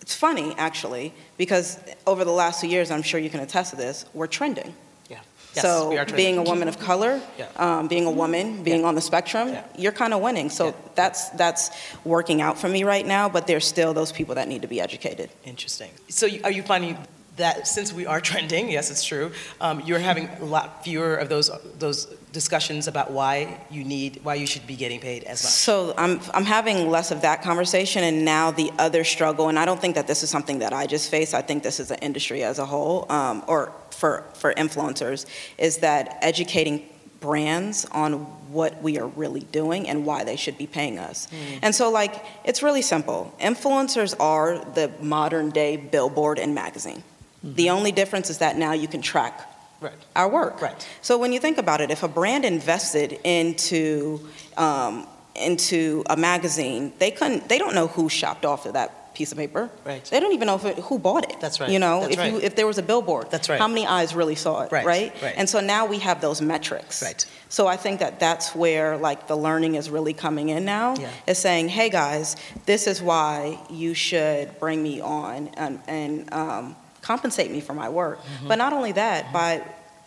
it's 0.00 0.14
funny 0.14 0.54
actually, 0.58 1.12
because 1.36 1.78
over 2.06 2.24
the 2.24 2.32
last 2.32 2.60
two 2.60 2.68
years, 2.68 2.90
I'm 2.90 3.02
sure 3.02 3.20
you 3.20 3.30
can 3.30 3.40
attest 3.40 3.70
to 3.70 3.76
this, 3.76 4.04
we're 4.14 4.26
trending. 4.26 4.74
Yeah. 5.10 5.18
Yes, 5.54 5.62
so 5.64 5.88
we 5.90 5.98
are 5.98 6.04
trending. 6.04 6.16
being 6.16 6.38
a 6.38 6.42
woman 6.42 6.68
of 6.68 6.78
color, 6.78 7.20
Yeah. 7.38 7.46
um, 7.56 7.88
being 7.88 8.06
a 8.06 8.10
woman, 8.10 8.62
being 8.62 8.84
on 8.84 8.94
the 8.94 9.00
spectrum, 9.00 9.48
Yeah. 9.48 9.64
you're 9.76 9.92
kind 9.92 10.12
of 10.14 10.20
winning. 10.20 10.50
So 10.50 10.66
Yeah. 10.66 10.72
that's 10.94 11.28
that's 11.30 11.70
working 12.04 12.40
out 12.42 12.58
for 12.58 12.68
me 12.68 12.84
right 12.84 13.06
now. 13.06 13.28
But 13.28 13.46
there's 13.46 13.66
still 13.66 13.92
those 13.94 14.12
people 14.12 14.34
that 14.36 14.48
need 14.48 14.62
to 14.62 14.68
be 14.68 14.80
educated. 14.80 15.30
Interesting. 15.44 15.90
So 16.08 16.26
you- 16.26 16.40
are 16.44 16.50
you 16.52 16.62
finding 16.62 16.96
that 17.36 17.66
since 17.68 17.92
we 17.92 18.04
are 18.06 18.20
trending, 18.30 18.68
yes, 18.70 18.90
it's 18.90 19.04
true, 19.04 19.30
um, 19.60 19.80
you're 19.86 20.00
having 20.00 20.28
a 20.40 20.44
lot 20.44 20.82
fewer 20.84 21.14
of 21.16 21.28
those 21.28 21.50
those 21.78 22.06
discussions 22.32 22.88
about 22.88 23.10
why 23.10 23.60
you 23.70 23.84
need, 23.84 24.20
why 24.22 24.34
you 24.34 24.46
should 24.46 24.66
be 24.66 24.76
getting 24.76 25.00
paid 25.00 25.24
as 25.24 25.42
much? 25.42 25.52
So 25.52 25.94
I'm 25.96 26.20
I'm 26.34 26.44
having 26.44 26.90
less 26.90 27.10
of 27.10 27.22
that 27.22 27.42
conversation, 27.42 28.04
and 28.04 28.24
now 28.24 28.50
the 28.50 28.70
other 28.78 29.04
struggle. 29.04 29.48
And 29.48 29.58
I 29.58 29.64
don't 29.64 29.80
think 29.80 29.94
that 29.94 30.06
this 30.06 30.22
is 30.22 30.30
something 30.30 30.60
that 30.60 30.72
I 30.72 30.86
just 30.86 31.10
face. 31.10 31.34
I 31.34 31.42
think 31.42 31.62
this 31.62 31.80
is 31.80 31.90
an 31.90 31.98
industry 31.98 32.42
as 32.42 32.58
a 32.58 32.66
whole, 32.66 33.10
um, 33.10 33.44
or 33.46 33.72
for 33.90 34.24
for 34.34 34.52
influencers, 34.54 35.26
is 35.58 35.78
that 35.78 36.18
educating 36.22 36.88
brands 37.20 37.84
on 37.86 38.12
what 38.52 38.80
we 38.82 38.98
are 38.98 39.08
really 39.08 39.40
doing 39.40 39.88
and 39.88 40.06
why 40.06 40.24
they 40.24 40.36
should 40.36 40.56
be 40.56 40.66
paying 40.66 40.98
us. 40.98 41.28
And 41.62 41.74
so 41.74 41.90
like 41.90 42.24
it's 42.44 42.62
really 42.62 42.82
simple. 42.82 43.34
Influencers 43.40 44.14
are 44.20 44.58
the 44.74 44.90
modern 45.00 45.50
day 45.50 45.76
billboard 45.76 46.38
and 46.38 46.54
magazine. 46.54 47.02
The 47.42 47.70
only 47.70 47.92
difference 47.92 48.30
is 48.30 48.38
that 48.38 48.56
now 48.56 48.72
you 48.72 48.88
can 48.88 49.02
track 49.02 49.47
Right. 49.80 49.92
our 50.16 50.28
work. 50.28 50.60
Right. 50.60 50.88
So 51.02 51.18
when 51.18 51.32
you 51.32 51.40
think 51.40 51.58
about 51.58 51.80
it, 51.80 51.90
if 51.90 52.02
a 52.02 52.08
brand 52.08 52.44
invested 52.44 53.18
into 53.24 54.20
um, 54.56 55.06
into 55.34 56.02
a 56.10 56.16
magazine, 56.16 56.92
they 56.98 57.10
couldn't. 57.10 57.48
They 57.48 57.58
don't 57.58 57.74
know 57.74 57.86
who 57.86 58.08
shopped 58.08 58.44
off 58.44 58.66
of 58.66 58.72
that 58.72 59.14
piece 59.14 59.32
of 59.32 59.38
paper. 59.38 59.68
Right. 59.84 60.04
They 60.04 60.20
don't 60.20 60.32
even 60.32 60.46
know 60.46 60.54
if 60.56 60.64
it, 60.64 60.78
who 60.78 60.98
bought 60.98 61.28
it. 61.30 61.40
That's 61.40 61.58
right. 61.60 61.70
You 61.70 61.78
know, 61.80 62.02
That's 62.02 62.16
if 62.16 62.32
you 62.32 62.38
if 62.40 62.54
there 62.56 62.66
was 62.66 62.78
a 62.78 62.82
billboard, 62.82 63.30
That's 63.30 63.48
right. 63.48 63.58
How 63.58 63.66
many 63.68 63.84
eyes 63.86 64.14
really 64.14 64.36
saw 64.36 64.62
it? 64.62 64.70
Right, 64.72 64.86
Right. 64.86 65.12
right. 65.22 65.34
And 65.36 65.48
so 65.48 65.60
now 65.60 65.86
we 65.86 65.98
have 65.98 66.20
those 66.20 66.40
metrics. 66.40 67.02
Right. 67.02 67.26
So 67.48 67.66
I 67.66 67.76
think 67.76 67.98
that 68.00 68.20
that's 68.20 68.54
where 68.54 68.96
like 68.96 69.26
the 69.26 69.36
learning 69.36 69.74
is 69.74 69.90
really 69.90 70.12
coming 70.12 70.50
in 70.50 70.64
now. 70.64 70.94
Yeah. 70.96 71.10
Is 71.26 71.38
saying, 71.38 71.68
hey 71.68 71.90
guys, 71.90 72.36
this 72.66 72.86
is 72.86 73.02
why 73.02 73.58
you 73.70 73.92
should 73.94 74.56
bring 74.60 74.82
me 74.82 75.00
on 75.00 75.48
and, 75.56 75.80
and 75.88 76.32
um, 76.32 76.76
compensate 77.08 77.50
me 77.50 77.60
for 77.68 77.74
my 77.82 77.88
work. 77.88 78.18
Mm-hmm. 78.20 78.48
But 78.48 78.56
not 78.64 78.72
only 78.78 78.92
that, 78.92 79.32
by 79.32 79.62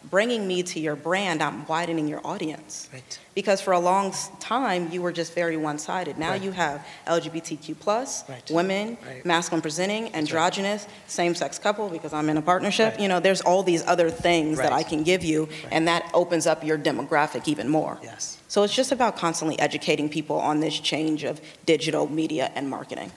bringing 0.09 0.47
me 0.47 0.61
to 0.63 0.79
your 0.79 0.95
brand, 0.95 1.41
I'm 1.41 1.65
widening 1.67 2.07
your 2.07 2.21
audience. 2.33 2.89
Right. 2.93 3.19
Because 3.33 3.59
for 3.61 3.73
a 3.73 3.79
long 3.79 4.13
time, 4.39 4.81
you 4.91 5.01
were 5.01 5.11
just 5.11 5.33
very 5.33 5.57
one-sided. 5.57 6.17
Now 6.17 6.31
Right. 6.31 6.43
you 6.45 6.51
have 6.51 6.85
LGBTQ 7.07 7.75
plus, 7.85 8.23
Right. 8.29 8.49
women, 8.51 8.97
masculine 9.23 9.61
presenting, 9.61 10.03
androgynous, 10.15 10.87
same-sex 11.07 11.59
couple 11.59 11.89
because 11.89 12.13
I'm 12.13 12.29
in 12.29 12.37
a 12.37 12.41
partnership. 12.41 12.99
You 12.99 13.07
know, 13.07 13.19
there's 13.19 13.41
all 13.41 13.63
these 13.63 13.83
other 13.93 14.09
things 14.11 14.57
that 14.57 14.73
I 14.73 14.83
can 14.83 15.01
give 15.03 15.23
you, 15.23 15.49
and 15.71 15.87
that 15.87 16.03
opens 16.13 16.45
up 16.51 16.63
your 16.63 16.77
demographic 16.77 17.47
even 17.47 17.67
more. 17.67 17.97
Yes. 18.03 18.37
So 18.47 18.63
it's 18.63 18.75
just 18.81 18.91
about 18.91 19.17
constantly 19.17 19.57
educating 19.59 20.07
people 20.17 20.37
on 20.51 20.59
this 20.65 20.79
change 20.79 21.23
of 21.23 21.41
digital 21.65 22.05
media 22.21 22.51
and 22.55 22.69
marketing. 22.69 23.11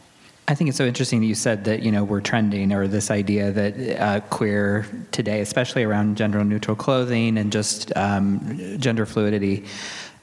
I 0.47 0.55
think 0.55 0.69
it's 0.69 0.77
so 0.77 0.85
interesting 0.85 1.21
that 1.21 1.27
you 1.27 1.35
said 1.35 1.65
that 1.65 1.83
you 1.83 1.91
know 1.91 2.05
we're 2.05 2.21
trending, 2.21 2.73
or 2.73 2.87
this 2.87 3.11
idea 3.11 3.51
that 3.53 4.01
uh, 4.01 4.21
queer 4.29 4.87
today, 5.11 5.41
especially 5.41 5.85
around 5.85 6.17
gender 6.17 6.45
neutral 6.45 6.77
clothing 6.77 7.39
and 7.39 7.51
just 7.51 7.97
um, 7.97 8.79
gender 8.79 9.07
fluidity. 9.07 9.65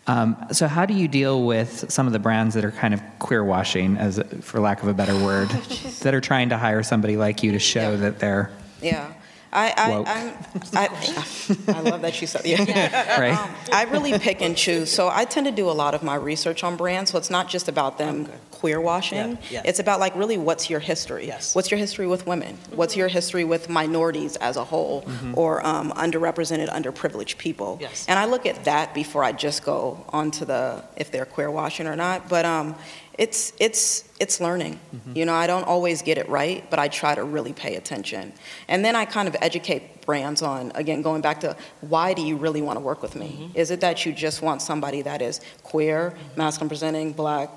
Um, 0.07 0.35
so, 0.51 0.67
how 0.67 0.85
do 0.85 0.93
you 0.93 1.07
deal 1.07 1.43
with 1.43 1.91
some 1.91 2.05
of 2.05 2.13
the 2.13 2.19
brands 2.19 2.53
that 2.55 2.63
are 2.65 2.71
kind 2.71 2.93
of 2.93 3.01
queer 3.19 3.43
washing, 3.43 3.97
as 3.97 4.21
for 4.41 4.59
lack 4.59 4.83
of 4.83 4.89
a 4.89 4.93
better 4.93 5.15
word, 5.15 5.49
that 6.01 6.13
are 6.13 6.21
trying 6.21 6.49
to 6.49 6.57
hire 6.57 6.83
somebody 6.83 7.17
like 7.17 7.41
you 7.41 7.51
to 7.53 7.59
show 7.59 7.91
Yeah. 7.91 7.95
that 7.97 8.19
they're 8.19 8.51
Yeah. 8.81 9.13
I, 9.53 9.73
I, 9.75 9.91
I'm, 10.07 10.33
I, 10.73 11.77
I 11.77 11.81
love 11.81 12.01
that 12.03 12.21
you 12.21 12.27
said 12.27 12.45
yeah. 12.45 13.19
right? 13.19 13.37
Um, 13.37 13.49
I 13.73 13.83
really 13.83 14.17
pick 14.17 14.41
and 14.41 14.55
choose. 14.55 14.89
So 14.89 15.09
I 15.11 15.25
tend 15.25 15.45
to 15.45 15.51
do 15.51 15.69
a 15.69 15.73
lot 15.73 15.93
of 15.93 16.03
my 16.03 16.15
research 16.15 16.63
on 16.63 16.77
brands. 16.77 17.11
So 17.11 17.17
it's 17.17 17.29
not 17.29 17.49
just 17.49 17.67
about 17.67 17.97
them 17.97 18.21
Okay. 18.21 18.31
Queer 18.61 18.79
washing. 18.79 19.31
Yeah, 19.31 19.37
yeah. 19.49 19.61
It's 19.65 19.79
about 19.79 19.99
like 19.99 20.15
really 20.15 20.37
what's 20.37 20.69
your 20.69 20.79
history? 20.79 21.25
Yes. 21.25 21.55
What's 21.55 21.71
your 21.71 21.79
history 21.79 22.05
with 22.05 22.27
women? 22.27 22.59
What's 22.75 22.95
your 22.95 23.07
history 23.07 23.43
with 23.43 23.69
minorities 23.69 24.35
as 24.35 24.55
a 24.55 24.63
whole 24.63 25.03
or 25.33 25.65
um, 25.65 25.91
underrepresented, 25.93 26.69
underprivileged 26.69 27.39
people? 27.39 27.79
Yes. 27.81 28.05
And 28.07 28.19
I 28.19 28.25
look 28.25 28.45
at 28.45 28.63
that 28.65 28.93
before 28.93 29.23
I 29.23 29.31
just 29.31 29.63
go 29.63 30.05
onto 30.09 30.45
the 30.45 30.83
if 30.95 31.09
they're 31.09 31.25
queer 31.25 31.49
washing 31.49 31.87
or 31.87 31.95
not. 31.95 32.29
But 32.29 32.45
um, 32.45 32.75
it's 33.17 33.53
it's 33.59 34.07
it's 34.19 34.39
learning. 34.39 34.79
You 35.13 35.25
know, 35.25 35.33
I 35.33 35.47
don't 35.47 35.63
always 35.63 36.01
get 36.03 36.17
it 36.17 36.29
right, 36.29 36.63
but 36.69 36.79
I 36.79 36.87
try 36.87 37.15
to 37.15 37.23
really 37.23 37.53
pay 37.53 37.75
attention. 37.75 38.33
And 38.67 38.85
then 38.85 38.95
I 38.95 39.05
kind 39.05 39.27
of 39.27 39.35
educate 39.41 40.05
brands 40.05 40.41
on 40.41 40.71
again 40.75 41.01
going 41.01 41.21
back 41.21 41.39
to 41.41 41.55
why 41.81 42.13
do 42.13 42.21
you 42.21 42.35
really 42.35 42.61
want 42.61 42.77
to 42.77 42.81
work 42.81 43.01
with 43.01 43.15
me? 43.15 43.51
Is 43.55 43.71
it 43.71 43.81
that 43.81 44.05
you 44.05 44.13
just 44.13 44.41
want 44.41 44.61
somebody 44.61 45.01
that 45.01 45.21
is 45.21 45.41
queer, 45.63 46.15
masculine 46.35 46.69
presenting, 46.69 47.11
black, 47.13 47.49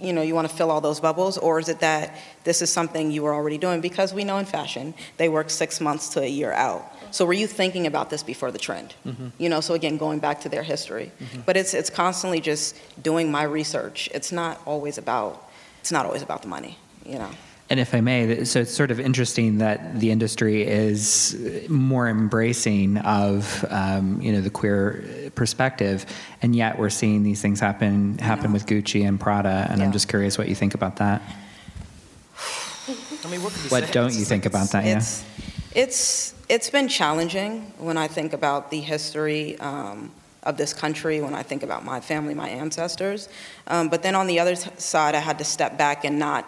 you 0.00 0.12
know, 0.12 0.22
you 0.22 0.34
want 0.34 0.48
to 0.48 0.54
fill 0.54 0.70
all 0.70 0.80
those 0.80 1.00
bubbles 1.00 1.38
or 1.38 1.58
is 1.58 1.68
it 1.68 1.80
that 1.80 2.16
this 2.44 2.60
is 2.62 2.70
something 2.70 3.10
you 3.10 3.22
were 3.22 3.34
already 3.34 3.58
doing 3.58 3.80
because 3.80 4.12
we 4.12 4.24
know 4.24 4.38
in 4.38 4.44
fashion 4.44 4.94
they 5.16 5.28
work 5.28 5.50
6 5.50 5.80
months 5.80 6.08
to 6.10 6.20
a 6.20 6.26
year 6.26 6.52
out. 6.52 6.82
So 7.12 7.24
were 7.24 7.32
you 7.32 7.46
thinking 7.46 7.86
about 7.86 8.10
this 8.10 8.22
before 8.22 8.50
the 8.50 8.58
trend? 8.58 8.94
Mm-hmm. 9.06 9.28
You 9.38 9.48
know, 9.48 9.60
so 9.60 9.74
again 9.74 9.96
going 9.96 10.18
back 10.20 10.40
to 10.42 10.48
their 10.48 10.62
history. 10.62 11.10
Mm-hmm. 11.20 11.40
But 11.46 11.56
it's 11.56 11.74
it's 11.74 11.90
constantly 11.90 12.40
just 12.40 12.76
doing 13.02 13.30
my 13.30 13.42
research. 13.42 14.08
It's 14.14 14.32
not 14.32 14.60
always 14.64 14.98
about 14.98 15.48
it's 15.80 15.92
not 15.92 16.06
always 16.06 16.22
about 16.22 16.42
the 16.42 16.48
money, 16.48 16.76
you 17.04 17.18
know. 17.18 17.30
And 17.70 17.78
if 17.78 17.94
I 17.94 18.00
may, 18.00 18.42
so 18.44 18.62
it's 18.62 18.74
sort 18.74 18.90
of 18.90 18.98
interesting 18.98 19.58
that 19.58 20.00
the 20.00 20.10
industry 20.10 20.66
is 20.66 21.36
more 21.68 22.08
embracing 22.08 22.98
of 22.98 23.64
um, 23.70 24.20
you 24.20 24.32
know 24.32 24.40
the 24.40 24.50
queer 24.50 25.30
perspective, 25.36 26.04
and 26.42 26.56
yet 26.56 26.80
we're 26.80 26.90
seeing 26.90 27.22
these 27.22 27.40
things 27.40 27.60
happen 27.60 28.18
happen 28.18 28.46
Yeah. 28.46 28.52
with 28.54 28.66
Gucci 28.66 29.06
and 29.06 29.20
Prada. 29.20 29.68
And 29.70 29.82
I'm 29.84 29.92
just 29.92 30.08
curious 30.08 30.36
what 30.36 30.48
you 30.48 30.56
think 30.56 30.74
about 30.74 30.96
that. 30.96 31.22
I 33.24 33.28
mean, 33.30 33.40
what 33.42 33.52
What 33.70 33.92
don't 33.92 34.06
It's 34.06 34.16
you 34.16 34.20
just 34.22 34.28
think 34.30 34.44
like- 34.44 34.52
about 34.52 34.70
that? 34.70 34.84
Yeah. 34.84 34.96
It's 34.96 35.24
it's 35.72 36.34
it's 36.48 36.70
been 36.70 36.88
challenging 36.88 37.72
when 37.78 37.96
I 37.96 38.08
think 38.08 38.32
about 38.32 38.72
the 38.72 38.80
history 38.80 39.56
um, 39.60 40.10
of 40.42 40.56
this 40.56 40.72
country. 40.74 41.20
When 41.20 41.34
I 41.36 41.44
think 41.44 41.62
about 41.62 41.84
my 41.84 42.00
family, 42.00 42.34
my 42.34 42.48
ancestors. 42.48 43.28
Um, 43.68 43.88
but 43.88 44.02
then 44.02 44.16
on 44.16 44.26
the 44.26 44.40
other 44.40 44.56
side, 44.56 45.14
I 45.14 45.20
had 45.20 45.38
to 45.38 45.44
step 45.44 45.78
back 45.78 46.04
and 46.04 46.18
not 46.18 46.44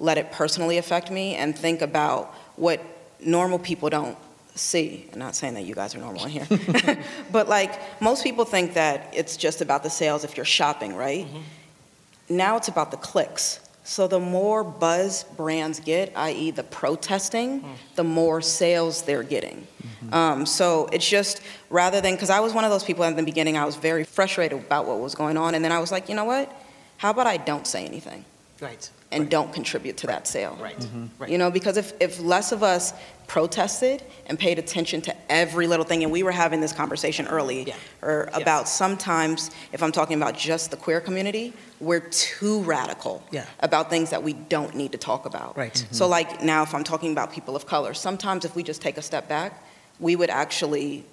let 0.00 0.18
it 0.18 0.32
personally 0.32 0.78
affect 0.78 1.10
me 1.10 1.36
and 1.36 1.56
think 1.56 1.82
about 1.82 2.34
what 2.56 2.80
normal 3.20 3.58
people 3.58 3.90
don't 3.90 4.16
see. 4.54 5.08
I'm 5.12 5.18
not 5.18 5.36
saying 5.36 5.54
that 5.54 5.64
you 5.64 5.74
guys 5.74 5.94
are 5.94 5.98
normal 5.98 6.24
in 6.24 6.30
here, 6.30 7.04
but 7.32 7.48
like 7.48 8.00
most 8.00 8.24
people 8.24 8.44
think 8.44 8.74
that 8.74 9.12
it's 9.14 9.36
just 9.36 9.60
about 9.60 9.82
the 9.82 9.90
sales 9.90 10.24
if 10.24 10.36
you're 10.36 10.46
shopping, 10.46 10.94
right? 10.94 11.26
Mm-hmm. 11.26 12.36
Now 12.36 12.56
it's 12.56 12.68
about 12.68 12.90
the 12.90 12.96
clicks. 12.96 13.60
So 13.82 14.06
the 14.06 14.20
more 14.20 14.62
buzz 14.62 15.24
brands 15.36 15.80
get, 15.80 16.12
i.e., 16.14 16.52
the 16.52 16.62
protesting, 16.62 17.62
mm. 17.62 17.74
the 17.96 18.04
more 18.04 18.40
sales 18.40 19.02
they're 19.02 19.24
getting. 19.24 19.66
Mm-hmm. 19.82 20.14
Um, 20.14 20.46
so 20.46 20.88
it's 20.92 21.08
just 21.08 21.40
rather 21.70 22.00
than 22.00 22.14
because 22.14 22.30
I 22.30 22.38
was 22.40 22.54
one 22.54 22.64
of 22.64 22.70
those 22.70 22.84
people 22.84 23.04
in 23.04 23.16
the 23.16 23.22
beginning, 23.22 23.56
I 23.56 23.64
was 23.64 23.76
very 23.76 24.04
frustrated 24.04 24.58
about 24.58 24.86
what 24.86 25.00
was 25.00 25.14
going 25.14 25.36
on, 25.36 25.54
and 25.54 25.64
then 25.64 25.72
I 25.72 25.80
was 25.80 25.90
like, 25.90 26.08
you 26.08 26.14
know 26.14 26.24
what? 26.24 26.52
How 26.98 27.10
about 27.10 27.26
I 27.26 27.38
don't 27.38 27.66
say 27.66 27.84
anything 27.84 28.24
Right. 28.60 28.90
And 29.12 29.22
right. 29.24 29.30
don't 29.30 29.52
contribute 29.52 29.96
to 29.98 30.06
that 30.06 30.26
sale? 30.26 30.56
Right. 30.60 30.78
Mm-hmm. 30.78 31.06
Right. 31.18 31.30
You 31.30 31.38
know, 31.38 31.50
because 31.50 31.76
if, 31.76 31.92
if 32.00 32.20
less 32.20 32.52
of 32.52 32.62
us 32.62 32.92
protested 33.26 34.02
and 34.26 34.38
paid 34.38 34.58
attention 34.58 35.00
to 35.02 35.14
every 35.30 35.66
little 35.66 35.84
thing, 35.84 36.02
and 36.02 36.12
we 36.12 36.22
were 36.22 36.32
having 36.32 36.60
this 36.60 36.72
conversation 36.72 37.26
early, 37.28 37.64
Yeah. 37.64 37.74
or 38.02 38.28
Yeah. 38.32 38.38
about 38.38 38.68
sometimes, 38.68 39.50
if 39.72 39.82
I'm 39.82 39.92
talking 39.92 40.16
about 40.16 40.36
just 40.36 40.70
the 40.70 40.76
queer 40.76 41.00
community, 41.00 41.52
we're 41.80 42.00
too 42.00 42.60
radical 42.62 43.22
Yeah. 43.30 43.44
about 43.60 43.90
things 43.90 44.10
that 44.10 44.22
we 44.22 44.32
don't 44.32 44.74
need 44.74 44.92
to 44.92 44.98
talk 44.98 45.26
about. 45.26 45.56
Right. 45.56 45.74
Mhm. 45.74 45.94
So, 45.94 46.06
like 46.08 46.42
now, 46.42 46.62
if 46.62 46.74
I'm 46.74 46.84
talking 46.84 47.12
about 47.12 47.32
people 47.32 47.54
of 47.56 47.66
color, 47.66 47.94
sometimes 47.94 48.44
if 48.44 48.54
we 48.56 48.62
just 48.62 48.82
take 48.82 48.96
a 48.98 49.02
step 49.02 49.28
back, 49.28 49.62
we 50.00 50.16
would 50.16 50.30
actually 50.30 51.04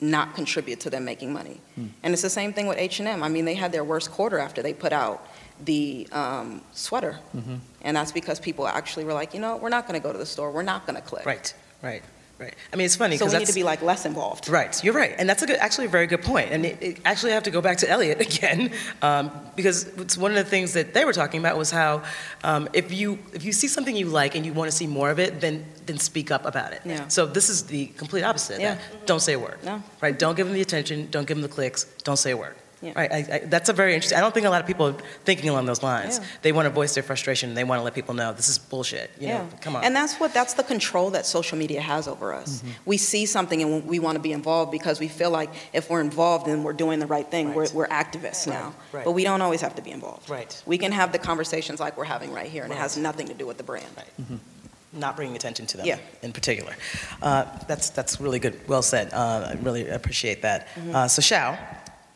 not 0.00 0.34
contribute 0.34 0.80
to 0.80 0.90
them 0.90 1.04
making 1.04 1.32
money. 1.32 1.60
Hmm. 1.76 1.86
And 2.02 2.12
it's 2.12 2.22
the 2.22 2.28
same 2.30 2.52
thing 2.52 2.66
with 2.66 2.76
H&M. 2.78 3.22
I 3.22 3.28
mean, 3.28 3.44
they 3.44 3.54
had 3.54 3.72
their 3.72 3.84
worst 3.84 4.10
quarter 4.10 4.38
after 4.38 4.60
they 4.62 4.74
put 4.74 4.92
out 4.92 5.26
the 5.64 6.08
um, 6.12 6.62
sweater. 6.72 7.18
Mm-hmm. 7.36 7.56
And 7.82 7.96
that's 7.96 8.12
because 8.12 8.40
people 8.40 8.66
actually 8.66 9.04
were 9.04 9.14
like, 9.14 9.34
you 9.34 9.40
know, 9.40 9.56
we're 9.56 9.68
not 9.68 9.86
going 9.86 10.00
to 10.00 10.02
go 10.02 10.12
to 10.12 10.18
the 10.18 10.26
store. 10.26 10.50
We're 10.50 10.62
not 10.62 10.86
going 10.86 10.96
to 10.96 11.02
click. 11.02 11.26
Right. 11.26 11.54
Right. 11.82 12.02
Right. 12.36 12.54
I 12.72 12.76
mean, 12.76 12.84
it's 12.86 12.96
funny 12.96 13.16
So 13.16 13.24
because 13.24 13.32
we 13.34 13.38
need 13.38 13.46
to 13.46 13.54
be 13.54 13.62
like 13.62 13.80
less 13.80 14.04
involved. 14.04 14.48
Right, 14.48 14.82
you're 14.82 14.92
right, 14.92 15.14
and 15.16 15.28
that's 15.28 15.42
a 15.44 15.46
good, 15.46 15.56
actually 15.60 15.86
a 15.86 15.90
very 15.90 16.08
good 16.08 16.22
point. 16.22 16.50
And 16.50 16.66
it, 16.66 16.82
it, 16.82 16.98
actually, 17.04 17.30
I 17.30 17.34
have 17.34 17.44
to 17.44 17.52
go 17.52 17.60
back 17.60 17.78
to 17.78 17.88
Elliott 17.88 18.20
again 18.34 18.72
um, 19.02 19.30
because 19.54 19.86
it's 19.98 20.18
one 20.18 20.32
of 20.32 20.36
the 20.36 20.44
things 20.44 20.72
that 20.72 20.94
they 20.94 21.04
were 21.04 21.12
talking 21.12 21.38
about 21.38 21.56
was 21.56 21.70
how 21.70 22.02
um, 22.42 22.68
if 22.72 22.92
you 22.92 23.20
if 23.32 23.44
you 23.44 23.52
see 23.52 23.68
something 23.68 23.94
you 23.94 24.06
like 24.06 24.34
and 24.34 24.44
you 24.44 24.52
want 24.52 24.68
to 24.68 24.76
see 24.76 24.88
more 24.88 25.10
of 25.10 25.20
it, 25.20 25.40
then 25.40 25.64
then 25.86 25.96
speak 25.98 26.32
up 26.32 26.44
about 26.44 26.72
it. 26.72 26.80
Yeah. 26.84 27.06
So 27.06 27.24
this 27.24 27.48
is 27.48 27.62
the 27.64 27.86
complete 27.86 28.24
opposite. 28.24 28.60
Yeah. 28.60 28.74
that. 28.74 29.06
Don't 29.06 29.20
say 29.20 29.34
a 29.34 29.38
word. 29.38 29.58
No. 29.64 29.80
Right. 30.00 30.18
Don't 30.18 30.36
give 30.36 30.46
them 30.48 30.54
the 30.54 30.62
attention. 30.62 31.08
Don't 31.12 31.28
give 31.28 31.36
them 31.36 31.42
the 31.42 31.54
clicks. 31.54 31.84
Don't 32.02 32.16
say 32.16 32.32
a 32.32 32.36
word. 32.36 32.56
Yeah. 32.84 32.92
Right. 32.94 33.10
I, 33.10 33.16
I, 33.16 33.38
that's 33.46 33.68
a 33.68 33.72
very 33.72 33.94
interesting. 33.94 34.18
I 34.18 34.20
don't 34.20 34.34
think 34.34 34.46
a 34.46 34.50
lot 34.50 34.60
of 34.60 34.66
people 34.66 34.86
are 34.88 34.96
thinking 35.24 35.48
along 35.48 35.66
those 35.66 35.82
lines. 35.82 36.18
Yeah. 36.18 36.26
They 36.42 36.52
want 36.52 36.66
to 36.66 36.70
voice 36.70 36.92
their 36.94 37.02
frustration. 37.02 37.54
They 37.54 37.64
want 37.64 37.78
to 37.80 37.82
let 37.82 37.94
people 37.94 38.14
know 38.14 38.32
this 38.34 38.48
is 38.48 38.58
bullshit. 38.58 39.10
You 39.18 39.28
yeah. 39.28 39.38
know, 39.38 39.48
come 39.62 39.76
on. 39.76 39.84
And 39.84 39.96
that's 39.96 40.16
what 40.20 40.34
that's 40.34 40.54
the 40.54 40.62
control 40.62 41.10
that 41.10 41.24
social 41.24 41.56
media 41.56 41.80
has 41.80 42.06
over 42.06 42.34
us. 42.34 42.58
Mm-hmm. 42.58 42.70
We 42.84 42.96
see 42.98 43.24
something 43.26 43.62
and 43.62 43.86
we 43.86 43.98
want 43.98 44.16
to 44.16 44.22
be 44.22 44.32
involved 44.32 44.70
because 44.70 45.00
we 45.00 45.08
feel 45.08 45.30
like 45.30 45.50
if 45.72 45.88
we're 45.88 46.02
involved 46.02 46.46
then 46.46 46.62
we're 46.62 46.72
doing 46.74 46.98
the 46.98 47.06
right 47.06 47.26
thing. 47.30 47.48
Right. 47.48 47.56
We're, 47.72 47.86
we're 47.86 47.88
activists 47.88 48.46
Right, 48.46 48.58
now. 48.58 48.74
right. 48.92 49.04
But 49.04 49.12
we 49.12 49.24
don't 49.24 49.40
always 49.40 49.62
have 49.62 49.74
to 49.76 49.82
be 49.82 49.90
involved. 49.90 50.28
Right. 50.28 50.62
We 50.66 50.76
can 50.76 50.92
have 50.92 51.12
the 51.12 51.18
conversations 51.18 51.80
like 51.80 51.96
we're 51.96 52.04
having 52.04 52.32
right 52.32 52.50
here 52.50 52.64
and 52.64 52.72
it 52.72 52.76
has 52.76 52.96
nothing 52.98 53.28
to 53.28 53.34
do 53.34 53.46
with 53.46 53.56
the 53.56 53.64
brand. 53.64 53.86
Right. 53.96 54.38
Not 54.92 55.16
bringing 55.16 55.34
attention 55.34 55.66
to 55.66 55.76
them 55.78 55.86
Yeah. 55.86 55.98
in 56.22 56.32
particular. 56.32 56.74
Uh, 57.20 57.46
that's, 57.66 57.90
that's 57.90 58.20
really 58.20 58.38
good. 58.38 58.60
Well 58.68 58.82
said. 58.82 59.12
Uh, 59.12 59.48
I 59.50 59.58
really 59.62 59.88
appreciate 59.88 60.42
that. 60.42 60.68
Mm-hmm. 60.68 60.94
Uh, 60.94 61.08
so, 61.08 61.20
Xiao, 61.20 61.58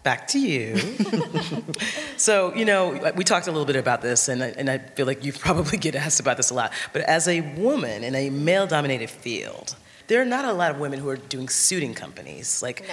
back 0.08 0.26
to 0.26 0.38
you. 0.38 0.74
so, 2.16 2.54
you 2.54 2.64
know, 2.64 3.12
we 3.14 3.24
talked 3.24 3.46
a 3.46 3.52
little 3.52 3.66
bit 3.66 3.76
about 3.76 4.00
this, 4.00 4.28
and 4.28 4.42
I, 4.42 4.54
and 4.56 4.70
I 4.70 4.78
feel 4.78 5.04
like 5.04 5.22
you 5.22 5.32
probably 5.48 5.76
get 5.76 5.94
asked 5.94 6.18
about 6.18 6.38
this 6.38 6.48
a 6.48 6.54
lot. 6.54 6.72
But 6.94 7.02
as 7.02 7.28
a 7.28 7.42
woman 7.58 8.02
in 8.02 8.14
a 8.14 8.30
male 8.30 8.66
dominated 8.66 9.10
field, 9.10 9.76
there 10.06 10.22
are 10.22 10.24
not 10.24 10.46
a 10.46 10.54
lot 10.54 10.70
of 10.70 10.78
women 10.80 10.98
who 10.98 11.10
are 11.10 11.18
doing 11.18 11.50
suiting 11.50 11.92
companies. 11.92 12.62
Like, 12.62 12.86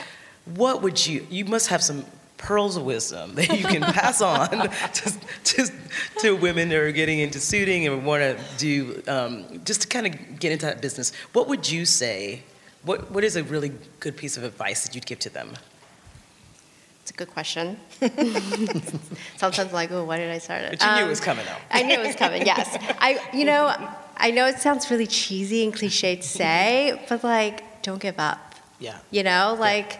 what 0.43 0.81
would 0.81 1.07
you, 1.07 1.25
you 1.29 1.45
must 1.45 1.69
have 1.69 1.81
some 1.81 2.03
pearls 2.35 2.75
of 2.75 2.83
wisdom 2.83 3.35
that 3.35 3.47
you 3.57 3.63
can 3.63 3.81
pass 3.81 4.21
on 4.33 4.49
to, 4.49 5.19
to, 5.45 5.71
to 6.19 6.35
women 6.35 6.67
that 6.67 6.77
are 6.77 6.91
getting 6.91 7.19
into 7.19 7.39
suiting 7.39 7.87
and 7.87 8.05
want 8.05 8.23
to 8.23 8.37
do, 8.57 9.01
um, 9.07 9.61
just 9.63 9.83
to 9.83 9.87
kind 9.87 10.05
of 10.05 10.37
get 10.37 10.51
into 10.51 10.65
that 10.65 10.81
business, 10.81 11.13
what 11.31 11.47
would 11.47 11.71
you 11.71 11.85
say? 11.85 12.43
What, 12.83 13.09
what 13.09 13.23
is 13.23 13.37
a 13.37 13.43
really 13.45 13.71
good 14.01 14.17
piece 14.17 14.35
of 14.35 14.43
advice 14.43 14.85
that 14.85 14.93
you'd 14.93 15.05
give 15.05 15.19
to 15.19 15.29
them? 15.29 15.53
Good 17.17 17.29
question. 17.29 17.77
Sometimes 19.37 19.71
like, 19.73 19.91
oh, 19.91 20.03
why 20.03 20.17
did 20.17 20.31
I 20.31 20.37
start 20.37 20.63
it? 20.63 20.79
But 20.79 20.81
you 20.81 20.91
knew 20.95 20.99
it 21.01 21.03
Um, 21.03 21.09
was 21.09 21.19
coming, 21.21 21.45
though. 21.45 21.57
I 21.71 21.81
knew 21.83 21.93
it 21.95 22.05
was 22.05 22.15
coming. 22.15 22.45
Yes, 22.45 22.77
I. 22.99 23.19
You 23.33 23.45
know, 23.45 23.73
I 24.17 24.31
know 24.31 24.45
it 24.47 24.59
sounds 24.59 24.89
really 24.91 25.07
cheesy 25.07 25.63
and 25.63 25.73
cliche 25.73 26.17
to 26.17 26.23
say, 26.23 26.99
but 27.07 27.23
like, 27.23 27.81
don't 27.83 28.01
give 28.01 28.19
up. 28.19 28.55
Yeah. 28.79 28.97
You 29.11 29.23
know, 29.23 29.55
like. 29.59 29.99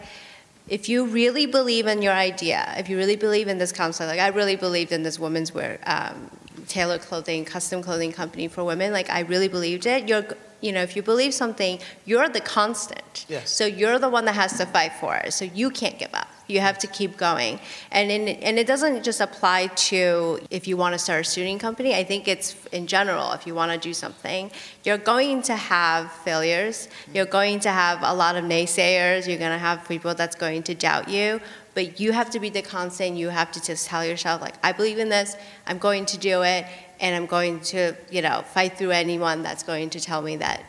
If 0.68 0.88
you 0.88 1.06
really 1.06 1.46
believe 1.46 1.86
in 1.86 2.02
your 2.02 2.12
idea, 2.12 2.74
if 2.76 2.88
you 2.88 2.96
really 2.96 3.14
believe 3.14 3.46
in 3.46 3.56
this 3.56 3.70
concept, 3.70 4.08
like 4.10 4.18
I 4.18 4.26
really 4.34 4.56
believed 4.56 4.90
in 4.90 5.04
this 5.04 5.16
women's 5.16 5.54
wear, 5.54 5.78
um, 5.86 6.28
tailored 6.66 7.02
clothing, 7.02 7.44
custom 7.44 7.84
clothing 7.84 8.10
company 8.10 8.48
for 8.48 8.64
women, 8.64 8.92
like 8.92 9.08
I 9.08 9.20
really 9.20 9.46
believed 9.46 9.86
it. 9.86 10.08
You're, 10.08 10.26
you 10.60 10.72
know, 10.72 10.82
if 10.82 10.96
you 10.96 11.04
believe 11.04 11.34
something, 11.34 11.78
you're 12.04 12.28
the 12.28 12.40
constant. 12.40 13.26
Yes. 13.28 13.48
So 13.52 13.64
you're 13.64 14.00
the 14.00 14.08
one 14.08 14.24
that 14.24 14.34
has 14.34 14.58
to 14.58 14.66
fight 14.66 14.92
for 14.94 15.14
it. 15.14 15.32
So 15.34 15.44
you 15.44 15.70
can't 15.70 16.00
give 16.00 16.12
up. 16.12 16.26
You 16.46 16.60
have 16.60 16.78
to 16.78 16.86
keep 16.86 17.16
going. 17.16 17.58
And 17.90 18.10
in, 18.10 18.28
and 18.28 18.58
it 18.58 18.66
doesn't 18.66 19.02
just 19.02 19.20
apply 19.20 19.68
to 19.88 20.38
if 20.50 20.68
you 20.68 20.76
want 20.76 20.92
to 20.92 20.98
start 20.98 21.20
a 21.20 21.24
suiting 21.24 21.58
company. 21.58 21.94
I 21.94 22.04
think 22.04 22.28
it's 22.28 22.54
in 22.66 22.86
general, 22.86 23.32
if 23.32 23.46
you 23.46 23.54
want 23.54 23.72
to 23.72 23.78
do 23.78 23.92
something, 23.92 24.50
you're 24.84 24.98
going 24.98 25.42
to 25.42 25.56
have 25.56 26.12
failures. 26.12 26.88
You're 27.12 27.26
going 27.26 27.60
to 27.60 27.70
have 27.70 28.00
a 28.02 28.14
lot 28.14 28.36
of 28.36 28.44
naysayers. 28.44 29.26
You're 29.26 29.38
going 29.38 29.52
to 29.52 29.58
have 29.58 29.88
people 29.88 30.14
that's 30.14 30.36
going 30.36 30.62
to 30.64 30.74
doubt 30.74 31.08
you. 31.08 31.40
But 31.74 32.00
you 32.00 32.12
have 32.12 32.30
to 32.30 32.40
be 32.40 32.48
the 32.48 32.62
constant. 32.62 33.16
You 33.16 33.28
have 33.28 33.52
to 33.52 33.62
just 33.62 33.86
tell 33.86 34.04
yourself, 34.04 34.40
like, 34.40 34.54
I 34.62 34.72
believe 34.72 34.98
in 34.98 35.08
this. 35.08 35.36
I'm 35.66 35.78
going 35.78 36.06
to 36.06 36.18
do 36.18 36.42
it. 36.42 36.64
And 37.00 37.14
I'm 37.14 37.26
going 37.26 37.60
to, 37.60 37.94
you 38.10 38.22
know, 38.22 38.42
fight 38.42 38.78
through 38.78 38.92
anyone 38.92 39.42
that's 39.42 39.62
going 39.62 39.90
to 39.90 40.00
tell 40.00 40.22
me 40.22 40.36
that 40.36 40.64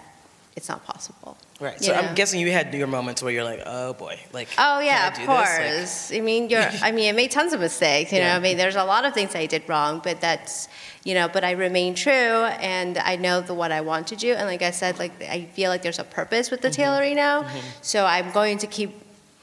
it's 0.57 0.67
not 0.67 0.83
possible. 0.85 1.37
Right. 1.59 1.73
You 1.81 1.87
So 1.87 1.93
know? 1.93 1.99
I'm 1.99 2.13
guessing 2.15 2.39
you 2.39 2.51
had 2.51 2.71
your 2.73 2.85
moments 2.85 3.23
where 3.23 3.31
you're 3.33 3.43
like, 3.43 3.61
oh 3.65 3.93
boy, 3.93 4.19
like. 4.31 4.47
Oh 4.59 4.77
can 4.79 4.85
yeah, 4.85 5.03
I 5.03 5.07
of 5.07 5.13
do 5.15 5.19
this? 5.21 5.27
Like, 5.27 5.47
course. 5.47 6.11
I 6.13 6.19
mean, 6.21 6.49
you're. 6.51 6.61
I 6.83 6.91
mean, 6.91 7.09
I 7.09 7.11
made 7.13 7.31
tons 7.31 7.51
of 7.53 7.59
mistakes. 7.59 8.11
You 8.13 8.19
know, 8.19 8.35
I 8.35 8.39
mean, 8.39 8.57
there's 8.57 8.75
a 8.75 8.83
lot 8.83 9.05
of 9.05 9.13
things 9.15 9.33
I 9.35 9.47
did 9.47 9.67
wrong, 9.67 9.99
but 10.03 10.21
that's, 10.21 10.67
you 11.03 11.15
know, 11.15 11.27
but 11.27 11.43
I 11.43 11.51
remain 11.51 11.95
true, 11.95 12.11
and 12.11 12.99
I 12.99 13.15
know 13.15 13.41
the 13.41 13.55
what 13.55 13.71
I 13.71 13.81
want 13.81 14.05
to 14.09 14.15
do. 14.15 14.33
And 14.33 14.45
like 14.45 14.61
I 14.61 14.69
said, 14.71 14.99
like 14.99 15.13
I 15.23 15.45
feel 15.53 15.71
like 15.71 15.81
there's 15.81 15.97
a 15.99 16.03
purpose 16.03 16.51
with 16.51 16.61
the 16.61 16.67
Mm-hmm. 16.67 16.81
tailoring 16.83 17.15
now. 17.15 17.45
So 17.81 18.05
I'm 18.05 18.29
going 18.31 18.59
to 18.59 18.67
keep, 18.67 18.91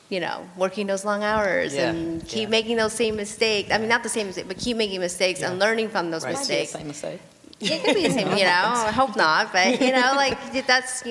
you 0.09 0.21
know, 0.21 0.47
working 0.57 0.87
those 0.87 1.05
long 1.05 1.25
hours 1.25 1.75
Yeah, 1.75 1.91
and 1.91 2.23
keep 2.29 2.43
yeah. 2.45 2.49
making 2.59 2.77
those 2.77 2.93
same 2.93 3.17
mistakes. 3.17 3.73
I 3.73 3.79
mean, 3.79 3.89
not 3.89 4.05
the 4.05 4.09
same 4.09 4.29
mistake, 4.29 4.47
but 4.47 4.57
keep 4.59 4.77
making 4.77 5.01
mistakes 5.01 5.43
and 5.43 5.59
learning 5.59 5.89
from 5.89 6.13
those 6.13 6.23
Right. 6.25 6.35
Might 6.35 6.47
be 6.47 6.55
the 6.55 6.61
mistakes. 6.61 6.73
same 6.79 6.87
mistake. 6.87 7.21
It 7.61 7.83
could 7.83 7.95
be 7.97 8.07
the 8.07 8.13
same, 8.15 8.29
you 8.37 8.45
know. 8.45 8.71
I 8.91 8.93
hope 8.93 9.17
not, 9.17 9.53
but 9.53 9.81
you 9.81 9.91
know, 9.91 10.13
like 10.15 10.39
that's 10.67 11.03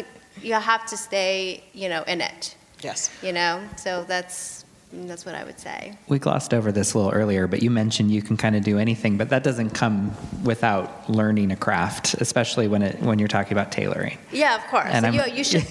you 0.41 0.53
have 0.53 0.85
to 0.87 0.97
stay, 0.97 1.63
you 1.73 1.89
know, 1.89 2.03
in 2.03 2.21
it 2.21 2.55
Yes. 2.81 3.09
you 3.21 3.31
know 3.31 3.61
so 3.77 4.03
that's 4.03 4.65
that's 5.07 5.25
what 5.25 5.33
i 5.33 5.43
would 5.43 5.57
say 5.59 5.97
We 6.07 6.19
glossed 6.19 6.53
over 6.53 6.71
this 6.71 6.93
a 6.93 6.97
little 6.99 7.11
earlier, 7.13 7.47
but 7.47 7.63
you 7.63 7.71
mentioned 7.71 8.11
you 8.11 8.21
can 8.21 8.37
kind 8.37 8.55
of 8.55 8.63
do 8.63 8.77
anything, 8.77 9.17
but 9.17 9.29
that 9.29 9.41
doesn't 9.43 9.71
come 9.71 10.11
without 10.43 11.09
learning 11.09 11.51
a 11.51 11.55
craft, 11.55 12.13
especially 12.15 12.67
when 12.67 12.83
it 12.83 13.01
when 13.01 13.17
you're 13.17 13.27
talking 13.27 13.53
about 13.53 13.71
tailoring. 13.71 14.17
yeah 14.31 14.53
of 14.55 14.61
course 14.69 14.89
And 14.91 15.03
So 15.05 15.11
you, 15.11 15.23
you 15.37 15.43
should 15.43 15.65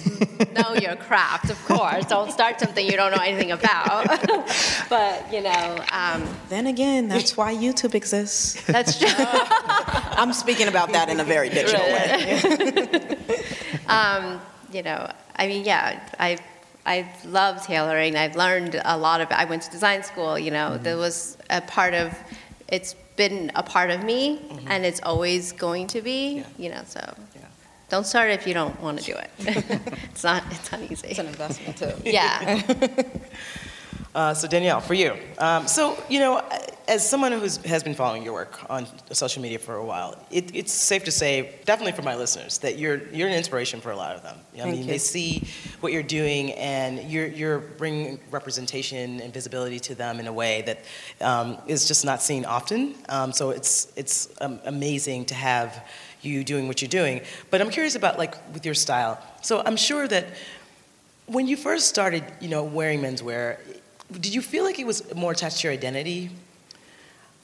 know 0.57 0.73
your 0.73 0.97
craft 0.97 1.49
of 1.51 1.59
course 1.65 2.03
don't 2.07 2.31
start 2.33 2.59
something 2.59 2.83
you 2.85 2.97
don't 2.97 3.11
know 3.15 3.21
anything 3.23 3.51
about 3.51 4.07
but 4.89 5.31
you 5.31 5.39
know 5.41 5.65
um, 5.93 6.21
Then 6.49 6.67
again, 6.67 7.07
that's 7.07 7.37
why 7.37 7.53
YouTube 7.55 7.93
exists. 7.95 8.61
that's 8.65 8.97
true 8.99 9.07
I'm 10.19 10.33
speaking 10.33 10.67
about 10.67 10.91
that 10.91 11.07
in 11.09 11.19
a 11.21 11.23
very 11.23 11.47
digital 11.49 11.85
way. 11.95 13.15
um, 13.87 14.41
you 14.73 14.81
know 14.83 15.09
i 15.35 15.47
mean 15.47 15.63
yeah 15.65 15.99
i 16.19 16.37
I 16.85 17.07
love 17.23 17.65
tailoring. 17.65 18.17
I've 18.17 18.35
learned 18.35 18.73
a 18.83 18.97
lot 18.97 19.21
of 19.21 19.31
it. 19.31 19.37
I 19.43 19.45
went 19.45 19.61
to 19.61 19.71
design 19.71 20.03
school, 20.03 20.37
you 20.37 20.51
know, 20.51 20.71
Mm-hmm. 20.71 20.83
there 20.83 20.97
was 20.97 21.37
a 21.49 21.61
part 21.61 21.93
of, 21.93 22.07
it's 22.67 22.93
been 23.15 23.53
a 23.55 23.63
part 23.63 23.89
of 23.89 24.03
me 24.03 24.41
and 24.67 24.83
it's 24.85 24.99
always 25.01 25.53
going 25.53 25.87
to 25.95 26.01
be, 26.01 26.19
Mm-hmm. 26.43 26.61
Yeah. 26.61 26.63
you 26.69 26.75
know, 26.75 26.83
so 26.85 26.99
Yeah. 27.39 27.45
don't 27.87 28.05
start 28.05 28.31
if 28.31 28.45
you 28.45 28.53
don't 28.53 28.77
want 28.81 28.99
to 28.99 29.05
do 29.05 29.15
it. 29.15 29.29
it's 30.11 30.25
not, 30.25 30.43
it's 30.51 30.69
not 30.73 30.81
easy. 30.91 31.07
It's 31.07 31.19
an 31.19 31.27
investment 31.27 31.77
too. 31.77 31.93
Yeah. 32.03 32.61
Uh, 34.15 34.33
so 34.33 34.47
Danielle, 34.47 34.79
for 34.79 34.93
you. 34.93 35.15
Um, 35.39 35.67
so 35.67 35.97
you 36.07 36.19
know, 36.19 36.43
as 36.87 37.07
someone 37.07 37.31
who 37.31 37.39
has 37.39 37.83
been 37.83 37.95
following 37.95 38.21
your 38.21 38.33
work 38.33 38.59
on 38.69 38.85
social 39.11 39.41
media 39.41 39.57
for 39.57 39.75
a 39.75 39.85
while, 39.85 40.23
it, 40.29 40.53
it's 40.55 40.71
safe 40.71 41.03
to 41.05 41.11
say, 41.11 41.55
definitely 41.65 41.93
for 41.93 42.03
my 42.03 42.15
listeners, 42.15 42.59
that 42.59 42.77
you're 42.77 43.07
you're 43.07 43.27
an 43.27 43.33
inspiration 43.33 43.81
for 43.81 43.91
a 43.91 43.95
lot 43.95 44.15
of 44.15 44.21
them. 44.21 44.37
I 44.53 44.57
Thank 44.57 44.71
mean, 44.71 44.81
you. 44.81 44.87
they 44.87 44.97
see 44.99 45.47
what 45.79 45.93
you're 45.93 46.03
doing, 46.03 46.51
and 46.53 47.09
you're 47.09 47.25
you're 47.25 47.59
bringing 47.59 48.19
representation 48.29 49.19
and 49.19 49.33
visibility 49.33 49.79
to 49.79 49.95
them 49.95 50.19
in 50.19 50.27
a 50.27 50.33
way 50.33 50.61
that 50.63 50.79
um, 51.21 51.57
is 51.65 51.87
just 51.87 52.05
not 52.05 52.21
seen 52.21 52.45
often. 52.45 52.95
Um, 53.09 53.31
so 53.31 53.49
it's 53.49 53.91
it's 53.95 54.29
um, 54.41 54.59
amazing 54.65 55.25
to 55.25 55.35
have 55.35 55.87
you 56.21 56.43
doing 56.43 56.67
what 56.67 56.81
you're 56.81 56.89
doing. 56.89 57.21
But 57.49 57.61
I'm 57.61 57.71
curious 57.71 57.95
about 57.95 58.19
like 58.19 58.35
with 58.53 58.63
your 58.63 58.75
style. 58.75 59.19
So 59.41 59.63
I'm 59.65 59.75
sure 59.75 60.07
that 60.07 60.27
when 61.25 61.47
you 61.47 61.57
first 61.57 61.87
started, 61.87 62.23
you 62.39 62.49
know, 62.49 62.63
wearing 62.63 63.01
menswear, 63.01 63.57
did 64.21 64.33
you 64.33 64.41
feel 64.41 64.63
like 64.63 64.79
it 64.79 64.85
was 64.85 65.13
more 65.15 65.31
attached 65.31 65.59
to 65.59 65.67
your 65.67 65.73
identity? 65.73 66.29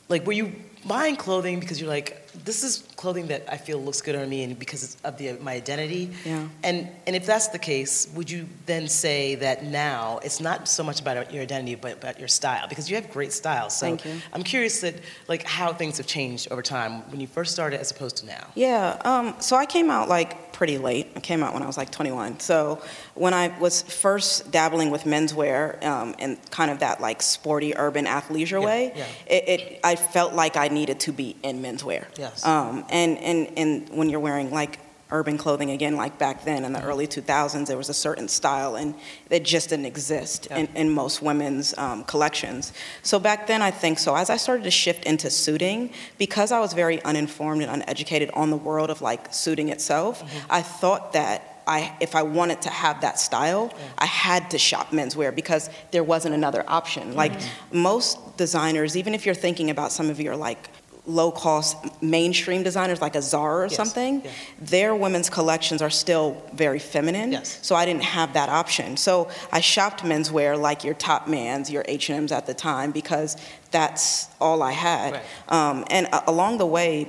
Like, 0.07 0.25
were 0.25 0.33
you 0.33 0.53
buying 0.85 1.15
clothing 1.15 1.59
because 1.59 1.79
you're 1.79 1.89
like, 1.89 2.28
this 2.45 2.63
is 2.63 2.83
clothing 2.95 3.27
that 3.27 3.43
I 3.51 3.57
feel 3.57 3.79
looks 3.79 4.01
good 4.01 4.15
on 4.15 4.29
me, 4.29 4.43
and 4.43 4.57
because 4.57 4.97
of 5.03 5.17
the, 5.17 5.33
my 5.33 5.53
identity? 5.53 6.11
Yeah. 6.25 6.47
And 6.63 6.89
and 7.07 7.15
if 7.15 7.25
that's 7.25 7.47
the 7.47 7.59
case, 7.59 8.09
would 8.15 8.29
you 8.29 8.47
then 8.65 8.87
say 8.87 9.35
that 9.35 9.63
now 9.63 10.19
it's 10.23 10.39
not 10.39 10.67
so 10.67 10.83
much 10.83 10.99
about 10.99 11.33
your 11.33 11.43
identity, 11.43 11.75
but 11.75 11.93
about 11.93 12.19
your 12.19 12.27
style? 12.27 12.67
Because 12.67 12.89
you 12.89 12.95
have 12.95 13.11
great 13.11 13.33
style. 13.33 13.69
So 13.69 13.85
Thank 13.85 14.05
you. 14.05 14.15
I'm 14.33 14.43
curious 14.43 14.81
that 14.81 14.95
like 15.27 15.43
how 15.43 15.73
things 15.73 15.97
have 15.97 16.07
changed 16.07 16.51
over 16.51 16.61
time 16.61 17.09
when 17.11 17.19
you 17.19 17.27
first 17.27 17.51
started 17.51 17.79
as 17.79 17.91
opposed 17.91 18.17
to 18.17 18.25
now. 18.25 18.47
Yeah, 18.55 18.99
um, 19.05 19.35
so 19.39 19.55
I 19.55 19.65
came 19.65 19.89
out 19.89 20.09
like 20.09 20.49
pretty 20.59 20.77
late. 20.77 21.07
I 21.15 21.21
came 21.21 21.41
out 21.41 21.53
when 21.53 21.63
I 21.63 21.67
was 21.67 21.77
like 21.77 21.89
21. 21.89 22.41
So 22.41 22.81
when 23.15 23.33
I 23.33 23.57
was 23.59 23.81
first 23.81 24.51
dabbling 24.51 24.91
with 24.91 25.03
menswear 25.03 25.81
um, 25.85 26.15
and 26.19 26.37
kind 26.51 26.69
of 26.69 26.79
that 26.79 26.99
like 26.99 27.21
sporty 27.21 27.75
urban 27.77 28.05
athleisure 28.05 28.59
Yeah, 28.59 28.65
way, 28.65 28.93
yeah. 28.93 29.05
It, 29.25 29.47
it 29.47 29.79
I 29.85 29.95
felt 29.95 30.33
like 30.33 30.57
I 30.57 30.67
needed 30.67 30.99
to 31.01 31.13
be 31.13 31.37
in 31.43 31.61
menswear. 31.61 32.05
Yes. 32.29 32.45
Um, 32.45 32.85
and, 32.89 33.17
and, 33.19 33.51
and 33.57 33.89
when 33.89 34.09
you're 34.09 34.19
wearing 34.19 34.51
like 34.51 34.79
urban 35.11 35.37
clothing 35.39 35.71
again, 35.71 35.95
like 35.95 36.19
back 36.19 36.45
then 36.45 36.63
in 36.63 36.71
the 36.71 36.83
early 36.83 37.07
2000s, 37.07 37.65
there 37.65 37.77
was 37.77 37.89
a 37.89 37.93
certain 37.95 38.27
style 38.27 38.75
and 38.75 38.93
it 39.31 39.43
just 39.43 39.69
didn't 39.69 39.85
exist 39.87 40.47
Yeah. 40.51 40.57
in, 40.59 40.67
in 40.75 40.89
most 40.91 41.21
women's 41.23 41.75
um, 41.79 42.03
collections. 42.03 42.73
So 43.01 43.17
back 43.19 43.47
then, 43.47 43.63
I 43.63 43.71
think 43.71 43.97
so. 43.97 44.15
As 44.15 44.29
I 44.29 44.37
started 44.37 44.63
to 44.65 44.71
shift 44.71 45.05
into 45.05 45.31
suiting, 45.31 45.89
because 46.19 46.51
I 46.51 46.59
was 46.59 46.73
very 46.73 47.01
uninformed 47.03 47.63
and 47.63 47.71
uneducated 47.81 48.29
on 48.35 48.51
the 48.51 48.57
world 48.57 48.91
of 48.91 49.01
like 49.01 49.33
suiting 49.33 49.69
itself, 49.69 50.21
Mm-hmm. 50.23 50.51
I 50.51 50.61
thought 50.61 51.13
that 51.13 51.43
I, 51.65 51.95
if 51.99 52.15
I 52.15 52.23
wanted 52.23 52.61
to 52.63 52.69
have 52.69 53.01
that 53.01 53.19
style, 53.19 53.71
I 53.97 54.05
had 54.07 54.49
to 54.51 54.57
shop 54.57 54.89
menswear 54.89 55.33
because 55.35 55.69
there 55.91 56.03
wasn't 56.03 56.33
another 56.35 56.63
option. 56.67 57.15
Like 57.15 57.33
Mm-hmm. 57.33 57.81
most 57.81 58.37
designers, 58.37 58.95
even 58.95 59.13
if 59.15 59.25
you're 59.25 59.35
thinking 59.35 59.69
about 59.71 59.91
some 59.91 60.09
of 60.11 60.19
your 60.19 60.35
like 60.35 60.69
low 61.09 61.31
cost 61.31 61.75
mainstream 62.01 62.61
designers 62.63 63.01
like 63.01 63.15
a 63.15 63.21
Zara 63.21 63.65
or 63.65 63.67
Yes, 63.67 63.75
something, 63.75 64.21
yeah. 64.23 64.31
their 64.61 64.95
women's 64.95 65.29
collections 65.29 65.81
are 65.81 65.89
still 65.89 66.41
very 66.53 66.79
feminine. 66.79 67.31
Yes. 67.31 67.59
So 67.61 67.75
I 67.75 67.85
didn't 67.85 68.03
have 68.03 68.33
that 68.33 68.49
option. 68.49 68.95
So 68.97 69.29
I 69.51 69.59
shopped 69.59 70.03
menswear 70.03 70.59
like 70.59 70.83
your 70.83 70.95
Topmans, 70.95 71.71
your 71.71 71.83
H&Ms 71.87 72.31
at 72.31 72.45
the 72.45 72.53
time 72.53 72.91
because 72.91 73.35
that's 73.71 74.27
all 74.39 74.61
I 74.61 74.71
had. 74.71 75.13
Right. 75.13 75.23
Um, 75.49 75.85
and 75.89 76.07
uh, 76.11 76.21
along 76.27 76.59
the 76.59 76.65
way, 76.65 77.07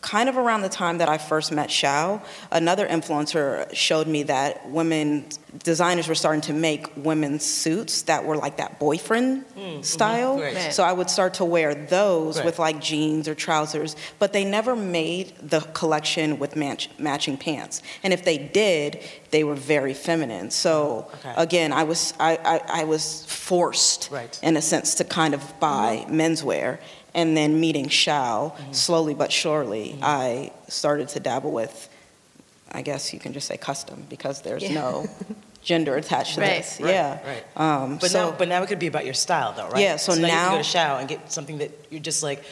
kind 0.00 0.28
of 0.28 0.36
around 0.36 0.62
the 0.62 0.68
time 0.68 0.98
that 0.98 1.08
I 1.08 1.18
first 1.18 1.50
met 1.50 1.70
Xiao, 1.70 2.22
another 2.52 2.86
influencer 2.86 3.72
showed 3.74 4.06
me 4.06 4.22
that 4.24 4.68
women 4.70 5.26
designers 5.64 6.06
were 6.06 6.14
starting 6.14 6.42
to 6.42 6.52
make 6.52 6.86
women's 6.96 7.44
suits 7.44 8.02
that 8.02 8.24
were 8.24 8.36
like 8.36 8.58
that 8.58 8.78
boyfriend 8.78 9.44
style. 9.82 10.36
Mm, 10.38 10.42
Right. 10.42 10.54
Right. 10.54 10.72
So 10.72 10.84
I 10.84 10.92
would 10.92 11.10
start 11.10 11.34
to 11.34 11.44
wear 11.44 11.74
those 11.74 12.36
Right. 12.36 12.44
with 12.46 12.58
like 12.60 12.80
jeans 12.80 13.26
or 13.26 13.34
trousers, 13.34 13.96
but 14.20 14.32
they 14.32 14.44
never 14.44 14.76
made 14.76 15.32
the 15.42 15.60
collection 15.60 16.38
with 16.38 16.54
match, 16.54 16.90
matching 16.98 17.36
pants. 17.36 17.82
And 18.04 18.12
if 18.12 18.24
they 18.24 18.38
did, 18.38 19.00
they 19.30 19.42
were 19.42 19.56
very 19.56 19.94
feminine. 19.94 20.50
So 20.50 21.08
Okay. 21.14 21.32
again, 21.36 21.72
I 21.72 21.82
was 21.84 22.14
I, 22.20 22.38
I, 22.44 22.82
I 22.82 22.84
was 22.84 23.24
forced 23.26 24.10
Right. 24.12 24.30
Mm-hmm. 24.30 24.46
in 24.46 24.56
a 24.56 24.62
sense 24.62 24.94
to 24.96 25.04
kind 25.04 25.34
of 25.34 25.58
buy 25.58 26.04
menswear. 26.08 26.78
And 27.14 27.36
then 27.36 27.58
meeting 27.60 27.86
Xiao, 27.88 28.52
Mm-hmm. 28.54 28.72
slowly 28.72 29.14
but 29.14 29.32
surely, 29.32 29.98
I 30.02 30.52
started 30.68 31.08
to 31.10 31.20
dabble 31.20 31.50
with, 31.52 31.88
I 32.70 32.82
guess 32.82 33.12
you 33.12 33.18
can 33.18 33.32
just 33.32 33.46
say 33.48 33.56
custom, 33.56 34.06
because 34.08 34.42
there's 34.42 34.62
Yeah. 34.64 34.74
no 34.74 35.08
gender 35.62 35.96
attached 35.96 36.34
to 36.34 36.40
Right. 36.42 36.56
this. 36.58 36.78
Right, 36.80 36.90
yeah. 36.90 37.18
right. 37.26 37.44
Um, 37.56 37.96
But 37.98 38.10
so, 38.10 38.30
now, 38.30 38.36
but 38.36 38.48
now 38.48 38.62
it 38.62 38.68
could 38.68 38.78
be 38.78 38.86
about 38.88 39.04
your 39.04 39.14
style, 39.14 39.52
though, 39.56 39.68
right? 39.68 39.80
Yeah, 39.82 39.96
so 39.96 40.14
now, 40.14 40.20
you 40.20 40.28
can 40.30 40.50
go 40.58 40.62
to 40.62 40.68
Xiao 40.68 41.00
and 41.00 41.08
get 41.08 41.32
something 41.32 41.58
that 41.58 41.70
you're 41.90 42.00
just 42.00 42.22
like, 42.22 42.42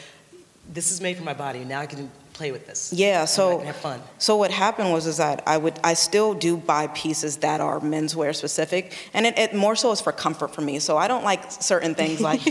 this 0.73 0.91
is 0.91 0.99
made 1.01 1.15
for 1.17 1.23
my 1.23 1.33
body. 1.33 1.63
Now 1.63 1.79
I 1.79 1.85
can 1.85 2.11
play 2.37 2.51
with 2.51 2.67
this. 2.67 2.93
Yeah, 2.93 3.25
so 3.25 3.57
can 3.57 3.65
have 3.67 3.75
fun. 3.77 3.99
so 4.19 4.35
what 4.37 4.51
happened 4.51 4.91
was 4.91 5.07
is 5.07 5.17
that 5.17 5.41
I 5.47 5.57
would 5.57 5.79
I 5.83 5.93
still 5.95 6.33
do 6.33 6.55
buy 6.55 6.87
pieces 6.87 7.37
that 7.37 7.59
are 7.61 7.79
menswear 7.79 8.35
specific, 8.35 8.93
and 9.13 9.25
it, 9.25 9.37
it 9.37 9.53
more 9.55 9.75
so 9.75 9.91
is 9.91 9.99
for 10.01 10.11
comfort 10.11 10.53
for 10.53 10.61
me. 10.61 10.79
So 10.79 10.97
I 10.97 11.07
don't 11.07 11.23
like 11.23 11.51
certain 11.51 11.95
things 11.95 12.21
like 12.21 12.41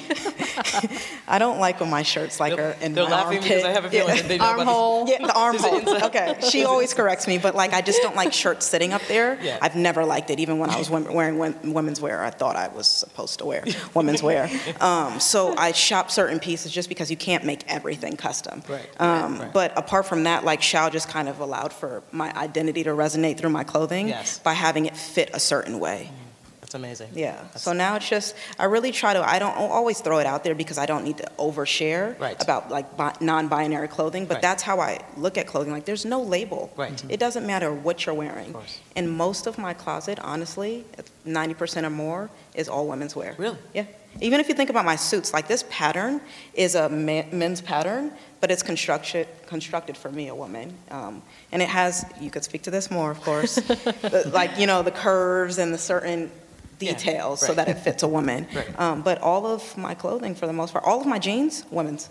I 1.28 1.38
don't 1.38 1.58
like 1.58 1.80
when 1.80 1.90
my 1.90 2.02
shirts 2.02 2.40
like 2.40 2.56
They're- 2.56 2.70
are 2.80 2.84
in 2.84 2.94
they're 2.94 3.04
my 3.04 3.10
laughing 3.10 3.38
armpit. 3.38 3.42
because 3.48 3.64
I 3.64 3.70
have 3.72 3.84
a 3.84 3.90
feeling 3.90 4.08
Yeah. 4.16 4.22
that 4.22 4.28
they 4.28 4.38
know 4.38 4.44
about. 4.54 4.58
Armhole. 4.66 5.08
Yeah, 5.08 5.26
the 5.26 5.38
armhole. 5.38 6.04
Okay, 6.06 6.38
she 6.50 6.64
always 6.64 6.94
corrects 6.94 7.26
me, 7.26 7.38
but 7.38 7.54
like 7.54 7.72
I 7.72 7.80
just 7.80 8.02
don't 8.02 8.16
like 8.16 8.32
shirts 8.32 8.66
sitting 8.66 8.92
up 8.92 9.02
there. 9.08 9.38
Yeah. 9.42 9.58
I've 9.62 9.76
never 9.76 10.04
liked 10.04 10.30
it, 10.30 10.40
even 10.40 10.58
when 10.58 10.70
I 10.70 10.78
was 10.78 10.90
wearing 10.90 11.38
women's 11.72 12.00
wear. 12.00 12.22
I 12.24 12.30
thought 12.30 12.56
I 12.56 12.68
was 12.68 12.86
supposed 12.88 13.38
to 13.40 13.44
wear 13.44 13.64
women's 13.94 14.22
wear. 14.22 14.50
Um, 14.80 15.20
so 15.20 15.54
I 15.56 15.72
shop 15.72 16.10
certain 16.10 16.38
pieces 16.40 16.72
just 16.72 16.88
because 16.88 17.10
you 17.10 17.16
can't 17.16 17.44
make 17.44 17.62
everything 17.68 18.16
custom. 18.16 18.62
Right, 18.68 18.88
Um, 19.00 19.38
right. 19.40 19.52
But 19.52 19.75
apart 19.76 20.06
from 20.06 20.24
that, 20.24 20.44
like 20.44 20.60
Xiao 20.60 20.90
just 20.90 21.08
kind 21.08 21.28
of 21.28 21.40
allowed 21.40 21.72
for 21.72 22.02
my 22.12 22.32
identity 22.36 22.82
to 22.84 22.90
resonate 22.90 23.38
through 23.38 23.50
my 23.50 23.64
clothing 23.64 24.08
Yes. 24.08 24.38
by 24.38 24.52
having 24.54 24.86
it 24.86 24.96
fit 24.96 25.30
a 25.34 25.40
certain 25.40 25.78
way. 25.78 26.04
Mm-hmm. 26.10 26.22
That's 26.62 26.74
amazing. 26.74 27.10
Yeah. 27.14 27.34
That's- 27.36 27.62
So 27.62 27.72
now 27.72 27.94
it's 27.94 28.08
just 28.08 28.34
I 28.58 28.64
really 28.64 28.90
try 28.90 29.12
to 29.14 29.22
I 29.22 29.38
don't 29.38 29.54
always 29.56 30.00
throw 30.00 30.18
it 30.18 30.26
out 30.26 30.42
there 30.42 30.54
because 30.56 30.78
I 30.78 30.86
don't 30.86 31.04
need 31.04 31.18
to 31.18 31.30
overshare 31.38 32.18
Right. 32.18 32.40
about 32.42 32.70
like 32.72 32.96
bi- 32.96 33.14
non-binary 33.20 33.86
clothing, 33.86 34.26
but 34.26 34.34
Right. 34.34 34.42
that's 34.42 34.64
how 34.64 34.80
I 34.80 34.98
look 35.16 35.38
at 35.38 35.46
clothing. 35.46 35.72
Like 35.72 35.84
there's 35.84 36.04
no 36.04 36.20
label. 36.22 36.72
Right. 36.76 36.88
Mm-hmm. 36.88 36.96
Mm-hmm. 37.06 37.10
It 37.12 37.20
doesn't 37.20 37.46
matter 37.46 37.72
what 37.72 38.04
you're 38.04 38.16
wearing. 38.16 38.48
Of 38.48 38.54
course. 38.54 38.78
And 38.96 39.12
most 39.12 39.46
of 39.46 39.58
my 39.58 39.74
closet, 39.74 40.18
honestly, 40.20 40.84
90% 41.24 41.84
or 41.84 41.90
more 41.90 42.30
is 42.54 42.68
all 42.68 42.86
women's 42.88 43.14
wear. 43.14 43.36
Really? 43.38 43.58
Yeah. 43.72 43.84
Even 44.20 44.40
if 44.40 44.48
you 44.48 44.54
think 44.54 44.70
about 44.70 44.84
my 44.84 44.96
suits, 44.96 45.32
like 45.32 45.48
this 45.48 45.64
pattern 45.68 46.20
is 46.54 46.74
a 46.74 46.88
men's 46.88 47.60
pattern, 47.60 48.12
but 48.40 48.50
it's 48.50 48.62
constructed 48.62 49.28
constructed 49.46 49.96
for 49.96 50.10
me, 50.10 50.28
a 50.28 50.34
woman. 50.34 50.74
Um, 50.90 51.22
and 51.52 51.62
it 51.62 51.68
has, 51.68 52.04
you 52.20 52.30
could 52.30 52.44
speak 52.44 52.62
to 52.62 52.70
this 52.70 52.90
more, 52.90 53.10
of 53.10 53.20
course, 53.22 53.58
like, 54.26 54.58
you 54.58 54.66
know, 54.66 54.82
the 54.82 54.90
curves 54.90 55.58
and 55.58 55.72
the 55.72 55.78
certain 55.78 56.30
Yeah, 56.78 56.92
details 56.92 57.40
so 57.40 57.54
that 57.54 57.68
it 57.68 57.78
fits 57.78 58.02
a 58.02 58.08
woman. 58.08 58.46
Right. 58.54 58.80
Um, 58.80 59.02
but 59.02 59.20
all 59.22 59.46
of 59.46 59.76
my 59.76 59.94
clothing, 59.94 60.34
for 60.34 60.46
the 60.46 60.52
most 60.52 60.72
part, 60.72 60.84
all 60.84 61.00
of 61.00 61.06
my 61.06 61.18
jeans, 61.18 61.64
women's. 61.70 62.08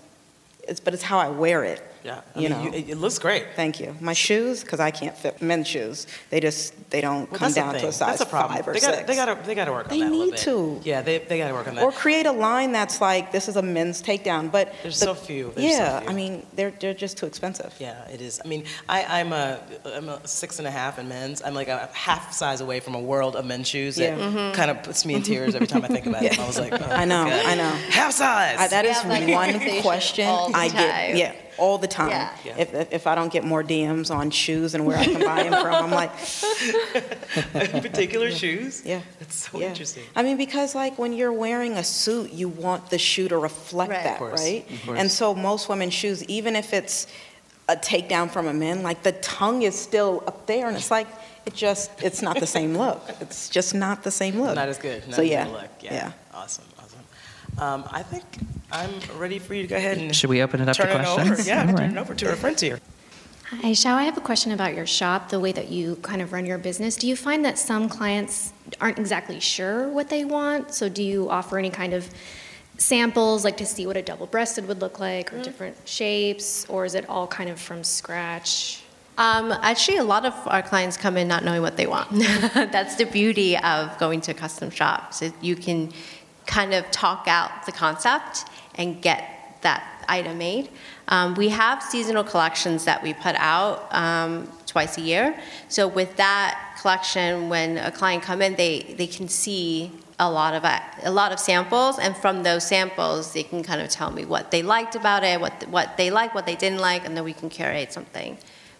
It's, 0.67 0.79
but 0.79 0.93
it's 0.93 1.03
how 1.03 1.19
I 1.19 1.29
wear 1.29 1.63
it. 1.63 1.81
Yeah. 2.05 2.21
I 2.35 2.39
You 2.39 2.49
mean, 2.49 2.65
know. 2.65 2.71
it, 2.77 2.89
it 2.89 2.97
looks 2.97 3.17
great. 3.17 3.45
Thank 3.55 3.79
you. 3.79 3.95
My 3.99 4.13
shoes, 4.13 4.61
because 4.63 4.79
I 4.79 4.91
can't 4.91 5.17
fit 5.17 5.41
men's 5.41 5.67
shoes. 5.67 6.05
They 6.29 6.39
just 6.39 6.73
they 6.91 7.01
don't 7.01 7.29
Well, 7.31 7.39
come 7.39 7.51
that's 7.51 7.55
the 7.55 7.61
down 7.61 7.73
to 7.73 7.79
thing. 7.79 7.89
a 7.89 7.91
size 7.91 8.19
That's 8.19 8.21
a 8.21 8.25
problem. 8.27 8.57
five 8.57 8.67
or 8.67 8.73
they 8.73 8.79
six. 8.79 8.93
Gotta, 8.93 9.07
they 9.07 9.15
gotta, 9.15 9.47
they 9.47 9.55
gotta 9.55 9.71
work 9.71 9.85
on 9.85 9.89
They 9.89 10.01
that 10.01 10.07
a 10.07 10.09
little 10.11 10.25
need 10.25 10.31
bit. 10.33 10.39
to. 10.41 10.81
Yeah, 10.83 11.01
they, 11.01 11.17
they 11.17 11.39
gotta 11.39 11.53
work 11.55 11.67
on 11.67 11.73
that. 11.75 11.83
or 11.83 11.91
create 11.91 12.27
a 12.27 12.31
line 12.31 12.71
that's 12.71 13.01
like 13.01 13.31
this 13.31 13.47
is 13.49 13.55
a 13.55 13.61
men's 13.63 14.03
takedown. 14.03 14.51
But 14.51 14.71
There's 14.83 14.99
the- 14.99 15.05
so 15.07 15.15
few. 15.15 15.51
There's 15.55 15.75
so 15.75 15.81
yeah, 15.83 15.99
few. 16.01 16.09
I 16.09 16.13
mean 16.13 16.45
they're 16.53 16.71
they're 16.79 16.93
just 16.93 17.17
too 17.17 17.25
expensive. 17.25 17.73
Yeah, 17.79 18.07
it 18.09 18.21
is. 18.21 18.39
I 18.45 18.47
mean, 18.47 18.65
I, 18.87 19.19
I'm 19.19 19.33
a 19.33 19.59
I'm 19.85 20.07
a 20.09 20.25
six 20.27 20.59
and 20.59 20.67
a 20.67 20.71
half 20.71 20.99
in 20.99 21.07
men's. 21.07 21.41
I'm 21.41 21.55
like 21.55 21.69
a 21.69 21.89
half 21.93 22.31
size 22.33 22.61
away 22.61 22.79
from 22.81 22.93
a 22.93 23.01
world 23.01 23.35
of 23.35 23.45
men's 23.45 23.67
shoes 23.67 23.95
that 23.95 24.15
Yeah. 24.17 24.51
kind 24.53 24.69
of 24.69 24.83
puts 24.83 25.05
me 25.07 25.15
in 25.15 25.23
tears 25.31 25.55
every 25.55 25.65
time 25.67 25.83
I 25.83 25.87
think 25.87 26.05
about 26.05 26.21
it. 26.23 26.35
Yeah. 26.37 26.43
I 26.43 26.45
was 26.47 26.59
like, 26.59 26.71
oh, 26.73 26.85
I 26.85 27.05
know, 27.05 27.23
my 27.23 27.29
God. 27.31 27.45
I 27.47 27.55
know. 27.55 27.69
half 27.89 28.11
size. 28.13 28.57
I, 28.59 28.67
that 28.67 28.85
We 28.85 28.91
is 28.91 29.33
one 29.33 29.81
question 29.81 30.27
I 30.53 30.67
get. 30.69 31.17
Yeah, 31.17 31.31
all 31.57 31.77
the 31.77 31.87
time. 31.87 32.09
Yeah. 32.09 32.35
Yeah. 32.43 32.55
If, 32.57 32.73
if 32.73 32.93
if 32.93 33.07
I 33.07 33.15
don't 33.15 33.31
get 33.31 33.43
more 33.43 33.63
DMs 33.63 34.13
on 34.13 34.31
shoes 34.31 34.73
and 34.75 34.85
where 34.85 34.97
I 34.97 35.05
can 35.05 35.21
buy 35.21 35.43
them 35.43 35.53
from, 35.61 35.85
I'm 35.85 35.91
like, 35.91 36.11
in 37.73 37.81
particular 37.81 38.31
shoes. 38.31 38.83
yeah. 38.85 39.01
That's 39.19 39.49
so 39.49 39.59
yeah. 39.59 39.67
interesting. 39.67 40.03
I 40.15 40.23
mean, 40.23 40.37
because 40.37 40.75
like 40.75 40.97
when 40.97 41.13
you're 41.13 41.33
wearing 41.33 41.73
a 41.73 41.83
suit, 41.83 42.31
you 42.31 42.49
want 42.49 42.89
the 42.89 42.97
shoe 42.97 43.27
to 43.27 43.37
reflect 43.37 43.91
Right. 43.91 44.03
That, 44.03 44.17
course, 44.17 44.41
right? 44.41 44.69
of 44.69 44.85
course. 44.85 44.99
And 44.99 45.11
so 45.11 45.35
most 45.35 45.69
women's 45.69 45.93
shoes, 45.93 46.23
even 46.25 46.55
if 46.55 46.73
it's 46.73 47.07
a 47.67 47.75
takedown 47.75 48.29
from 48.29 48.47
a 48.47 48.53
man, 48.53 48.83
like 48.83 49.03
the 49.03 49.13
tongue 49.13 49.63
is 49.63 49.77
still 49.77 50.23
up 50.27 50.45
there, 50.45 50.67
and 50.67 50.75
it's 50.77 50.91
like 50.91 51.07
it 51.45 51.53
just 51.53 51.91
it's 52.03 52.21
not 52.21 52.39
the 52.39 52.47
same 52.47 52.77
look. 52.77 53.01
It's 53.21 53.49
just 53.49 53.73
not 53.73 54.03
the 54.03 54.11
same 54.11 54.39
look. 54.41 54.55
Not 54.55 54.69
as 54.69 54.77
good. 54.77 55.05
Not 55.07 55.15
So, 55.15 55.21
yeah, 55.21 55.47
look. 55.47 55.69
Yeah. 55.81 55.93
yeah. 55.93 56.11
Awesome. 56.33 56.65
Awesome. 57.57 57.83
Um, 57.83 57.89
I 57.91 58.03
think 58.03 58.23
I'm 58.71 58.91
ready 59.17 59.39
for 59.39 59.53
you 59.53 59.61
to 59.63 59.67
go 59.67 59.75
ahead 59.75 59.97
and 59.97 60.15
Should 60.15 60.29
we 60.29 60.41
open 60.41 60.61
it 60.61 60.69
up 60.69 60.75
turn 60.75 60.87
to 60.87 60.93
it 60.93 61.05
questions? 61.05 61.31
over. 61.39 61.41
Yeah, 61.49 61.67
All 61.69 61.77
turn 61.77 61.91
it 61.91 61.97
over 61.97 62.13
to 62.15 62.29
our 62.29 62.35
friends 62.35 62.61
here. 62.61 62.79
Hi, 63.49 63.71
Xiao. 63.71 63.93
I 63.93 64.03
have 64.03 64.17
a 64.17 64.21
question 64.21 64.51
about 64.51 64.73
your 64.75 64.87
shop, 64.87 65.29
the 65.29 65.39
way 65.39 65.51
that 65.51 65.69
you 65.69 65.97
kind 65.97 66.21
of 66.21 66.33
run 66.33 66.45
your 66.45 66.57
business. 66.57 66.95
Do 66.95 67.07
you 67.07 67.15
find 67.15 67.45
that 67.45 67.59
some 67.59 67.87
clients 67.87 68.53
aren't 68.81 68.97
exactly 68.97 69.39
sure 69.39 69.87
what 69.87 70.09
they 70.09 70.25
want? 70.25 70.73
So, 70.73 70.89
do 70.89 71.03
you 71.03 71.29
offer 71.29 71.59
any 71.59 71.69
kind 71.69 71.93
of 71.93 72.09
samples, 72.77 73.43
like 73.45 73.57
to 73.57 73.65
see 73.65 73.85
what 73.85 73.97
a 73.97 74.01
double 74.01 74.25
breasted 74.25 74.67
would 74.67 74.81
look 74.81 74.99
like, 74.99 75.31
or 75.31 75.41
different 75.43 75.77
shapes, 75.85 76.65
or 76.69 76.85
is 76.85 76.95
it 76.95 77.07
all 77.07 77.27
kind 77.27 77.49
of 77.49 77.59
from 77.59 77.83
scratch? 77.83 78.81
Um, 79.17 79.51
actually, 79.51 79.97
a 79.97 80.03
lot 80.03 80.25
of 80.25 80.33
our 80.47 80.61
clients 80.61 80.97
come 80.97 81.15
in 81.15 81.27
not 81.27 81.45
knowing 81.45 81.61
what 81.61 81.77
they 81.77 81.87
want. 81.87 82.09
That's 82.53 82.95
the 82.95 83.05
beauty 83.05 83.55
of 83.57 83.97
going 83.97 84.19
to 84.21 84.31
a 84.31 84.33
custom 84.33 84.69
shop. 84.71 85.13
So 85.13 85.31
you 85.41 85.55
can 85.55 85.93
kind 86.45 86.73
of 86.73 86.89
talk 86.91 87.27
out 87.27 87.65
the 87.65 87.71
concept 87.71 88.45
and 88.75 89.01
get 89.01 89.57
that 89.61 90.05
item 90.07 90.37
made. 90.37 90.69
Um, 91.07 91.35
we 91.35 91.49
have 91.49 91.81
seasonal 91.81 92.23
collections 92.23 92.85
that 92.85 93.01
we 93.01 93.13
put 93.13 93.35
out 93.35 93.87
um, 93.93 94.51
twice 94.65 94.97
a 94.97 95.01
year. 95.01 95.39
So 95.69 95.87
with 95.87 96.15
that 96.17 96.77
collection, 96.81 97.49
when 97.49 97.77
a 97.77 97.91
client 97.91 98.23
come 98.23 98.41
in, 98.41 98.55
they, 98.55 98.95
they 98.97 99.07
can 99.07 99.27
see 99.27 99.91
a 100.17 100.31
lot 100.31 100.53
of 100.53 100.63
a 100.63 101.11
lot 101.11 101.33
of 101.33 101.39
samples, 101.39 101.99
and 101.99 102.15
from 102.15 102.43
those 102.43 102.65
samples, 102.65 103.33
they 103.33 103.43
can 103.43 103.63
kind 103.63 103.81
of 103.81 103.89
tell 103.89 104.11
me 104.11 104.23
what 104.23 104.49
they 104.49 104.63
liked 104.63 104.95
about 104.95 105.25
it, 105.25 105.41
what 105.41 105.67
what 105.69 105.97
they 105.97 106.09
like, 106.09 106.33
what 106.33 106.45
they 106.45 106.55
didn't 106.55 106.79
like, 106.79 107.05
and 107.05 107.17
then 107.17 107.25
we 107.25 107.33
can 107.33 107.49
curate 107.49 107.91
something 107.91 108.37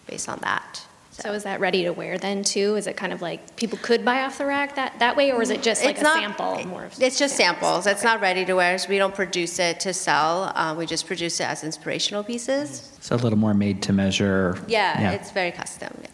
based 0.07 0.29
on 0.29 0.39
that. 0.43 0.85
So, 1.17 1.31
is 1.31 1.43
that 1.43 1.61
ready 1.61 1.83
to 1.83 1.91
wear 1.91 2.17
then 2.17 2.43
too? 2.43 2.75
Is 2.75 2.87
it 2.87 2.97
kind 2.97 3.13
of 3.13 3.21
like 3.21 3.55
people 3.55 3.79
could 3.81 4.03
buy 4.03 4.23
off 4.23 4.37
the 4.37 4.45
rack 4.45 4.75
that, 4.75 4.99
that 4.99 5.15
way, 5.15 5.31
or 5.31 5.41
is 5.41 5.49
it 5.49 5.63
just 5.63 5.81
like 5.83 5.91
It's 5.95 6.01
a 6.01 6.03
not- 6.03 6.17
sample? 6.19 6.65
More 6.65 6.83
of 6.83 7.01
It's 7.01 7.17
just 7.17 7.37
samples. 7.37 7.87
It's 7.87 8.03
not 8.03 8.19
ready 8.19 8.43
to 8.43 8.53
wear. 8.53 8.77
So 8.77 8.89
we 8.89 8.97
don't 8.97 9.15
produce 9.15 9.57
it 9.57 9.79
to 9.81 9.93
sell. 9.93 10.51
Uh, 10.53 10.75
we 10.77 10.85
just 10.85 11.07
produce 11.07 11.39
it 11.39 11.45
as 11.45 11.63
inspirational 11.63 12.21
pieces. 12.23 12.91
So 12.99 13.15
a 13.15 13.17
little 13.17 13.39
more 13.39 13.53
made 13.53 13.81
to 13.83 13.93
measure. 13.93 14.59
Yeah, 14.67 15.11
it's 15.11 15.31
very 15.31 15.51
custom. 15.51 15.97
yeah. 16.01 16.09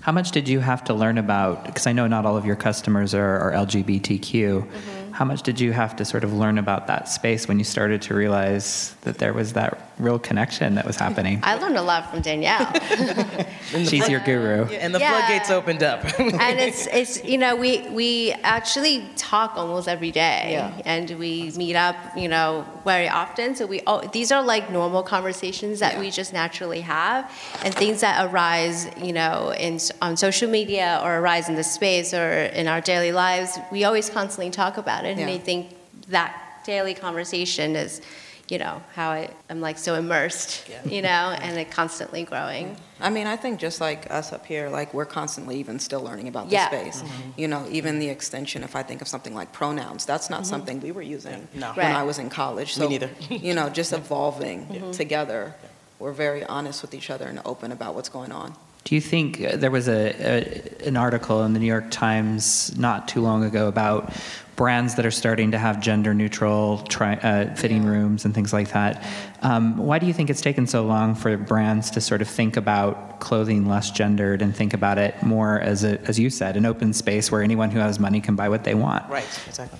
How 0.00 0.12
much 0.12 0.30
did 0.30 0.48
you 0.48 0.60
have 0.60 0.84
to 0.84 0.94
learn 0.94 1.18
about? 1.18 1.66
Because 1.66 1.86
I 1.86 1.92
know 1.92 2.06
not 2.06 2.24
all 2.24 2.36
of 2.36 2.46
your 2.46 2.56
customers 2.56 3.12
are, 3.14 3.38
are 3.40 3.52
LGBTQ. 3.52 4.20
Mm-hmm. 4.22 4.97
How 5.18 5.24
much 5.24 5.42
did 5.42 5.58
you 5.58 5.72
have 5.72 5.96
to 5.96 6.04
sort 6.04 6.22
of 6.22 6.32
learn 6.32 6.58
about 6.58 6.86
that 6.86 7.08
space 7.08 7.48
when 7.48 7.58
you 7.58 7.64
started 7.64 8.00
to 8.02 8.14
realize 8.14 8.94
that 9.02 9.18
there 9.18 9.32
was 9.32 9.54
that 9.54 9.90
real 9.98 10.16
connection 10.16 10.76
that 10.76 10.86
was 10.86 10.94
happening? 10.94 11.40
I 11.42 11.56
learned 11.56 11.76
a 11.76 11.82
lot 11.82 12.08
from 12.08 12.20
Danielle. 12.22 12.72
She's 13.90 14.08
your 14.08 14.20
guru. 14.20 14.66
And 14.66 14.94
the 14.94 15.00
Yeah. 15.00 15.10
floodgates 15.18 15.50
opened 15.50 15.82
up. 15.82 16.04
and 16.20 16.60
it's 16.60 16.86
it's 16.86 17.24
you 17.24 17.36
know 17.36 17.56
we 17.56 17.88
we 17.88 18.30
actually 18.44 19.08
talk 19.16 19.56
almost 19.56 19.88
every 19.88 20.12
day 20.12 20.50
Yeah. 20.52 20.82
and 20.84 21.10
we 21.18 21.50
meet 21.56 21.74
up 21.74 21.96
you 22.16 22.28
know 22.28 22.64
very 22.84 23.08
often 23.08 23.56
so 23.56 23.66
we 23.66 23.80
oh, 23.88 24.00
these 24.12 24.30
are 24.30 24.42
like 24.44 24.70
normal 24.70 25.02
conversations 25.02 25.80
that 25.80 25.94
Yeah. 25.94 26.00
we 26.00 26.12
just 26.12 26.32
naturally 26.32 26.82
have 26.82 27.28
and 27.64 27.74
things 27.74 28.02
that 28.02 28.24
arise 28.30 28.86
you 29.02 29.12
know 29.12 29.52
in 29.58 29.80
on 30.00 30.16
social 30.16 30.48
media 30.48 31.00
or 31.02 31.18
arise 31.18 31.48
in 31.48 31.56
the 31.56 31.64
space 31.64 32.14
or 32.14 32.30
in 32.60 32.68
our 32.68 32.80
daily 32.80 33.10
lives 33.10 33.58
we 33.72 33.82
always 33.82 34.08
constantly 34.08 34.50
talk 34.50 34.76
about 34.78 35.04
it 35.04 35.07
Yeah. 35.16 35.22
and 35.24 35.30
I 35.30 35.38
think 35.38 35.74
that 36.08 36.62
daily 36.64 36.94
conversation 36.94 37.76
is 37.76 38.00
you 38.48 38.58
know 38.58 38.82
how 38.94 39.10
I, 39.10 39.30
I'm 39.50 39.60
like 39.60 39.78
so 39.78 39.94
immersed 39.94 40.68
Yeah. 40.68 40.84
you 40.84 41.02
know 41.02 41.08
and 41.08 41.58
it 41.58 41.70
constantly 41.70 42.24
growing 42.24 42.76
I 43.00 43.10
mean, 43.10 43.26
I 43.26 43.36
think 43.36 43.60
just 43.60 43.80
like 43.80 44.10
us 44.10 44.32
up 44.32 44.44
here, 44.44 44.68
like 44.68 44.92
we're 44.92 45.06
constantly 45.06 45.58
even 45.60 45.78
still 45.78 46.02
learning 46.02 46.28
about 46.28 46.50
the 46.50 46.56
space. 46.56 46.72
Yeah. 46.72 46.80
space. 46.80 47.02
Mm-hmm. 47.02 47.40
You 47.40 47.48
know, 47.48 47.66
even 47.70 47.98
the 47.98 48.08
extension. 48.08 48.64
If 48.64 48.74
I 48.74 48.82
think 48.82 49.02
of 49.02 49.08
something 49.08 49.34
like 49.34 49.52
pronouns, 49.52 50.04
that's 50.04 50.28
not 50.28 50.40
mm-hmm. 50.40 50.48
something 50.48 50.80
we 50.80 50.90
were 50.90 51.02
using 51.02 51.46
No. 51.54 51.72
when 51.72 51.94
I 51.94 52.02
was 52.02 52.18
in 52.18 52.28
college. 52.28 52.76
Me 52.76 52.84
So, 52.84 52.88
neither. 52.88 53.10
you 53.30 53.54
know, 53.54 53.68
just 53.68 53.92
evolving 54.00 54.66
mm-hmm. 54.66 54.90
together. 54.90 55.54
We're 55.98 56.12
very 56.12 56.44
honest 56.44 56.82
with 56.82 56.94
each 56.94 57.10
other 57.10 57.26
and 57.26 57.40
open 57.44 57.72
about 57.72 57.94
what's 57.94 58.08
going 58.08 58.32
on. 58.32 58.54
Do 58.88 58.94
you 58.94 59.02
think 59.02 59.44
uh, 59.44 59.56
there 59.56 59.70
was 59.70 59.86
a, 59.86 60.14
a 60.18 60.88
an 60.88 60.96
article 60.96 61.42
in 61.42 61.52
the 61.52 61.58
New 61.58 61.66
York 61.66 61.90
Times 61.90 62.74
not 62.78 63.06
too 63.06 63.20
long 63.20 63.44
ago 63.44 63.68
about 63.68 64.14
brands 64.56 64.94
that 64.94 65.04
are 65.04 65.10
starting 65.10 65.50
to 65.50 65.58
have 65.58 65.78
gender 65.78 66.14
neutral 66.14 66.78
tri- 66.88 67.16
uh, 67.16 67.54
fitting 67.54 67.84
rooms 67.84 68.24
and 68.24 68.34
things 68.34 68.50
like 68.50 68.72
that? 68.72 69.06
Um, 69.42 69.76
why 69.76 69.98
do 69.98 70.06
you 70.06 70.14
think 70.14 70.30
it's 70.30 70.40
taken 70.40 70.66
so 70.66 70.86
long 70.86 71.14
for 71.14 71.36
brands 71.36 71.90
to 71.90 72.00
sort 72.00 72.22
of 72.22 72.28
think 72.28 72.56
about 72.56 73.20
clothing 73.20 73.68
less 73.68 73.90
gendered 73.90 74.40
and 74.40 74.56
think 74.56 74.72
about 74.72 74.96
it 74.96 75.22
more 75.22 75.60
as 75.60 75.84
a, 75.84 76.00
as 76.08 76.18
you 76.18 76.30
said, 76.30 76.56
an 76.56 76.64
open 76.64 76.94
space 76.94 77.30
where 77.30 77.42
anyone 77.42 77.70
who 77.70 77.80
has 77.80 78.00
money 78.00 78.22
can 78.22 78.36
buy 78.36 78.48
what 78.48 78.64
they 78.64 78.74
want? 78.74 79.06
right, 79.10 79.40
exactly. 79.46 79.78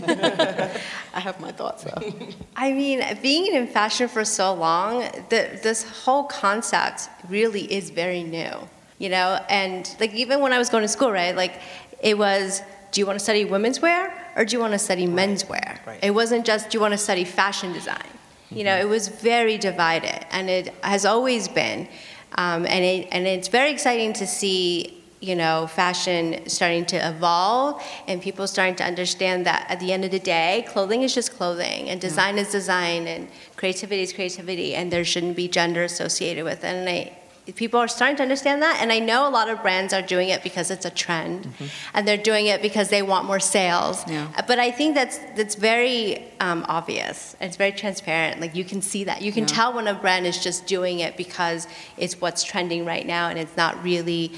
I 1.14 1.20
have 1.20 1.40
my 1.40 1.52
thoughts 1.52 1.84
though. 1.84 2.14
I 2.56 2.72
mean, 2.72 3.04
being 3.22 3.54
in 3.54 3.68
fashion 3.68 4.08
for 4.08 4.26
so 4.26 4.54
long, 4.54 5.02
the, 5.30 5.60
this 5.62 5.84
whole 6.04 6.26
concept 6.26 7.10
really 7.30 7.72
is 7.72 7.90
very 7.90 8.24
new, 8.24 8.52
you 8.98 9.10
know? 9.10 9.40
And 9.50 9.90
like 10.00 10.14
even 10.14 10.42
when 10.42 10.54
I 10.54 10.58
was 10.58 10.70
going 10.70 10.84
to 10.84 10.88
school, 10.88 11.12
right? 11.12 11.36
Like 11.36 11.60
it 12.02 12.18
was 12.18 12.62
do 12.92 13.02
you 13.02 13.08
want 13.08 13.18
to 13.18 13.24
study 13.24 13.44
women's 13.46 13.82
wear 13.82 14.14
or 14.36 14.46
do 14.46 14.56
you 14.56 14.60
want 14.60 14.74
to 14.74 14.80
study 14.80 15.08
men's 15.08 15.48
wear? 15.50 15.80
right. 15.86 16.00
It 16.04 16.12
wasn't 16.12 16.46
just 16.46 16.70
do 16.70 16.78
you 16.78 16.82
want 16.82 16.94
to 16.94 16.98
study 16.98 17.24
fashion 17.24 17.74
design. 17.74 18.14
You 18.54 18.64
know, 18.64 18.78
it 18.78 18.88
was 18.88 19.08
very 19.08 19.58
divided, 19.58 20.26
and 20.32 20.50
it 20.50 20.74
has 20.84 21.06
always 21.06 21.48
been. 21.48 21.88
Um, 22.36 22.66
and, 22.66 22.84
it, 22.84 23.08
and 23.12 23.28
it's 23.28 23.48
very 23.48 23.72
exciting 23.72 24.14
to 24.14 24.28
see 24.28 25.03
you 25.24 25.36
know, 25.36 25.68
fashion 25.68 26.48
starting 26.50 26.86
to 26.86 26.98
evolve 26.98 27.82
and 28.10 28.22
people 28.22 28.46
starting 28.46 28.76
to 28.76 28.84
understand 28.84 29.46
that 29.46 29.66
at 29.70 29.80
the 29.80 29.94
end 29.94 30.04
of 30.04 30.12
the 30.12 30.20
day, 30.20 30.66
clothing 30.68 31.02
is 31.04 31.16
just 31.16 31.32
clothing 31.34 31.90
and 31.90 32.02
design 32.02 32.38
is 32.38 32.52
design 32.52 33.08
and 33.08 33.30
creativity 33.56 34.02
is 34.02 34.12
creativity 34.12 34.76
and 34.76 34.92
there 34.92 35.06
shouldn't 35.06 35.38
be 35.38 35.48
gender 35.48 35.84
associated 35.84 36.44
with 36.44 36.62
it. 36.66 36.68
And 36.68 36.90
I, 36.90 37.14
people 37.56 37.80
are 37.80 37.88
starting 37.88 38.16
to 38.16 38.24
understand 38.24 38.62
that 38.62 38.78
and 38.82 38.90
i 38.90 39.00
know 39.00 39.28
a 39.28 39.34
lot 39.40 39.50
of 39.50 39.62
brands 39.62 39.92
are 39.92 40.02
doing 40.02 40.30
it 40.30 40.42
because 40.44 40.72
it's 40.72 40.86
a 40.86 40.90
trend 40.90 41.46
and 41.94 42.08
they're 42.08 42.16
doing 42.32 42.46
it 42.46 42.62
because 42.62 42.88
they 42.88 43.02
want 43.02 43.26
more 43.26 43.38
sales 43.42 43.98
Yeah. 44.08 44.32
but 44.48 44.60
i 44.60 44.72
think 44.72 44.96
that's 44.96 45.18
that's 45.36 45.56
very 45.56 46.24
um, 46.40 46.66
obvious 46.70 47.36
it's 47.42 47.58
very 47.58 47.74
transparent 47.74 48.40
like 48.40 48.56
you 48.56 48.64
can 48.64 48.82
see 48.82 49.04
that 49.04 49.22
you 49.22 49.34
can 49.34 49.44
Yeah. 49.44 49.56
tell 49.58 49.74
when 49.74 49.88
a 49.90 49.94
brand 49.94 50.26
is 50.26 50.42
just 50.42 50.66
doing 50.68 51.00
it 51.02 51.18
because 51.18 51.68
it's 51.98 52.16
what's 52.22 52.46
trending 52.46 52.86
right 52.86 53.06
now 53.06 53.28
and 53.28 53.38
it's 53.38 53.58
not 53.58 53.74
really 53.84 54.32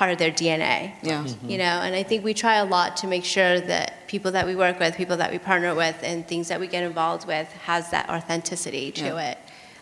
part 0.00 0.12
of 0.12 0.18
their 0.22 0.30
dna 0.42 0.78
Yeah. 1.02 1.24
Mm-hmm. 1.24 1.50
you 1.50 1.58
know 1.64 1.76
and 1.84 1.94
i 1.94 2.02
think 2.02 2.24
we 2.24 2.32
try 2.32 2.56
a 2.56 2.64
lot 2.76 2.96
to 3.02 3.06
make 3.06 3.26
sure 3.36 3.60
that 3.72 3.86
people 4.12 4.30
that 4.36 4.46
we 4.50 4.54
work 4.56 4.76
with 4.80 4.96
people 5.02 5.18
that 5.18 5.30
we 5.30 5.38
partner 5.38 5.74
with 5.74 5.98
and 6.02 6.26
things 6.26 6.48
that 6.48 6.58
we 6.58 6.68
get 6.68 6.82
involved 6.90 7.26
with 7.26 7.48
has 7.70 7.90
that 7.90 8.08
authenticity 8.08 8.86
to 8.92 9.04
Yeah. 9.04 9.30
it 9.32 9.38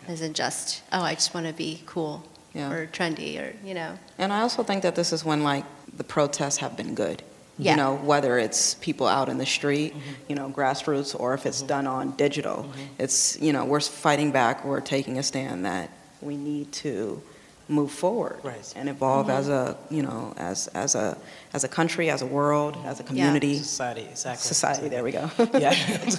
isn't 0.09 0.35
just 0.35 0.83
oh 0.91 1.03
i 1.11 1.13
just 1.13 1.33
want 1.33 1.45
to 1.47 1.53
be 1.53 1.71
cool 1.85 2.15
Yeah. 2.53 2.69
or 2.73 2.87
trendy 2.97 3.31
or 3.41 3.47
you 3.63 3.73
know 3.79 3.91
And 4.17 4.33
I 4.37 4.41
also 4.41 4.61
think 4.69 4.83
that 4.83 4.95
this 4.95 5.13
is 5.13 5.23
when 5.23 5.41
like 5.51 5.65
the 6.01 6.03
protests 6.03 6.57
have 6.57 6.75
been 6.75 6.93
good. 6.95 7.23
Yeah. 7.57 7.71
You 7.71 7.77
know, 7.81 7.91
whether 8.11 8.37
it's 8.45 8.61
people 8.75 9.07
out 9.17 9.27
in 9.33 9.37
the 9.37 9.45
street, 9.57 9.91
mm-hmm. 9.91 10.29
you 10.29 10.35
know, 10.39 10.47
grassroots, 10.49 11.11
or 11.21 11.33
if 11.37 11.45
it's 11.45 11.59
mm-hmm. 11.59 11.75
done 11.75 11.87
on 11.87 12.03
digital. 12.25 12.57
It's, 12.97 13.37
you 13.45 13.51
know, 13.55 13.63
we're 13.71 13.81
fighting 13.81 14.31
back, 14.31 14.55
we're 14.63 14.85
taking 14.97 15.17
a 15.17 15.23
stand 15.23 15.65
that 15.65 15.87
we 16.21 16.35
need 16.37 16.67
to 16.85 17.21
move 17.69 17.91
forward 17.91 18.39
Right. 18.43 18.73
and 18.75 18.89
evolve 18.89 19.29
as 19.29 19.47
a, 19.47 19.77
you 19.91 20.01
know, 20.01 20.33
as, 20.37 20.67
as 20.69 20.95
a, 20.95 21.15
as 21.53 21.63
a 21.63 21.67
country, 21.67 22.09
as 22.09 22.21
a 22.23 22.25
world, 22.25 22.75
as 22.83 22.99
a 22.99 23.03
community. 23.03 23.57
Society, 23.59 24.07
exactly. 24.09 24.47
Society, 24.47 24.89
there 24.89 25.03
we 25.03 25.11
go. 25.11 25.29
Yeah. 25.53 25.69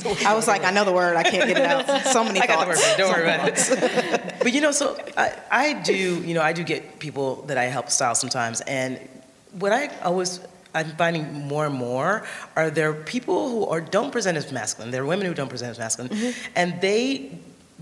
I 0.27 0.35
was 0.35 0.47
like, 0.47 0.63
I 0.65 0.71
know 0.71 0.85
the 0.85 0.93
word, 0.93 1.17
I 1.17 1.25
can't 1.25 1.49
get 1.49 1.59
it 1.59 1.67
out. 1.67 1.81
So 2.13 2.25
many 2.25 2.41
I 2.41 2.47
got 2.47 2.61
the 2.61 2.67
word 2.69 2.77
thoughts. 2.79 2.97
Don't 2.97 3.13
worry 3.13 3.25
about 3.25 3.49
it. 3.49 4.35
but 4.39 4.53
you 4.53 4.61
know, 4.61 4.71
so 4.71 4.97
I, 5.17 5.35
I 5.51 5.73
do, 5.75 6.23
you 6.23 6.35
know, 6.35 6.43
I 6.43 6.53
do 6.53 6.63
get 6.63 6.99
people 7.01 7.43
that 7.49 7.59
I 7.59 7.65
help 7.65 7.91
style 7.91 8.15
sometimes, 8.15 8.61
and 8.63 8.99
what 9.59 9.73
I 9.73 9.89
always 10.03 10.41
I'm 10.75 10.91
finding 10.97 11.33
more 11.49 11.67
and 11.67 11.75
more 11.75 12.25
are 12.55 12.71
there 12.71 12.93
people 12.95 13.49
who 13.51 13.67
are 13.67 13.81
don't 13.81 14.13
present 14.13 14.39
as 14.39 14.53
masculine. 14.53 14.93
There 14.93 15.03
are 15.03 15.07
women 15.07 15.27
who 15.27 15.35
don't 15.35 15.49
present 15.49 15.71
as 15.73 15.79
masculine, 15.79 16.35
and 16.55 16.81
they 16.81 17.39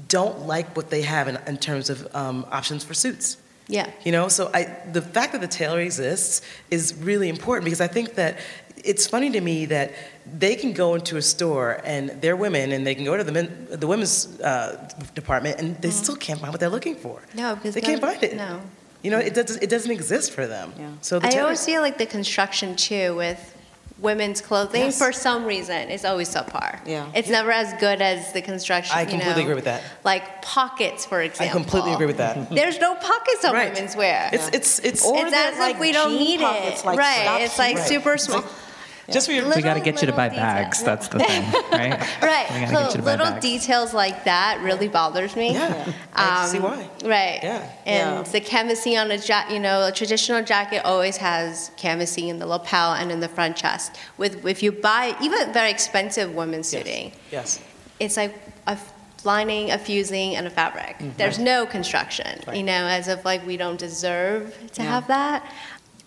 don't 0.08 0.46
like 0.46 0.74
what 0.76 0.88
they 0.90 1.02
have 1.02 1.28
in, 1.28 1.36
in 1.46 1.58
terms 1.58 1.90
of 1.90 2.08
um, 2.14 2.46
options 2.50 2.84
for 2.84 2.94
suits. 2.94 3.36
Yeah 3.68 3.86
You 4.04 4.12
know, 4.12 4.28
so 4.28 4.50
I, 4.54 4.62
the 4.92 5.02
fact 5.02 5.32
that 5.32 5.40
the 5.40 5.48
tailor 5.60 5.80
exists 5.80 6.40
is 6.70 6.94
really 6.94 7.28
important 7.28 7.64
because 7.64 7.80
I 7.80 7.88
think 7.88 8.14
that 8.14 8.32
it's 8.84 9.06
funny 9.08 9.30
to 9.30 9.40
me 9.40 9.66
that 9.66 9.88
they 10.38 10.54
can 10.54 10.72
go 10.72 10.94
into 10.94 11.16
a 11.16 11.22
store 11.22 11.80
and 11.84 12.10
they're 12.22 12.36
women 12.36 12.72
and 12.72 12.86
they 12.86 12.94
can 12.94 13.04
go 13.04 13.16
to 13.16 13.24
the 13.24 13.32
men, 13.32 13.66
the 13.70 13.86
women's 13.86 14.40
uh, 14.40 14.88
department 15.14 15.58
and 15.60 15.76
they 15.82 15.90
still 15.90 16.16
can't 16.16 16.38
find 16.40 16.52
what 16.52 16.60
they're 16.60 16.70
looking 16.78 16.96
for. 16.96 17.20
no 17.34 17.54
because 17.56 17.74
They 17.74 17.80
no- 17.82 17.88
can't 17.88 18.00
find 18.00 18.22
it. 18.22 18.34
no 18.36 18.60
You 19.02 19.10
know, 19.12 19.18
it 19.28 19.34
doesn't 19.38 19.62
it 19.62 19.70
doesn't 19.74 19.92
exist 20.00 20.28
for 20.36 20.46
them. 20.54 20.66
Yeah. 20.78 20.90
So 21.08 21.18
the 21.18 21.26
i 21.26 21.30
tailor- 21.30 21.44
always 21.44 21.64
feel 21.70 21.82
like 21.86 21.96
the 22.04 22.10
construction 22.18 22.68
too 22.88 23.06
with 23.22 23.40
women's 24.00 24.40
clothing 24.40 24.82
Yes. 24.84 24.98
for 24.98 25.12
some 25.12 25.44
reason 25.44 25.90
is 25.90 26.04
always 26.04 26.28
subpar 26.32 26.78
Yeah. 26.86 27.06
it's 27.14 27.28
never 27.28 27.50
as 27.50 27.72
good 27.80 28.00
as 28.00 28.32
the 28.32 28.40
construction 28.42 28.96
I 28.96 29.02
you 29.02 29.08
completely 29.08 29.34
know? 29.42 29.46
agree 29.46 29.54
with 29.54 29.64
that. 29.64 29.82
like 30.04 30.40
pockets 30.42 31.04
for 31.04 31.20
example. 31.20 31.48
I 31.50 31.60
completely 31.60 31.92
agree 31.94 32.06
with 32.06 32.18
that. 32.18 32.48
there's 32.60 32.78
no 32.78 32.94
pockets 32.94 33.44
on 33.44 33.54
Right. 33.54 33.72
women's 33.72 33.96
wear 33.96 34.30
It's 34.32 34.48
it's 34.48 34.78
it's 34.80 35.04
Or 35.04 35.26
it's 35.26 35.34
as 35.34 35.58
like 35.58 35.74
if 35.76 35.80
we 35.80 35.92
don't 35.92 36.12
need 36.12 36.40
it 36.40 36.84
like 36.84 36.96
right 36.98 37.22
stops 37.22 37.44
it's 37.44 37.58
like. 37.58 37.76
Right. 37.76 37.88
super 37.88 38.16
small 38.18 38.44
just 39.10 39.26
for 39.26 39.32
we 39.32 39.62
got 39.62 39.74
to 39.74 39.80
get 39.80 40.00
you 40.02 40.06
to 40.06 40.12
buy 40.12 40.28
little 40.28 40.42
bags. 40.42 40.82
That's 40.82 41.08
the 41.08 41.18
thing, 41.18 41.42
right? 41.72 41.98
Right. 42.22 42.46
We 42.50 42.66
So 42.66 42.72
get 42.72 42.90
you 42.90 42.96
to 42.98 43.02
buy 43.02 43.10
little 43.12 43.26
bags. 43.32 43.42
details 43.42 43.94
like 43.94 44.24
that 44.24 44.60
really 44.62 44.88
bothers 44.88 45.34
me. 45.36 45.52
yeah. 45.54 45.92
I 46.14 46.46
see 46.46 46.58
Um, 46.58 46.64
why. 46.64 46.90
Right. 47.04 47.40
Yeah. 47.42 47.70
And 47.86 48.16
Yeah. 48.26 48.32
the 48.32 48.40
canvassing 48.40 48.98
on 48.98 49.10
a 49.10 49.18
jacket, 49.18 49.54
you 49.54 49.60
know, 49.60 49.86
a 49.86 49.92
traditional 49.92 50.42
jacket 50.42 50.82
always 50.84 51.16
has 51.18 51.70
canvassing 51.76 52.28
in 52.28 52.38
the 52.38 52.46
lapel 52.46 52.92
and 52.94 53.10
in 53.10 53.20
the 53.20 53.28
front 53.28 53.56
chest. 53.56 53.96
With 54.18 54.44
if 54.46 54.62
you 54.62 54.72
buy 54.72 55.16
even 55.22 55.52
very 55.52 55.70
expensive 55.70 56.34
women's 56.34 56.72
Yes. 56.72 56.82
suiting, 56.84 57.12
Yes. 57.30 57.60
it's 58.00 58.16
like 58.16 58.34
a 58.66 58.76
lining, 59.24 59.70
a 59.72 59.78
fusing, 59.78 60.36
and 60.36 60.46
a 60.46 60.50
fabric. 60.50 60.96
There's 61.16 61.38
no 61.38 61.66
construction, 61.66 62.26
Mm-hmm. 62.26 62.50
Right. 62.50 62.56
you 62.58 62.62
know, 62.62 62.86
as 62.86 63.08
if 63.08 63.24
like 63.24 63.44
we 63.46 63.56
don't 63.56 63.78
deserve 63.78 64.54
to 64.74 64.82
Yeah. 64.82 64.90
have 64.90 65.06
that. 65.08 65.50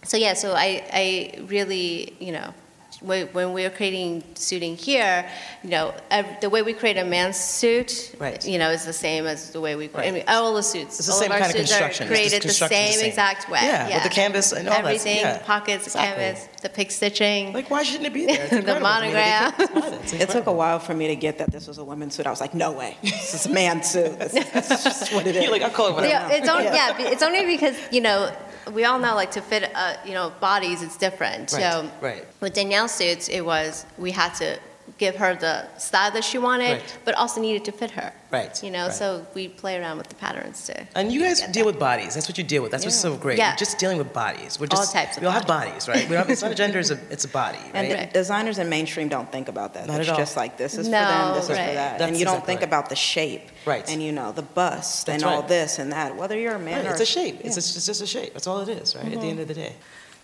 So 0.04 0.18
yeah, 0.18 0.34
so 0.34 0.54
I, 0.54 0.84
I 0.92 1.40
really, 1.48 2.16
you 2.20 2.32
know, 2.32 2.54
when 3.02 3.28
when 3.34 3.54
we 3.54 3.64
were 3.64 3.70
creating 3.70 4.24
suiting 4.36 4.76
here, 4.78 5.28
you 5.64 5.70
know, 5.72 5.94
ev- 6.12 6.40
the 6.40 6.50
way 6.50 6.62
we 6.62 6.74
create 6.74 6.98
a 6.98 7.04
man's 7.04 7.38
suit, 7.38 8.16
Right. 8.20 8.46
you 8.46 8.58
know, 8.60 8.70
is 8.70 8.86
the 8.86 8.94
same 8.94 9.26
as 9.26 9.50
the 9.52 9.60
way 9.60 9.76
we 9.76 9.88
create. 9.88 10.08
I 10.08 10.12
mean, 10.12 10.24
all 10.28 10.54
the 10.54 10.62
suits, 10.64 11.00
It's 11.00 11.08
the 11.08 11.14
all 11.14 11.20
same 11.20 11.32
of 11.32 11.36
our 11.36 11.40
kind 11.40 11.52
of 11.52 11.58
suits 11.58 11.72
construction. 11.72 12.08
are 12.08 12.12
It's 12.14 12.32
just 12.32 12.32
created 12.32 12.70
the 12.70 12.76
same, 12.76 12.92
the 12.94 12.98
same. 13.00 13.10
exact 13.10 13.50
way. 13.50 13.60
Yeah, 13.64 13.94
with 13.96 14.04
the 14.04 14.10
canvas 14.10 14.52
and 14.52 14.68
all 14.68 14.74
that, 14.76 14.86
Everything, 14.86 15.18
yeah. 15.18 15.40
pockets, 15.40 15.88
Exactly. 15.88 16.24
canvas, 16.24 16.48
the 16.62 16.70
pig 16.70 16.92
stitching. 16.92 17.54
Like, 17.54 17.70
why 17.72 17.82
shouldn't 17.84 18.06
it 18.06 18.14
be 18.14 18.26
there? 18.32 18.48
The 18.62 18.80
monogram. 18.80 19.52
to 19.54 19.60
me 19.74 19.82
that 19.82 19.94
It's 20.04 20.14
It 20.14 20.30
took 20.30 20.46
a 20.46 20.52
while 20.52 20.80
for 20.80 20.94
me 20.94 21.08
to 21.08 21.16
get 21.16 21.40
that 21.40 21.52
this 21.52 21.68
was 21.68 21.80
a 21.80 21.84
women's 21.84 22.14
suit. 22.16 22.28
I 22.28 22.30
was 22.30 22.42
like, 22.42 22.54
no 22.54 22.72
way. 22.72 22.98
This 23.02 23.34
is 23.34 23.46
a 23.48 23.50
man's 23.50 23.90
suit. 23.90 24.20
This 24.20 24.34
is, 24.36 24.46
just 24.84 25.14
what 25.14 25.26
it 25.28 25.36
is. 25.36 25.42
You're 25.44 25.52
like, 25.52 25.64
I'll 25.64 25.70
call 25.72 25.88
it 25.88 25.96
whatever. 25.96 26.12
Yeah, 26.14 26.30
it's 26.38 26.48
only, 26.50 26.66
yeah, 26.66 26.96
be- 26.96 27.04
it's 27.04 27.24
only 27.24 27.46
because 27.48 27.76
you 27.92 28.02
know 28.02 28.32
we 28.74 28.86
all 28.86 29.00
know 29.00 29.16
like 29.16 29.32
to 29.32 29.42
fit 29.42 29.72
uh, 29.76 29.96
you 30.06 30.14
know 30.14 30.32
bodies 30.40 30.82
it's 30.84 30.98
different. 30.98 31.50
So 31.50 31.58
Right, 31.60 31.92
right. 32.02 32.26
with 32.42 32.54
Danielle's 32.54 32.92
suits, 32.92 33.28
it 33.30 33.42
was 33.46 33.86
we 33.98 34.12
had 34.12 34.34
to 34.36 34.60
give 35.02 35.16
her 35.24 35.34
the 35.48 35.56
style 35.80 36.12
that 36.12 36.24
she 36.24 36.38
wanted, 36.38 36.74
Right. 36.74 36.98
but 37.06 37.14
also 37.16 37.42
needed 37.42 37.64
to 37.66 37.72
fit 37.72 37.92
her. 38.00 38.10
Right, 38.38 38.54
You 38.64 38.72
know, 38.76 38.86
right. 38.86 38.94
so 39.02 39.26
we 39.34 39.44
play 39.64 39.74
around 39.80 39.98
with 39.98 40.08
the 40.08 40.16
patterns 40.16 40.58
too. 40.68 40.82
And 40.96 41.12
you 41.12 41.20
guys 41.26 41.40
deal 41.42 41.52
that. 41.66 41.66
with 41.66 41.80
bodies. 41.80 42.14
That's 42.16 42.30
what 42.30 42.38
you 42.38 42.46
deal 42.54 42.62
with. 42.64 42.72
That's 42.74 42.86
what's 42.86 43.02
so 43.08 43.18
great. 43.18 43.38
Yeah. 43.40 43.50
You're 43.52 43.58
just 43.68 43.78
dealing 43.84 43.98
with 43.98 44.14
bodies. 44.14 44.52
We're 44.60 44.68
just, 44.68 44.88
All 44.88 44.94
types 45.02 45.18
of 45.18 45.22
We 45.24 45.28
all 45.28 45.34
have 45.34 45.48
bodies, 45.48 45.88
right? 45.92 46.08
We 46.08 46.14
don't, 46.16 46.30
it's 46.30 46.44
not 46.46 46.52
a 46.52 46.56
gender, 46.64 46.78
it's 46.80 46.92
a, 46.92 47.00
it's 47.16 47.26
a 47.26 47.34
body, 47.44 47.58
And 47.74 47.90
right? 47.90 47.98
Right. 47.98 48.14
designers 48.14 48.58
in 48.60 48.70
mainstream 48.70 49.10
don't 49.10 49.30
think 49.36 49.48
about 49.50 49.74
that. 49.74 49.88
Not 49.88 50.00
it's 50.00 50.08
at 50.08 50.14
all. 50.14 50.20
just 50.26 50.38
like 50.38 50.56
this 50.64 50.74
is 50.78 50.86
for 50.88 50.92
them, 50.92 51.34
this 51.34 51.44
is 51.46 51.50
for 51.50 51.56
that. 51.56 51.98
That's 52.00 52.04
and 52.04 52.16
you 52.20 52.26
don't 52.26 52.36
exactly 52.36 52.48
think 52.52 52.60
right. 52.62 52.68
about 52.72 52.90
the 52.90 52.96
shape. 52.96 53.46
Right. 53.66 53.86
And 53.92 54.02
you 54.04 54.12
know, 54.20 54.32
the 54.32 54.44
bust 54.44 55.08
That's 55.08 55.24
and 55.24 55.30
all 55.32 55.42
this 55.42 55.80
and 55.80 55.92
that. 55.92 56.16
Whether 56.16 56.38
you're 56.40 56.56
a 56.56 56.60
man 56.60 56.78
Right, 56.86 56.88
or 56.90 56.92
it's 56.92 57.02
a 57.02 57.06
shape. 57.20 57.38
It's, 57.44 57.58
a, 57.58 57.60
it's 57.60 57.86
just 57.92 58.02
a 58.02 58.08
shape. 58.08 58.32
That's 58.34 58.48
all 58.48 58.60
it 58.62 58.70
is, 58.70 58.96
right? 58.96 59.06
At 59.06 59.12
Mm-hmm. 59.12 59.22
the 59.22 59.28
end 59.34 59.40
of 59.42 59.48
the 59.50 59.58
day. 59.66 59.74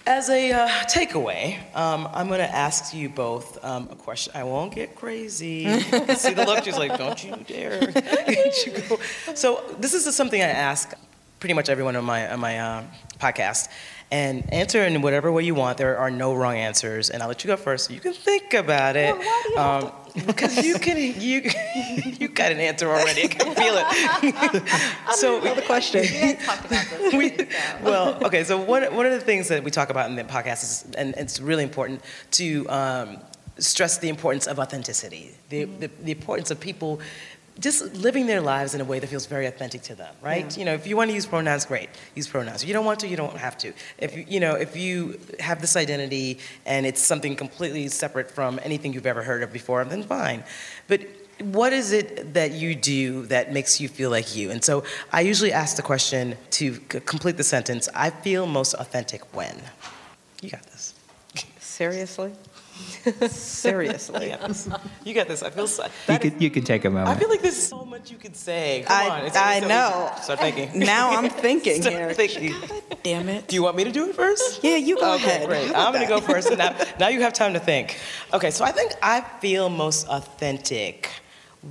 As 0.07 0.29
a 0.29 0.53
uh, 0.53 0.69
takeaway, 0.85 1.57
um, 1.75 2.07
I'm 2.13 2.29
going 2.29 2.39
to 2.39 2.55
ask 2.55 2.93
you 2.93 3.09
both 3.09 3.61
um, 3.61 3.89
a 3.91 3.95
question. 3.95 4.31
I 4.37 4.45
won't 4.45 4.73
get 4.73 4.95
crazy. 4.95 5.65
See 5.81 6.33
the 6.33 6.45
look? 6.45 6.63
She's 6.63 6.77
like, 6.77 6.97
don't 6.97 7.21
you 7.21 7.35
dare. 7.45 7.81
You. 7.83 8.97
So 9.35 9.61
this 9.77 9.93
is 9.93 10.15
something 10.15 10.41
I 10.41 10.45
ask 10.45 10.93
pretty 11.41 11.55
much 11.55 11.67
everyone 11.67 11.97
on 11.97 12.05
my, 12.05 12.31
on 12.31 12.39
my 12.39 12.57
uh, 12.57 12.83
podcast. 13.19 13.67
And 14.09 14.51
answer 14.53 14.83
in 14.83 15.01
whatever 15.01 15.31
way 15.31 15.43
you 15.43 15.53
want. 15.53 15.77
There 15.77 15.97
are 15.97 16.09
no 16.09 16.33
wrong 16.33 16.55
answers. 16.55 17.09
And 17.09 17.21
I'll 17.21 17.27
let 17.27 17.43
you 17.43 17.49
go 17.49 17.57
first 17.57 17.87
so 17.87 17.93
you 17.93 17.99
can 17.99 18.13
think 18.13 18.53
about 18.53 18.95
it. 18.95 19.13
Well, 19.13 19.25
why 19.25 19.43
do 19.43 19.49
you 19.49 19.57
have 19.57 19.83
um, 19.83 19.91
because 20.25 20.65
you 20.65 20.75
can, 20.79 20.97
you, 20.97 21.41
you 22.19 22.27
got 22.27 22.51
an 22.51 22.59
answer 22.59 22.87
already. 22.87 23.25
I 23.25 23.27
can 23.27 23.55
feel 23.55 23.75
it. 23.77 24.67
so, 25.15 25.41
the 25.41 25.61
question. 25.61 26.05
Talk 26.37 26.65
about 26.65 26.89
this. 26.89 27.13
we, 27.13 27.47
well, 27.83 28.23
okay. 28.23 28.43
So 28.43 28.57
one 28.59 28.83
one 28.95 29.05
of 29.05 29.11
the 29.11 29.19
things 29.19 29.47
that 29.49 29.63
we 29.63 29.71
talk 29.71 29.89
about 29.89 30.09
in 30.09 30.15
the 30.15 30.23
podcast 30.23 30.63
is, 30.63 30.85
and 30.97 31.13
it's 31.17 31.39
really 31.39 31.63
important 31.63 32.01
to 32.31 32.67
um, 32.69 33.17
stress 33.59 33.97
the 33.97 34.09
importance 34.09 34.47
of 34.47 34.59
authenticity, 34.59 35.35
the, 35.49 35.65
the 35.65 35.91
the 36.01 36.11
importance 36.11 36.49
of 36.49 36.59
people 36.59 36.99
just 37.59 37.95
living 37.95 38.27
their 38.27 38.41
lives 38.41 38.75
in 38.75 38.81
a 38.81 38.83
way 38.85 38.99
that 38.99 39.07
feels 39.07 39.25
very 39.25 39.45
authentic 39.45 39.81
to 39.83 39.95
them, 39.95 40.13
right? 40.21 40.51
Yeah. 40.55 40.59
You 40.59 40.65
know, 40.65 40.73
if 40.73 40.87
you 40.87 40.95
want 40.95 41.09
to 41.09 41.15
use 41.15 41.25
pronouns, 41.25 41.65
great, 41.65 41.89
use 42.15 42.27
pronouns. 42.27 42.61
If 42.61 42.67
you 42.67 42.73
don't 42.73 42.85
want 42.85 42.99
to, 43.01 43.07
you 43.07 43.17
don't 43.17 43.37
have 43.37 43.57
to. 43.59 43.73
If 43.97 44.15
you, 44.15 44.25
you 44.27 44.39
know, 44.39 44.55
if 44.55 44.75
you 44.75 45.19
have 45.39 45.61
this 45.61 45.75
identity 45.75 46.39
and 46.65 46.85
it's 46.85 47.01
something 47.01 47.35
completely 47.35 47.87
separate 47.87 48.29
from 48.29 48.59
anything 48.63 48.93
you've 48.93 49.05
ever 49.05 49.23
heard 49.23 49.43
of 49.43 49.51
before, 49.51 49.83
then 49.85 50.03
fine. 50.03 50.43
But 50.87 51.01
what 51.39 51.73
is 51.73 51.91
it 51.91 52.33
that 52.33 52.51
you 52.51 52.75
do 52.75 53.25
that 53.27 53.53
makes 53.53 53.79
you 53.79 53.87
feel 53.87 54.09
like 54.09 54.35
you? 54.35 54.49
And 54.51 54.63
so 54.63 54.83
I 55.11 55.21
usually 55.21 55.51
ask 55.51 55.75
the 55.75 55.83
question 55.83 56.35
to 56.51 56.75
c- 56.75 56.99
complete 57.01 57.37
the 57.37 57.43
sentence 57.43 57.87
I 57.93 58.09
feel 58.09 58.47
most 58.47 58.73
authentic 58.73 59.35
when. 59.35 59.55
You 60.41 60.49
got 60.49 60.63
this. 60.63 60.93
Seriously? 61.59 62.33
You 63.21 63.27
Seriously. 63.29 64.33
You 65.05 65.13
got 65.13 65.27
this. 65.27 65.41
I 65.43 65.49
feel 65.49 65.67
so. 65.67 65.85
You 66.09 66.19
could, 66.19 66.41
you 66.41 66.49
could 66.49 66.65
take 66.65 66.83
a 66.85 66.89
I 66.89 66.91
moment. 66.91 67.09
I 67.15 67.19
feel 67.19 67.29
like 67.29 67.41
there's 67.41 67.55
so 67.55 67.85
much 67.85 67.97
much 67.97 68.11
you 68.11 68.17
could 68.17 68.35
say. 68.35 68.83
Come 68.85 68.95
I- 68.95 69.09
on. 69.09 69.25
It's 69.25 69.35
I 69.35 69.59
so 69.61 69.67
know. 69.67 70.11
easy. 70.13 70.23
Start 70.23 70.39
thinking. 70.39 70.79
Now 70.85 71.17
I'm 71.17 71.29
thinking 71.29 71.81
Start 71.81 71.95
here. 71.95 72.13
thinking. 72.13 72.53
Damn 73.03 73.27
it. 73.29 73.47
Do 73.47 73.55
you 73.55 73.63
want 73.63 73.75
me 73.75 73.83
to 73.85 73.91
do 73.91 74.09
it 74.09 74.15
first? 74.15 74.63
Yeah, 74.63 74.75
you 74.75 74.97
go 74.99 75.15
Okay, 75.15 75.25
ahead. 75.25 75.47
great. 75.47 75.67
How 75.71 75.87
I'm 75.87 75.95
about 75.95 76.07
gonna 76.07 76.07
go 76.07 76.19
that? 76.19 76.31
first. 76.31 76.49
and 76.49 76.57
Now, 76.57 76.75
now 76.99 77.07
you 77.07 77.21
have 77.21 77.33
time 77.33 77.53
to 77.53 77.59
think. 77.59 77.97
Okay, 78.33 78.51
so 78.51 78.63
I 78.65 78.71
think 78.71 78.91
I 79.01 79.21
feel 79.41 79.69
most 79.69 80.07
authentic 80.07 81.09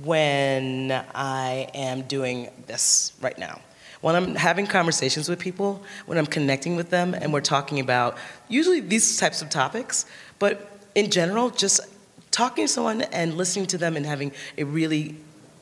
when 0.03 0.91
I 1.15 1.69
am 1.73 2.01
doing 2.03 2.49
this 2.67 3.13
right 3.21 3.37
now. 3.37 3.61
When 4.01 4.15
I'm 4.15 4.35
having 4.35 4.67
conversations 4.67 5.27
with 5.29 5.39
people, 5.39 5.83
when 6.05 6.17
I'm 6.17 6.27
connecting 6.27 6.75
with 6.75 6.89
them, 6.89 7.13
and 7.15 7.33
we're 7.33 7.41
talking 7.41 7.79
about 7.79 8.17
usually 8.47 8.79
these 8.79 9.17
types 9.17 9.41
of 9.41 9.49
topics, 9.49 10.05
but 10.39 10.76
in 10.97 11.11
general, 11.11 11.51
just 11.51 11.79
talking 12.31 12.65
to 12.65 12.67
someone 12.67 13.03
and 13.19 13.37
listening 13.37 13.67
to 13.67 13.77
them 13.77 13.95
and 13.95 14.03
having 14.05 14.31
a 14.57 14.63
really 14.63 15.15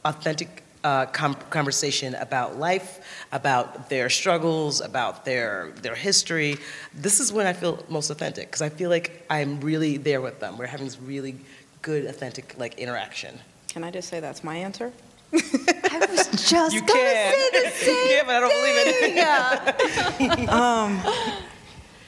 authentic 0.06 0.64
uh, 0.86 1.06
com- 1.08 1.36
conversation 1.50 2.16
about 2.16 2.58
life, 2.58 3.00
about 3.34 3.90
their 3.90 4.10
struggles, 4.10 4.80
about 4.82 5.26
their 5.26 5.72
their 5.82 5.96
history. 5.96 6.56
This 6.94 7.20
is 7.20 7.34
when 7.34 7.48
I 7.48 7.54
feel 7.54 7.84
most 7.90 8.10
authentic 8.12 8.46
because 8.48 8.62
I 8.62 8.70
feel 8.70 8.90
like 8.90 9.26
I'm 9.30 9.60
really 9.60 9.98
there 9.98 10.22
with 10.22 10.40
them. 10.40 10.58
We're 10.58 10.68
having 10.68 10.86
this 10.86 11.00
really 11.02 11.36
good, 11.82 12.06
authentic 12.06 12.56
like 12.58 12.80
interaction. 12.80 13.38
Can 13.68 13.84
I 13.84 13.92
just 13.92 14.08
say 14.08 14.20
that's 14.22 14.42
my 14.44 14.56
answer? 14.56 14.92
I 15.34 16.08
was 16.10 16.28
just 16.50 16.74
You 16.76 16.82
gonna 16.82 16.94
can. 16.94 17.34
say 17.34 17.50
the 17.64 17.70
same 17.72 18.08
yeah, 18.12 18.24
but 18.26 18.36
I 18.36 18.40
don't 18.40 18.58
believe 18.60 18.78
it. 18.88 20.38
thing. 20.38 20.50
Um, 20.62 21.02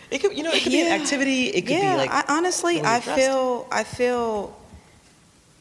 It 0.09 0.19
could, 0.19 0.37
you 0.37 0.43
know, 0.43 0.51
it 0.51 0.63
could 0.63 0.71
be 0.71 0.81
an 0.81 0.91
activity. 1.01 1.47
It 1.47 1.61
could 1.61 1.71
yeah, 1.71 1.91
be 1.93 1.97
like 1.97 2.11
I, 2.11 2.23
honestly, 2.29 2.81
I 2.81 2.99
feel 2.99 3.67
I 3.71 3.83
feel 3.83 4.57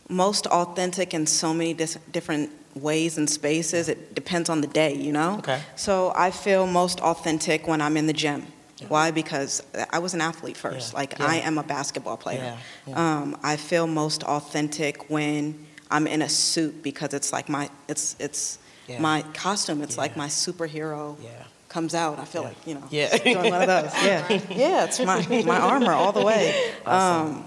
most 0.08 0.46
authentic 0.46 1.14
in 1.14 1.26
so 1.26 1.52
many 1.52 1.74
dis- 1.74 1.98
different 2.12 2.50
ways 2.74 3.18
and 3.18 3.28
spaces. 3.28 3.88
It 3.88 4.14
depends 4.14 4.48
on 4.48 4.60
the 4.60 4.66
day, 4.68 4.94
you 4.94 5.12
know. 5.12 5.38
Okay. 5.38 5.60
So 5.74 6.12
I 6.14 6.30
feel 6.30 6.66
most 6.66 7.00
authentic 7.00 7.66
when 7.66 7.80
I'm 7.80 7.96
in 7.96 8.06
the 8.06 8.12
gym. 8.12 8.46
Why? 8.88 9.10
Because 9.10 9.62
I 9.90 9.98
was 9.98 10.12
an 10.12 10.20
athlete 10.20 10.56
first. 10.56 10.92
Yeah, 10.92 10.98
Like 10.98 11.18
yeah. 11.18 11.26
I 11.26 11.36
am 11.36 11.56
a 11.58 11.62
basketball 11.62 12.18
player. 12.18 12.42
Yeah, 12.42 12.56
yeah. 12.86 13.20
Um, 13.20 13.38
I 13.42 13.56
feel 13.56 13.86
most 13.86 14.22
authentic 14.24 15.08
when 15.08 15.66
I'm 15.90 16.06
in 16.06 16.20
a 16.22 16.28
suit 16.28 16.82
because 16.82 17.14
it's 17.14 17.32
like 17.32 17.48
my 17.48 17.70
it's 17.88 18.16
it's 18.18 18.58
Yeah. 18.86 19.00
my 19.00 19.22
costume. 19.34 19.82
It's 19.82 19.96
like 19.96 20.16
my 20.16 20.28
superhero 20.28 21.16
yeah. 21.22 21.44
Comes 21.76 21.94
out. 21.94 22.18
I 22.18 22.24
feel 22.24 22.42
Yeah. 22.42 22.48
like 22.52 22.66
you 22.68 22.74
know, 22.76 22.86
Yeah. 22.98 23.16
doing 23.18 23.50
one 23.56 23.62
of 23.62 23.70
those. 23.74 23.92
Yeah, 24.10 24.20
yeah, 24.64 24.84
it's 24.86 24.98
my 25.10 25.18
my 25.54 25.58
armor 25.72 25.92
all 25.92 26.12
the 26.20 26.24
way. 26.30 26.44
Um, 26.96 27.44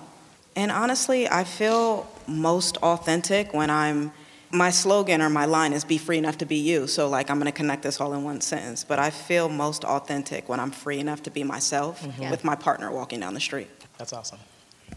and 0.62 0.70
honestly, 0.72 1.22
I 1.42 1.44
feel 1.60 2.06
most 2.28 2.74
authentic 2.92 3.46
when 3.60 3.70
I'm. 3.84 4.12
My 4.52 4.72
slogan 4.72 5.22
or 5.26 5.30
my 5.42 5.46
line 5.58 5.74
is 5.78 5.84
"Be 5.96 5.98
free 6.08 6.18
enough 6.24 6.38
to 6.44 6.46
be 6.54 6.60
you." 6.70 6.80
So 6.88 7.02
like 7.18 7.26
I'm 7.32 7.38
gonna 7.42 7.52
connect 7.62 7.82
this 7.88 8.00
all 8.02 8.12
in 8.18 8.22
one 8.32 8.42
sentence. 8.42 8.80
But 8.92 8.98
I 9.08 9.10
feel 9.28 9.46
most 9.66 9.82
authentic 9.96 10.42
when 10.50 10.60
I'm 10.64 10.72
free 10.84 11.00
enough 11.06 11.22
to 11.28 11.32
be 11.38 11.44
myself 11.56 11.94
Mm-hmm. 12.02 12.32
with 12.32 12.42
my 12.44 12.56
partner 12.68 12.88
walking 13.00 13.20
down 13.24 13.34
the 13.40 13.46
street. 13.50 13.70
That's 14.00 14.14
awesome. 14.14 14.40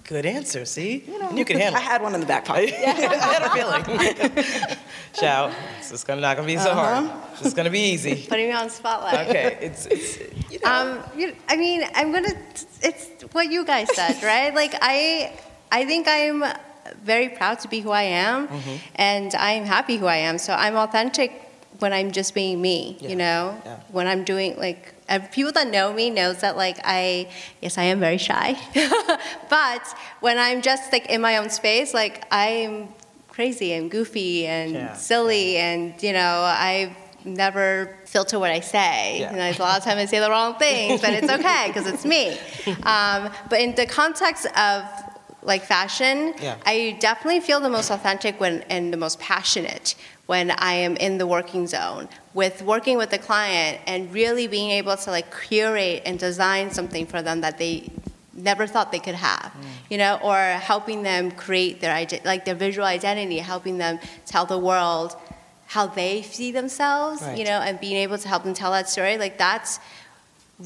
Good 0.04 0.26
answer. 0.26 0.64
See, 0.64 1.04
you, 1.06 1.20
and 1.22 1.38
you 1.38 1.44
can 1.44 1.58
handle. 1.60 1.80
I 1.80 1.84
had 1.84 2.02
one 2.02 2.14
in 2.14 2.20
the 2.20 2.26
back 2.26 2.44
pocket. 2.44 2.72
I 2.86 2.90
had 2.90 3.42
a 3.42 3.50
feeling. 3.56 4.76
Shout. 5.18 5.52
This 5.78 5.92
is 5.92 6.04
gonna 6.04 6.20
not 6.20 6.36
gonna 6.36 6.46
be 6.46 6.56
so 6.58 6.74
hard. 6.74 7.10
This 7.38 7.46
is 7.48 7.54
gonna 7.54 7.70
be 7.70 7.80
easy. 7.92 8.26
Putting 8.28 8.48
me 8.48 8.52
on 8.54 8.68
spotlight. 8.70 9.28
Okay. 9.28 9.58
It's, 9.60 9.86
it's 9.86 10.18
you 10.50 10.58
know. 10.64 10.70
Um, 10.72 11.18
you, 11.18 11.34
I 11.48 11.56
mean, 11.56 11.84
I'm 11.94 12.12
gonna. 12.12 12.34
It's 12.82 13.08
what 13.32 13.50
you 13.50 13.64
guys 13.64 13.94
said, 13.94 14.22
right? 14.22 14.54
Like 14.54 14.74
I, 14.82 15.32
I 15.70 15.84
think 15.84 16.06
I'm 16.08 16.42
very 17.04 17.28
proud 17.28 17.60
to 17.60 17.68
be 17.68 17.80
who 17.80 17.90
I 17.90 18.02
am, 18.02 18.48
Mm-hmm. 18.48 18.76
and 18.96 19.34
I'm 19.34 19.64
happy 19.64 19.96
who 19.96 20.06
I 20.06 20.16
am. 20.16 20.38
So 20.38 20.52
I'm 20.52 20.76
authentic 20.76 21.32
when 21.80 21.92
I'm 21.92 22.10
just 22.12 22.34
being 22.34 22.60
me. 22.60 22.96
Yeah. 23.00 23.08
You 23.10 23.16
know, 23.16 23.62
Yeah. 23.64 23.80
when 23.90 24.06
I'm 24.06 24.24
doing 24.24 24.56
like 24.58 24.94
people 25.32 25.52
that 25.52 25.68
know 25.68 25.92
me 25.92 26.10
knows 26.10 26.38
that 26.40 26.56
like 26.56 26.78
I, 26.84 27.28
yes, 27.60 27.76
I 27.78 27.84
am 27.84 28.00
very 28.00 28.18
shy, 28.18 28.56
but 29.50 29.82
when 30.20 30.38
I'm 30.38 30.62
just 30.62 30.92
like 30.92 31.06
in 31.06 31.20
my 31.20 31.36
own 31.38 31.50
space, 31.50 31.92
like 31.94 32.24
I'm 32.30 32.88
crazy 33.28 33.72
and 33.72 33.90
goofy 33.90 34.46
and 34.46 34.72
Yeah. 34.72 34.92
silly, 34.94 35.56
and 35.56 36.00
you 36.02 36.12
know, 36.12 36.42
I 36.46 36.96
never 37.24 37.96
filter 38.06 38.38
what 38.38 38.50
I 38.50 38.60
say. 38.60 39.20
Yeah. 39.20 39.30
You 39.32 39.36
know, 39.38 39.50
a 39.50 39.62
lot 39.62 39.78
of 39.78 39.84
times 39.84 40.00
I 40.00 40.06
say 40.06 40.18
the 40.18 40.30
wrong 40.30 40.56
things, 40.56 41.00
but 41.00 41.12
it's 41.14 41.28
okay 41.30 41.64
because 41.68 41.86
it's 41.86 42.04
me. 42.04 42.38
Um, 42.84 43.30
but 43.50 43.60
in 43.60 43.74
the 43.74 43.86
context 43.86 44.46
of 44.56 44.84
like 45.42 45.62
fashion, 45.64 46.34
Yeah. 46.40 46.56
I 46.64 46.96
definitely 47.00 47.40
feel 47.40 47.60
the 47.60 47.70
most 47.70 47.90
authentic 47.90 48.38
when 48.40 48.62
and 48.68 48.92
the 48.92 48.96
most 48.96 49.18
passionate 49.20 49.94
when 50.32 50.50
I 50.70 50.72
am 50.86 50.94
in 50.96 51.18
the 51.18 51.26
working 51.36 51.64
zone 51.76 52.08
with 52.32 52.56
working 52.74 52.96
with 52.96 53.10
the 53.16 53.18
client 53.30 53.74
and 53.86 53.98
really 54.20 54.46
being 54.56 54.70
able 54.80 54.96
to 55.04 55.08
like 55.16 55.26
curate 55.46 56.00
and 56.06 56.14
design 56.28 56.70
something 56.78 57.04
for 57.12 57.20
them 57.26 57.42
that 57.46 57.58
they 57.62 57.74
never 58.50 58.64
thought 58.72 58.86
they 58.96 59.04
could 59.08 59.18
have, 59.30 59.50
Mm. 59.52 59.64
you 59.92 59.98
know, 60.02 60.14
or 60.28 60.38
helping 60.72 61.00
them 61.10 61.22
create 61.44 61.74
their 61.82 61.94
like 62.32 62.42
their 62.46 62.58
visual 62.66 62.86
identity, 62.98 63.38
helping 63.54 63.76
them 63.84 63.94
tell 64.32 64.46
the 64.54 64.60
world 64.70 65.10
how 65.74 65.84
they 66.00 66.14
see 66.36 66.50
themselves, 66.60 67.20
Right. 67.20 67.36
you 67.38 67.44
know, 67.50 67.58
and 67.66 67.74
being 67.86 67.98
able 68.06 68.16
to 68.24 68.28
help 68.32 68.42
them 68.46 68.54
tell 68.62 68.72
that 68.78 68.88
story, 68.94 69.14
like 69.26 69.36
that's 69.46 69.72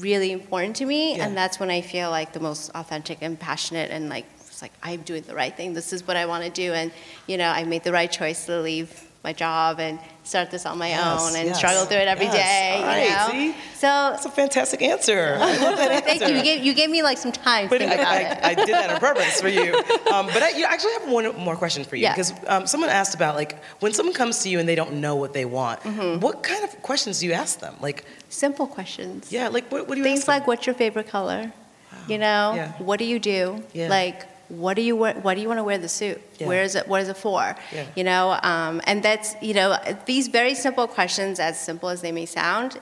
really 0.07 0.31
important 0.39 0.73
to 0.81 0.85
me, 0.93 1.01
Yeah. 1.17 1.23
and 1.25 1.31
that's 1.41 1.59
when 1.61 1.69
I 1.79 1.81
feel 1.93 2.09
like 2.19 2.29
the 2.37 2.43
most 2.49 2.63
authentic 2.81 3.17
and 3.25 3.33
passionate, 3.49 3.89
and 3.95 4.03
like 4.15 4.25
it's 4.47 4.61
like 4.65 4.75
I'm 4.89 5.01
doing 5.11 5.23
the 5.31 5.35
right 5.43 5.53
thing. 5.59 5.69
This 5.81 5.91
is 5.95 6.01
what 6.07 6.15
I 6.23 6.25
want 6.31 6.43
to 6.49 6.53
do, 6.63 6.69
and 6.79 6.87
you 7.31 7.37
know, 7.41 7.49
I 7.59 7.61
made 7.73 7.83
the 7.89 7.91
right 7.99 8.11
choice 8.21 8.45
to 8.45 8.61
leave 8.71 8.91
my 9.27 9.33
job 9.33 9.79
and 9.85 9.99
start 10.23 10.47
this 10.51 10.65
on 10.65 10.75
my 10.77 10.87
Yes, 10.89 11.21
own 11.21 11.31
and 11.39 11.45
yes, 11.49 11.57
struggle 11.61 11.83
through 11.89 11.97
it 12.05 12.07
every 12.15 12.25
yes. 12.27 12.35
day. 12.35 12.69
You 13.03 13.15
know, 13.15 13.27
see? 13.31 13.59
so 13.83 13.87
That's 14.11 14.25
a 14.25 14.29
fantastic 14.41 14.81
answer. 14.93 15.21
I 15.39 15.57
love 15.65 15.75
that 15.77 16.03
thank 16.09 16.21
you. 16.21 16.27
answer. 16.27 16.37
You 16.37 16.43
gave, 16.49 16.59
you 16.67 16.73
gave 16.81 16.89
me 16.97 17.01
like 17.09 17.17
some 17.25 17.33
time 17.33 17.63
to 17.65 17.69
But 17.69 17.79
think 17.79 17.91
I, 17.91 18.23
I. 18.23 18.49
I 18.51 18.53
did 18.55 18.69
that 18.81 18.89
on 18.93 18.99
purpose 19.09 19.35
for 19.41 19.49
you. 19.59 19.69
Um, 20.15 20.25
but 20.35 20.41
I, 20.47 20.49
you 20.59 20.63
actually 20.73 20.93
have 20.99 21.07
one 21.17 21.25
more 21.47 21.57
question 21.63 21.83
for 21.89 21.95
you 21.97 22.03
Yeah. 22.03 22.13
because 22.13 22.31
um, 22.53 22.63
someone 22.65 22.89
asked 23.01 23.13
about 23.19 23.33
like 23.41 23.51
when 23.83 23.91
someone 23.97 24.15
comes 24.21 24.35
to 24.43 24.47
you 24.49 24.57
and 24.59 24.65
they 24.69 24.75
don't 24.81 24.93
know 25.05 25.15
what 25.23 25.31
they 25.33 25.45
want, 25.59 25.77
Mm-hmm. 25.81 26.21
what 26.25 26.35
kind 26.51 26.63
of 26.63 26.71
questions 26.89 27.13
do 27.19 27.25
you 27.29 27.33
ask 27.43 27.59
them? 27.65 27.75
Like, 27.87 27.99
Simple 28.29 28.67
questions. 28.77 29.31
yeah, 29.37 29.47
like 29.49 29.65
what, 29.71 29.81
what 29.87 29.95
do 29.95 29.99
you 30.01 30.03
Things 30.09 30.27
like, 30.33 30.47
what's 30.49 30.65
your 30.65 30.75
favorite 30.83 31.07
color? 31.17 31.51
You 32.07 32.17
know, 32.25 32.43
Yeah. 32.59 32.71
what 32.89 32.97
do 32.99 33.05
you 33.13 33.19
do? 33.19 33.41
Yeah. 33.73 33.89
Like, 33.99 34.19
what 34.49 34.75
do 34.75 34.81
you 34.81 34.95
wear, 34.95 35.13
what 35.15 35.33
do 35.35 35.41
you 35.41 35.47
want 35.47 35.59
to 35.59 35.63
wear 35.63 35.77
the 35.77 35.89
suit? 35.89 36.21
Yeah. 36.39 36.47
Where 36.47 36.61
is 36.63 36.75
it? 36.75 36.87
What 36.87 37.01
is 37.01 37.09
it 37.09 37.17
for? 37.17 37.55
Yeah. 37.73 37.85
You 37.95 38.03
know, 38.03 38.37
um, 38.43 38.79
and 38.85 39.01
that's 39.03 39.35
you 39.41 39.53
know 39.53 39.75
these 40.05 40.27
very 40.27 40.53
simple 40.55 40.87
questions, 40.87 41.39
as 41.39 41.59
simple 41.59 41.89
as 41.89 42.01
they 42.01 42.11
may 42.11 42.25
sound, 42.25 42.79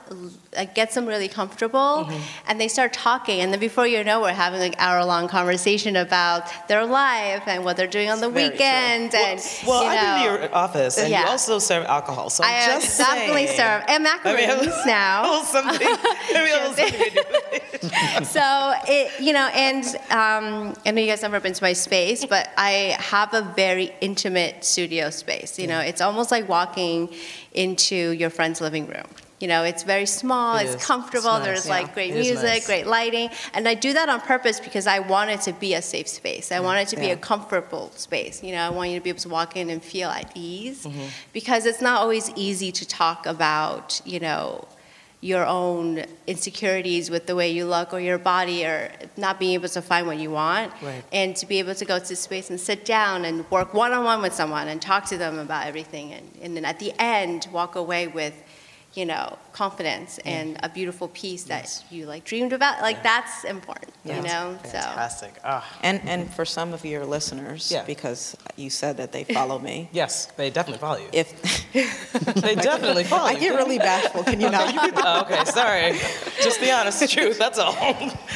like 0.54 0.74
gets 0.74 0.94
them 0.94 1.06
really 1.06 1.28
comfortable, 1.28 2.04
Mm-hmm. 2.06 2.20
and 2.48 2.60
they 2.60 2.68
start 2.68 2.92
talking, 2.92 3.40
and 3.40 3.52
then 3.52 3.60
before 3.60 3.86
you 3.86 4.04
know, 4.04 4.20
we're 4.20 4.32
having 4.32 4.60
like 4.60 4.74
hour 4.78 5.04
long 5.04 5.26
conversation 5.28 5.96
about 5.96 6.42
their 6.68 6.84
life 6.84 7.42
and 7.46 7.64
what 7.64 7.76
they're 7.76 7.86
doing 7.86 8.10
on 8.10 8.20
the 8.20 8.28
Very 8.28 8.48
true. 8.48 8.52
weekend, 8.52 9.14
and 9.14 9.40
Well, 9.66 9.82
you 9.82 9.88
I've 9.88 10.00
been 10.00 10.22
to 10.22 10.38
know, 10.40 10.44
your 10.46 10.54
office 10.54 10.98
and 10.98 11.08
you 11.08 11.14
Yeah. 11.14 11.28
also 11.28 11.58
serve 11.58 11.84
alcohol, 11.86 12.28
so 12.30 12.44
I'm 12.44 12.54
I 12.54 12.66
just 12.80 12.98
definitely 12.98 13.46
saying. 13.46 13.56
serve 13.58 13.82
and 13.88 14.06
I 14.06 14.34
mean, 14.36 14.70
now. 14.86 15.42
something. 15.42 15.88
A 15.88 16.42
little 16.44 16.72
something 16.74 17.60
to 17.88 17.94
do 17.94 18.06
with 18.20 18.22
it. 18.22 18.26
so 18.26 18.74
it, 18.88 19.20
you 19.20 19.32
know, 19.32 19.48
and 19.54 19.84
um, 20.10 20.74
I 20.84 20.90
know 20.90 21.00
you 21.00 21.08
guys 21.08 21.22
never 21.22 21.40
been 21.40 21.52
to 21.54 21.62
my 21.62 21.72
space, 21.72 22.24
but 22.24 22.48
I 22.56 22.96
have 22.98 23.32
a 23.34 23.42
very 23.56 23.92
intimate 24.00 24.64
studio 24.64 25.10
space. 25.10 25.58
You 25.58 25.66
know, 25.66 25.80
it's 25.80 26.00
almost 26.00 26.30
like 26.30 26.48
walking 26.48 27.12
into 27.54 27.96
your 28.10 28.30
friend's 28.30 28.60
living 28.60 28.86
room. 28.86 29.06
You 29.38 29.48
know, 29.48 29.64
it's 29.64 29.82
very 29.82 30.06
small, 30.06 30.56
It 30.56 30.64
it's 30.64 30.86
comfortable. 30.86 31.28
It's 31.36 31.44
nice. 31.44 31.44
There's 31.44 31.66
Yeah. 31.66 31.72
like 31.72 31.92
great 31.94 32.10
It 32.12 32.20
music, 32.22 32.42
nice. 32.44 32.66
great 32.66 32.86
lighting, 32.86 33.28
and 33.52 33.68
I 33.68 33.74
do 33.74 33.92
that 33.92 34.08
on 34.08 34.22
purpose 34.22 34.60
because 34.60 34.86
I 34.86 35.00
want 35.00 35.28
it 35.28 35.42
to 35.42 35.52
be 35.52 35.74
a 35.74 35.82
safe 35.82 36.08
space. 36.08 36.50
I 36.50 36.60
want 36.60 36.78
it 36.80 36.88
to 36.88 36.96
be 36.96 37.08
Yeah. 37.08 37.12
a 37.12 37.16
comfortable 37.18 37.92
space. 37.96 38.42
You 38.42 38.52
know, 38.52 38.62
I 38.62 38.70
want 38.70 38.88
you 38.90 38.96
to 38.98 39.04
be 39.04 39.10
able 39.10 39.20
to 39.20 39.28
walk 39.28 39.54
in 39.54 39.68
and 39.68 39.82
feel 39.84 40.08
at 40.08 40.30
ease 40.34 40.84
Mm-hmm. 40.84 41.04
because 41.34 41.66
it's 41.66 41.82
not 41.82 42.00
always 42.00 42.30
easy 42.34 42.72
to 42.72 42.86
talk 42.88 43.26
about. 43.26 44.00
You 44.06 44.20
know, 44.20 44.64
your 45.20 45.46
own 45.46 46.04
insecurities 46.26 47.10
with 47.10 47.26
the 47.26 47.34
way 47.34 47.50
you 47.50 47.64
look 47.64 47.92
or 47.94 48.00
your 48.00 48.18
body 48.18 48.64
or 48.66 48.92
not 49.16 49.38
being 49.38 49.54
able 49.54 49.68
to 49.68 49.80
find 49.80 50.06
what 50.06 50.18
you 50.18 50.30
want 50.30 50.70
Right. 50.82 51.02
and 51.12 51.34
to 51.36 51.46
be 51.46 51.58
able 51.58 51.74
to 51.74 51.84
go 51.84 51.98
to 51.98 52.16
space 52.16 52.50
and 52.50 52.60
sit 52.60 52.84
down 52.84 53.24
and 53.24 53.50
work 53.50 53.72
one-on-one 53.72 54.20
with 54.20 54.34
someone 54.34 54.68
and 54.68 54.80
talk 54.80 55.06
to 55.06 55.16
them 55.16 55.38
about 55.38 55.66
everything 55.66 56.12
and, 56.12 56.30
and 56.42 56.56
then 56.56 56.64
at 56.64 56.78
the 56.78 56.92
end 56.98 57.48
walk 57.52 57.76
away 57.76 58.06
with 58.08 58.34
you 58.96 59.04
know 59.04 59.36
confidence 59.52 60.18
and 60.24 60.56
a 60.62 60.68
beautiful 60.68 61.08
piece 61.08 61.44
that 61.44 61.64
Yes. 61.64 61.84
you 61.90 62.06
like 62.06 62.24
dreamed 62.24 62.52
about 62.52 62.80
like 62.80 63.02
that's 63.02 63.44
important 63.44 63.92
you 64.04 64.12
Yeah. 64.14 64.20
know 64.22 64.58
so 64.64 64.70
Fantastic. 64.70 65.34
Ah, 65.44 65.64
And 65.82 66.00
and 66.08 66.32
for 66.32 66.44
some 66.44 66.72
of 66.72 66.84
your 66.84 67.04
listeners, 67.04 67.70
Yeah. 67.70 67.84
because 67.84 68.36
you 68.56 68.70
said 68.70 68.96
that 68.96 69.12
they 69.12 69.24
follow 69.24 69.58
me, 69.58 69.88
yes, 69.92 70.26
they 70.36 70.48
definitely 70.50 70.78
follow 70.80 70.98
you. 70.98 71.08
if 71.12 71.28
They 72.46 72.54
definitely 72.72 73.04
follow 73.04 73.28
I 73.28 73.32
you. 73.32 73.40
get 73.40 73.54
really 73.54 73.78
bashful, 73.78 74.24
can 74.24 74.40
you 74.40 74.50
not? 74.50 74.66
Oh, 75.04 75.20
okay, 75.22 75.44
sorry. 75.44 75.92
Just 76.42 76.60
the 76.60 76.70
honest 76.72 77.10
truth, 77.12 77.38
that's 77.38 77.58
all. 77.58 77.76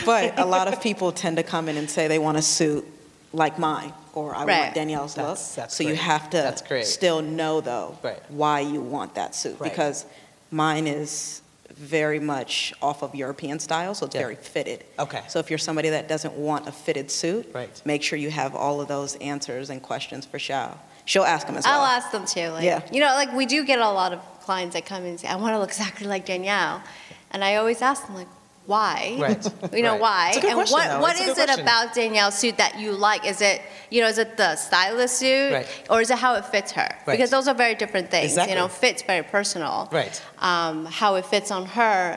But 0.05 0.39
a 0.39 0.45
lot 0.45 0.69
of 0.69 0.81
people 0.83 1.13
tend 1.13 1.37
to 1.39 1.43
come 1.43 1.69
in 1.71 1.77
and 1.79 1.89
say 1.91 2.07
they 2.09 2.19
want 2.19 2.37
a 2.39 2.43
suit 2.43 2.85
like 3.33 3.59
mine, 3.59 3.93
or 4.15 4.35
I 4.35 4.45
Right. 4.45 4.61
want 4.63 4.75
Danielle's 4.75 5.17
look. 5.17 5.27
That's- 5.27 5.55
that's 5.55 5.75
so 5.77 5.85
you 5.85 5.95
have 5.95 6.29
to 6.31 6.39
That's 6.39 6.63
great. 6.63 6.87
still 6.87 7.23
know 7.23 7.61
though 7.61 7.97
Right. 8.03 8.21
why 8.29 8.61
you 8.61 8.81
want 8.81 9.15
that 9.15 9.35
suit 9.35 9.57
Right. 9.61 9.71
because 9.71 10.05
mine 10.51 10.86
is 10.86 11.42
very 11.70 12.20
much 12.20 12.74
off 12.82 13.03
of 13.03 13.14
European 13.14 13.59
style, 13.59 13.94
so 13.94 14.07
it's 14.07 14.14
Yeah. 14.14 14.22
very 14.22 14.34
fitted. 14.36 14.84
Okay. 14.98 15.22
So 15.28 15.38
if 15.38 15.48
you're 15.51 15.59
somebody 15.59 15.88
that 15.90 16.09
doesn't 16.09 16.34
want 16.34 16.68
a 16.68 16.72
fitted 16.72 17.11
suit, 17.11 17.48
Right. 17.55 17.70
make 17.84 18.03
sure 18.03 18.18
you 18.18 18.30
have 18.30 18.55
all 18.55 18.80
of 18.80 18.88
those 18.88 19.16
answers 19.16 19.70
and 19.70 19.82
questions 19.82 20.26
for 20.26 20.38
Xiao. 20.38 20.76
She'll 21.07 21.24
ask 21.24 21.46
them 21.46 21.57
as 21.57 21.64
well. 21.64 21.80
I'll 21.80 21.86
ask 21.86 22.11
them 22.11 22.26
too. 22.26 22.48
Like, 22.51 22.64
Yeah. 22.64 22.82
You 22.92 23.01
know, 23.01 23.07
like 23.14 23.32
we 23.32 23.46
do 23.46 23.64
get 23.64 23.78
a 23.78 23.88
lot 23.90 24.12
of 24.12 24.20
clients 24.44 24.74
that 24.74 24.84
come 24.84 25.05
and 25.05 25.18
say, 25.18 25.28
I 25.28 25.36
want 25.36 25.55
to 25.55 25.59
look 25.59 25.70
exactly 25.70 26.07
like 26.07 26.26
Danielle. 26.26 26.82
And 27.30 27.42
I 27.44 27.57
always 27.57 27.80
ask 27.80 28.07
them, 28.07 28.16
like, 28.16 28.26
why? 28.71 29.16
Right. 29.18 29.43
You 29.79 29.83
know, 29.83 29.93
Right. 29.93 30.01
why? 30.07 30.29
It's 30.29 30.37
a 30.39 30.41
good 30.41 30.51
and 30.51 30.57
question, 30.61 30.77
what, 30.79 30.89
though. 30.89 31.01
what 31.07 31.16
good 31.16 31.29
it 31.29 31.35
question. 31.47 31.61
about 31.61 31.95
Danielle's 31.95 32.37
suit 32.43 32.57
that 32.59 32.73
you 32.83 32.93
like? 32.93 33.23
Is 33.33 33.41
it, 33.51 33.61
you 33.91 34.01
know, 34.03 34.09
is 34.14 34.18
it 34.25 34.37
the 34.37 34.51
stylist 34.57 35.14
suit? 35.23 35.53
Right. 35.53 35.66
Or 35.91 36.01
is 36.01 36.11
it 36.11 36.18
how 36.18 36.33
it 36.37 36.45
fits 36.55 36.71
her? 36.73 36.89
Right. 37.07 37.14
Because 37.14 37.31
those 37.31 37.47
are 37.49 37.55
very 37.55 37.75
different 37.83 38.11
things. 38.11 38.33
Exactly. 38.33 38.53
You 38.55 38.59
know, 38.61 38.68
fit's 38.68 39.03
very 39.03 39.25
personal. 39.37 39.89
Right. 39.93 40.14
Um, 40.39 40.87
how 41.01 41.11
it 41.16 41.27
fits 41.27 41.51
on 41.51 41.66
her, 41.79 42.16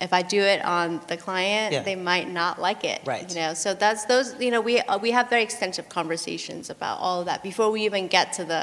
if 0.00 0.12
I 0.12 0.22
do 0.22 0.40
it 0.54 0.60
on 0.64 1.00
the 1.08 1.16
client, 1.16 1.72
Yeah. 1.72 1.82
they 1.82 1.96
might 1.96 2.28
not 2.40 2.60
like 2.60 2.84
it. 2.84 3.00
Right. 3.06 3.28
You 3.28 3.36
know, 3.42 3.54
so 3.54 3.68
that's 3.74 4.04
those. 4.06 4.26
You 4.40 4.50
know, 4.54 4.60
we 4.70 4.74
uh, 4.80 4.98
we 4.98 5.10
have 5.18 5.26
very 5.30 5.42
extensive 5.42 5.86
conversations 5.88 6.64
about 6.76 6.96
all 7.04 7.20
of 7.20 7.26
that 7.30 7.42
before 7.42 7.68
we 7.70 7.80
even 7.90 8.08
get 8.08 8.26
to 8.38 8.44
the 8.44 8.62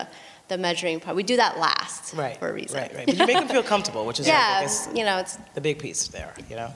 the 0.52 0.58
measuring 0.58 1.00
part. 1.00 1.16
We 1.16 1.24
do 1.24 1.38
that 1.38 1.54
last 1.58 2.14
Right. 2.14 2.38
for 2.38 2.50
a 2.50 2.54
reason. 2.54 2.78
Right, 2.82 2.94
right. 2.94 3.06
But 3.08 3.16
you 3.18 3.26
make 3.26 3.38
them 3.38 3.48
feel 3.48 3.64
comfortable, 3.64 4.04
which 4.06 4.20
is 4.20 4.28
like, 4.28 4.36
Yeah, 4.38 4.62
guess, 4.64 4.90
you 4.94 5.04
know, 5.06 5.18
it's 5.24 5.38
the 5.54 5.62
big 5.62 5.80
piece 5.80 6.02
there, 6.10 6.34
you 6.50 6.58
know? 6.58 6.72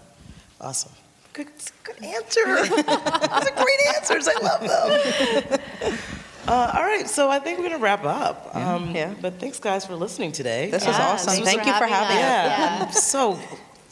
Awesome. 0.61 0.91
Good, 1.33 1.47
good 1.83 2.03
answer. 2.03 2.45
Those 2.65 2.69
are 2.79 3.55
great 3.55 3.95
answers. 3.95 4.27
I 4.27 4.39
love 4.41 5.49
them. 5.49 5.59
Uh, 6.47 6.71
all 6.77 6.83
right, 6.83 7.09
so 7.09 7.27
I 7.27 7.39
think 7.39 7.57
we're 7.57 7.69
going 7.69 7.79
to 7.79 7.83
wrap 7.83 8.03
up. 8.05 8.55
Um, 8.55 8.93
Yeah. 8.93 9.15
But 9.19 9.39
thanks, 9.39 9.57
guys, 9.57 9.83
for 9.83 9.95
listening 9.95 10.31
today. 10.31 10.69
This 10.69 10.85
was 10.85 10.95
awesome. 10.95 11.43
Thank 11.43 11.61
for 11.63 11.67
you 11.67 11.73
for 11.73 11.87
having 11.87 12.17
having 12.17 12.17
us. 12.17 12.21
us. 12.21 12.59
Yeah, 12.59 12.77
Yeah. 12.77 12.85
I'm 12.85 12.91
so 12.93 13.39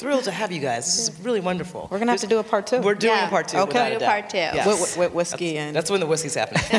thrilled 0.04 0.26
to 0.26 0.32
have 0.32 0.52
you 0.52 0.60
guys. 0.60 0.84
This 0.86 1.08
is 1.08 1.20
really 1.22 1.40
wonderful. 1.40 1.88
We're 1.90 1.98
gonna 1.98 2.12
have 2.12 2.20
to 2.20 2.28
do 2.28 2.40
a 2.40 2.44
part 2.44 2.68
two. 2.68 2.82
We're 2.82 2.94
doing 2.94 3.14
Yeah. 3.16 3.28
a 3.28 3.30
part 3.30 3.48
two. 3.48 3.58
Okay. 3.60 3.80
a 3.80 3.84
We'll 3.84 3.94
do 3.94 4.00
doubt. 4.00 4.10
part 4.10 4.30
two. 4.30 4.38
Yes. 4.38 4.68
With, 4.68 4.82
with, 4.82 4.98
with 4.98 5.14
whiskey 5.14 5.58
and 5.58 5.74
That's 5.74 5.90
when 5.90 6.02
the 6.02 6.06
whiskey's 6.06 6.36
happening. 6.36 6.62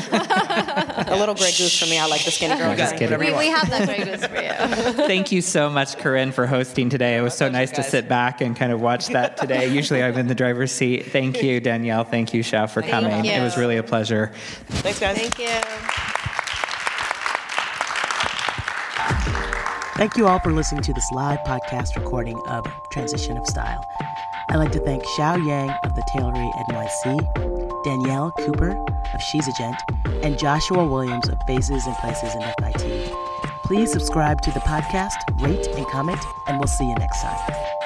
a 1.08 1.16
little 1.16 1.34
Grey 1.34 1.46
Goose 1.56 1.78
for 1.80 1.86
me. 1.86 1.98
I 1.98 2.04
like 2.04 2.22
the 2.22 2.30
skinny 2.30 2.54
girl. 2.58 2.70
You 2.70 2.76
got 2.76 2.92
it. 2.92 2.98
drink. 2.98 3.10
Whatever 3.12 3.24
you 3.24 3.32
we, 3.32 3.38
we 3.38 3.46
have 3.46 3.70
that 3.70 3.86
great 3.86 4.04
news 4.06 4.26
for 4.26 4.36
you. 4.42 5.06
Thank 5.06 5.32
you 5.32 5.40
so 5.40 5.70
much, 5.70 5.96
Corinne, 5.96 6.32
for 6.32 6.46
hosting 6.46 6.90
today. 6.90 7.16
It 7.16 7.22
was 7.22 7.34
so 7.34 7.48
nice 7.48 7.70
to 7.72 7.82
sit 7.82 8.10
back 8.10 8.42
and 8.42 8.54
kind 8.54 8.72
of 8.72 8.82
watch 8.82 9.06
that 9.08 9.36
today. 9.38 9.68
Usually 9.68 10.02
I'm 10.02 10.18
in 10.18 10.26
the 10.26 10.34
driver's 10.34 10.70
seat. 10.70 11.06
Thank 11.06 11.42
you, 11.42 11.60
Danielle. 11.60 12.04
Thank 12.04 12.34
you, 12.34 12.42
Chef, 12.42 12.74
for 12.74 12.82
coming. 12.82 13.24
It 13.24 13.40
was 13.42 13.56
really 13.56 13.78
a 13.78 13.82
pleasure. 13.82 14.32
Thanks, 14.68 15.00
guys. 15.00 15.16
Thank 15.16 15.38
you. 15.38 16.03
Thank 19.96 20.16
you 20.16 20.26
all 20.26 20.40
for 20.40 20.50
listening 20.50 20.82
to 20.82 20.92
this 20.92 21.08
live 21.12 21.38
podcast 21.46 21.94
recording 21.94 22.36
of 22.48 22.66
Transition 22.90 23.36
of 23.36 23.46
Style. 23.46 23.80
I'd 24.48 24.56
like 24.56 24.72
to 24.72 24.80
thank 24.80 25.04
Xiao 25.04 25.46
Yang 25.46 25.70
of 25.84 25.94
the 25.94 26.02
Tailory 26.12 26.50
NYC, 26.68 27.84
Danielle 27.84 28.32
Cooper 28.32 28.70
of 29.14 29.22
She's 29.22 29.46
a 29.46 29.52
Gent, 29.52 29.76
and 30.24 30.36
Joshua 30.36 30.84
Williams 30.84 31.28
of 31.28 31.38
Faces 31.46 31.86
and 31.86 31.94
Places 31.98 32.34
in 32.34 32.42
FIT. 32.58 33.12
Please 33.62 33.92
subscribe 33.92 34.40
to 34.40 34.50
the 34.50 34.60
podcast, 34.60 35.14
rate 35.40 35.68
and 35.68 35.86
comment, 35.86 36.20
and 36.48 36.58
we'll 36.58 36.66
see 36.66 36.88
you 36.88 36.94
next 36.96 37.22
time. 37.22 37.83